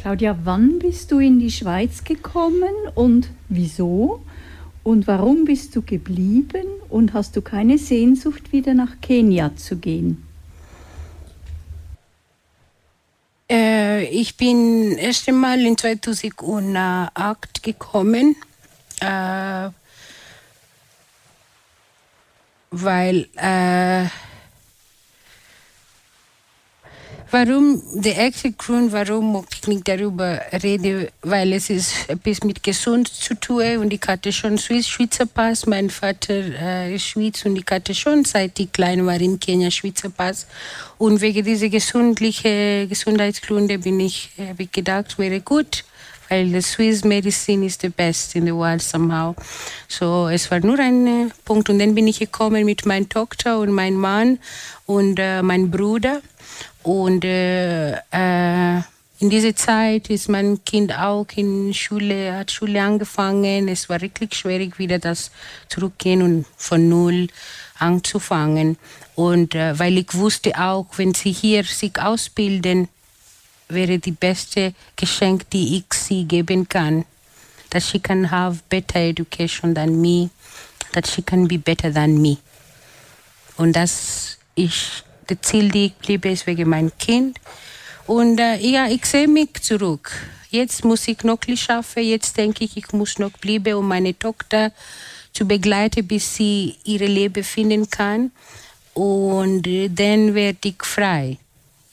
Claudia, 0.00 0.36
wann 0.42 0.80
bist 0.80 1.12
du 1.12 1.20
in 1.20 1.38
die 1.38 1.52
Schweiz 1.52 2.02
gekommen 2.02 2.74
und 2.96 3.28
wieso? 3.48 4.24
Und 4.84 5.06
warum 5.06 5.44
bist 5.44 5.76
du 5.76 5.82
geblieben 5.82 6.66
und 6.88 7.12
hast 7.12 7.36
du 7.36 7.42
keine 7.42 7.78
Sehnsucht, 7.78 8.52
wieder 8.52 8.74
nach 8.74 9.00
Kenia 9.00 9.54
zu 9.56 9.76
gehen? 9.76 10.26
Äh, 13.48 14.04
ich 14.06 14.36
bin 14.36 14.92
erst 14.92 15.28
einmal 15.28 15.60
in 15.60 15.76
2008 15.76 17.62
gekommen, 17.62 18.34
äh, 19.00 19.68
weil 22.70 23.28
äh, 23.36 24.06
warum 27.32 27.82
der 27.94 28.16
erste 28.16 28.52
Grund, 28.52 28.92
warum 28.92 29.44
ich 29.50 29.66
nicht 29.66 29.88
darüber 29.88 30.40
rede, 30.62 31.10
weil 31.22 31.54
es 31.54 31.70
ist 31.70 32.08
etwas 32.08 32.44
mit 32.44 32.62
gesund 32.62 33.08
zu 33.08 33.34
tun 33.34 33.78
und 33.78 33.92
ich 33.92 34.02
hatte 34.06 34.32
schon 34.32 34.58
Swiss, 34.58 34.86
Schweizer 34.86 35.26
Pass, 35.26 35.66
mein 35.66 35.88
Vater 35.88 36.34
äh, 36.34 36.94
ist 36.94 37.06
Schweiz 37.06 37.44
und 37.46 37.56
ich 37.56 37.64
hatte 37.70 37.94
schon 37.94 38.24
seit 38.24 38.58
ich 38.60 38.70
klein 38.70 39.06
war 39.06 39.20
in 39.20 39.40
Kenia 39.40 39.70
Schweizer 39.70 40.10
Pass. 40.10 40.46
Und 40.98 41.20
wegen 41.20 41.44
dieser 41.44 41.70
gesundlichen 41.70 42.88
Gesundheitsgründe 42.88 43.78
bin 43.78 43.98
ich, 43.98 44.30
habe 44.38 44.64
ich 44.64 44.70
gedacht, 44.70 45.18
wäre 45.18 45.40
gut, 45.40 45.84
weil 46.28 46.48
the 46.48 46.60
Swiss 46.60 47.02
Medicine 47.02 47.64
is 47.64 47.78
the 47.80 47.88
best 47.88 48.36
in 48.36 48.46
the 48.46 48.52
world 48.52 48.82
somehow. 48.82 49.34
So, 49.88 50.28
es 50.28 50.50
war 50.50 50.60
nur 50.60 50.78
ein 50.78 51.06
äh, 51.06 51.30
Punkt. 51.44 51.68
Und 51.70 51.78
dann 51.78 51.94
bin 51.94 52.08
ich 52.08 52.20
gekommen 52.20 52.64
mit 52.64 52.86
meiner 52.86 53.08
Tochter 53.08 53.58
und 53.58 53.72
meinem 53.72 53.96
Mann 53.96 54.38
und 54.86 55.18
äh, 55.18 55.42
meinem 55.42 55.70
Bruder 55.70 56.20
und 56.82 57.24
äh, 57.24 57.92
äh, 57.92 58.82
in 59.22 59.30
dieser 59.30 59.54
Zeit 59.54 60.10
ist 60.10 60.28
mein 60.28 60.64
Kind 60.64 60.92
auch 60.92 61.26
in 61.36 61.72
Schule, 61.72 62.34
hat 62.34 62.50
Schule 62.50 62.82
angefangen. 62.82 63.68
Es 63.68 63.88
war 63.88 64.00
wirklich 64.00 64.34
schwierig, 64.34 64.80
wieder 64.80 64.98
das 64.98 65.30
zurückgehen 65.68 66.22
und 66.22 66.46
von 66.56 66.88
Null 66.88 67.28
anzufangen. 67.78 68.76
Und 69.14 69.54
äh, 69.54 69.78
weil 69.78 69.96
ich 69.98 70.12
wusste 70.14 70.58
auch, 70.58 70.86
wenn 70.96 71.14
sie 71.14 71.30
hier 71.30 71.62
sich 71.62 71.96
ausbilden, 72.00 72.88
wäre 73.68 74.00
die 74.00 74.10
beste 74.10 74.74
Geschenk, 74.96 75.48
die 75.50 75.76
ich 75.76 75.94
sie 75.94 76.24
geben 76.24 76.68
kann. 76.68 77.04
That 77.70 77.84
she 77.84 78.00
can 78.00 78.30
have 78.30 78.58
better 78.68 78.98
education 78.98 79.72
than 79.72 80.00
me, 80.00 80.30
that 80.94 81.06
she 81.06 81.22
can 81.22 81.46
be 81.46 81.58
better 81.58 81.92
than 81.92 82.20
me. 82.20 82.38
Und 83.56 83.74
das 83.74 84.38
ist 84.56 85.04
Ziel, 85.40 85.74
ich 85.74 85.94
bliebe, 85.94 86.30
ist 86.30 86.46
wegen 86.46 86.68
meinem 86.68 86.92
Kind. 86.98 87.38
Und 88.06 88.38
äh, 88.38 88.58
ja, 88.58 88.88
ich 88.88 89.06
sehe 89.06 89.28
mich 89.28 89.54
zurück. 89.62 90.12
Jetzt 90.50 90.84
muss 90.84 91.08
ich 91.08 91.22
noch 91.24 91.38
schaffen. 91.56 92.02
Jetzt 92.02 92.36
denke 92.36 92.64
ich, 92.64 92.76
ich 92.76 92.92
muss 92.92 93.18
noch 93.18 93.32
bleiben, 93.32 93.74
um 93.74 93.88
meine 93.88 94.18
Tochter 94.18 94.72
zu 95.32 95.46
begleiten, 95.46 96.06
bis 96.06 96.36
sie 96.36 96.76
ihr 96.84 97.08
Leben 97.08 97.42
finden 97.42 97.88
kann. 97.88 98.32
Und 98.94 99.66
äh, 99.66 99.88
dann 99.88 100.34
werde 100.34 100.68
ich 100.68 100.82
frei. 100.82 101.38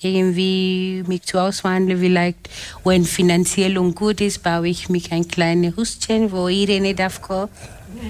irgendwie 0.01 1.03
mich 1.07 1.23
zu 1.23 1.39
auswandeln. 1.39 1.99
Vielleicht, 1.99 2.49
wenn 2.83 3.05
finanziell 3.05 3.77
und 3.77 3.95
gut 3.95 4.21
ist, 4.21 4.43
baue 4.43 4.69
ich 4.69 4.89
mich 4.89 5.11
ein 5.11 5.27
kleines 5.27 5.75
Hustchen, 5.75 6.31
wo 6.31 6.47
Irene 6.47 6.95
darf 6.95 7.21
kommen. 7.21 7.49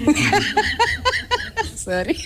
Sorry. 1.76 2.18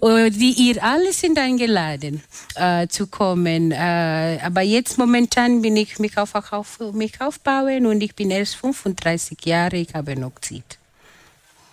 Und 0.00 0.32
die, 0.38 0.52
ihr 0.52 0.82
alle 0.82 1.12
sind 1.12 1.38
eingeladen 1.38 2.22
äh, 2.54 2.86
zu 2.88 3.06
kommen. 3.06 3.72
Äh, 3.72 4.38
aber 4.42 4.62
jetzt 4.62 4.98
momentan 4.98 5.62
bin 5.62 5.76
ich 5.76 5.98
mich 5.98 6.16
auf, 6.18 6.34
auf 6.34 6.78
mich 6.92 7.20
aufbauen 7.20 7.86
und 7.86 8.02
ich 8.02 8.14
bin 8.14 8.30
erst 8.30 8.56
35 8.56 9.38
Jahre, 9.44 9.76
ich 9.76 9.94
habe 9.94 10.18
noch 10.18 10.38
Zeit. 10.40 10.78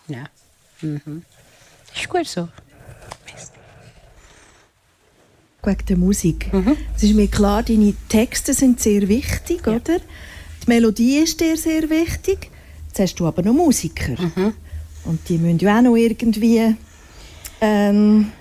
Ja. 0.08 0.26
Mhm. 0.82 1.24
Ist 1.96 2.10
gut 2.10 2.28
so. 2.28 2.48
Wegen 5.64 5.86
der 5.86 5.98
Musik. 5.98 6.50
Es 6.96 7.04
ist 7.04 7.14
mir 7.14 7.28
klar, 7.28 7.62
deine 7.62 7.94
Texte 8.10 8.54
sind 8.54 8.80
sehr 8.80 9.08
wichtig, 9.08 9.68
oder? 9.68 10.00
Die 10.00 10.68
Melodie 10.68 11.20
ist 11.20 11.40
dir 11.40 11.56
sehr 11.56 11.90
wichtig. 11.90 12.51
Jetzt 12.92 13.00
hast 13.00 13.20
du 13.22 13.26
aber 13.28 13.42
noch 13.42 13.54
Musiker. 13.54 14.18
Und 15.06 15.30
die 15.30 15.38
müssen 15.38 15.60
ja 15.60 15.78
auch 15.78 15.82
noch 15.82 15.96
irgendwie 15.96 16.76
ähm, 17.62 18.32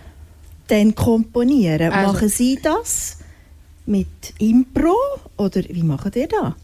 dann 0.67 0.93
komponieren. 0.93 1.93
Also- 1.93 2.13
machen 2.13 2.29
sie 2.29 2.59
das 2.61 3.19
mit 3.87 4.09
Impro 4.41 4.97
oder 5.37 5.63
wie 5.69 5.85
machen 5.85 6.11
die 6.11 6.27
das? 6.27 6.55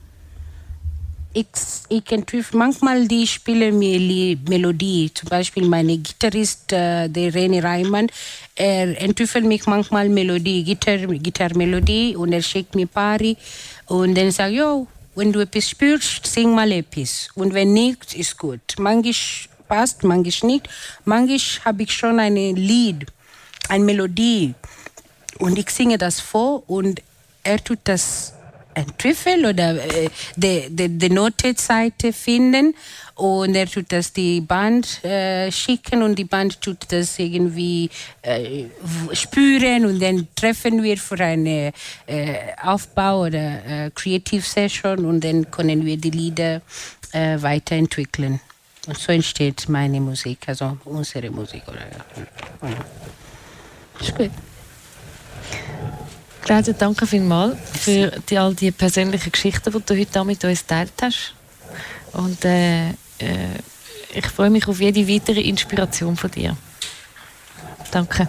ich, 1.37 1.47
ich 1.91 2.13
entwirf 2.13 2.55
manchmal 2.55 3.07
die 3.07 3.27
die 3.99 4.39
Melodie. 4.49 5.11
Zum 5.13 5.29
Beispiel 5.29 5.69
meine 5.69 5.99
Gitarrist, 5.99 6.73
äh, 6.73 7.09
der 7.09 7.31
René 7.31 7.63
Reimann, 7.63 8.07
er 8.55 8.99
entwickelt 9.01 9.45
mich 9.45 9.67
manchmal 9.67 10.09
Melodie, 10.09 10.65
Gitar, 10.65 11.07
und 12.17 12.33
er 12.33 12.41
schickt 12.41 12.75
mir 12.75 12.87
Pari 12.87 13.37
und 13.87 14.17
dann 14.17 14.31
sagt, 14.31 14.55
jo, 14.55 14.87
wenn 15.17 15.33
du 15.33 15.41
etwas 15.41 15.71
spürst, 15.71 16.27
sing 16.27 16.55
mal 16.55 16.71
etwas. 16.71 17.29
Und 17.35 17.55
wenn 17.55 17.73
nicht, 17.73 18.15
ist 18.15 18.39
gut. 18.39 18.61
Manchmal 18.79 19.15
passt, 19.67 20.05
manchmal 20.05 20.53
nicht. 20.53 20.69
Manchmal 21.05 21.65
habe 21.65 21.83
ich 21.83 21.93
schon 21.93 22.21
ein 22.21 22.37
Lied, 22.37 23.07
eine 23.69 23.85
Melodie 23.85 24.55
und 25.39 25.59
ich 25.59 25.71
singe 25.71 25.99
das 25.99 26.21
vor 26.21 26.63
und 26.69 27.03
er 27.43 27.63
tut 27.63 27.81
das 27.85 28.33
entwickeln 28.75 29.47
oder 29.47 29.75
äh, 29.77 30.11
die, 30.37 30.67
die, 30.69 30.89
die 30.89 31.11
Notenseite 31.11 32.13
finden 32.13 32.75
und 33.17 33.55
er 33.55 33.67
tut 33.67 33.91
das 33.91 34.13
die 34.13 34.41
Band 34.43 35.03
äh, 35.03 35.51
schicken 35.51 36.03
und 36.03 36.17
die 36.17 36.25
Band 36.25 36.61
tut 36.61 36.79
das 36.91 37.19
irgendwie 37.19 37.89
äh, 38.23 38.65
spüren 39.13 39.87
und 39.87 40.01
dann 40.01 40.29
treffen 40.37 40.83
wir 40.83 40.99
für 40.99 41.19
eine 41.19 41.73
äh, 42.07 42.35
Aufbau 42.63 43.23
oder 43.23 43.87
äh, 43.87 43.91
Creative 43.95 44.43
Session 44.43 45.07
und 45.07 45.25
dann 45.25 45.51
können 45.51 45.85
wir 45.85 45.97
die 45.97 46.11
Lieder 46.11 46.61
äh, 47.13 47.41
weiterentwickeln. 47.41 48.39
Und 48.87 48.99
so 48.99 49.13
entsteht 49.13 49.69
meine 49.69 50.01
Musik, 50.01 50.41
also 50.47 50.77
unsere 50.85 51.31
Musik. 51.31 51.63
Oder, 51.67 51.81
ja. 51.81 52.77
Ist 53.99 54.15
gut. 54.15 54.31
Claudia, 56.43 56.75
danke 56.75 57.07
vielmals 57.07 57.57
für 57.73 58.13
die, 58.29 58.39
all 58.39 58.55
die 58.55 58.71
persönlichen 58.71 59.33
Geschichten, 59.33 59.73
die 59.73 59.81
du 59.85 59.99
heute 59.99 60.25
mit 60.25 60.45
uns 60.45 60.61
geteilt 60.61 60.93
hast. 61.03 61.35
Und 62.13 62.45
äh, 62.45 62.91
äh, 63.19 63.59
ich 64.15 64.27
freue 64.27 64.51
mich 64.51 64.67
auf 64.69 64.81
jede 64.81 65.07
weitere 65.09 65.41
Inspiration 65.41 66.17
von 66.17 66.31
dir. 66.31 66.57
Danke. 67.91 68.29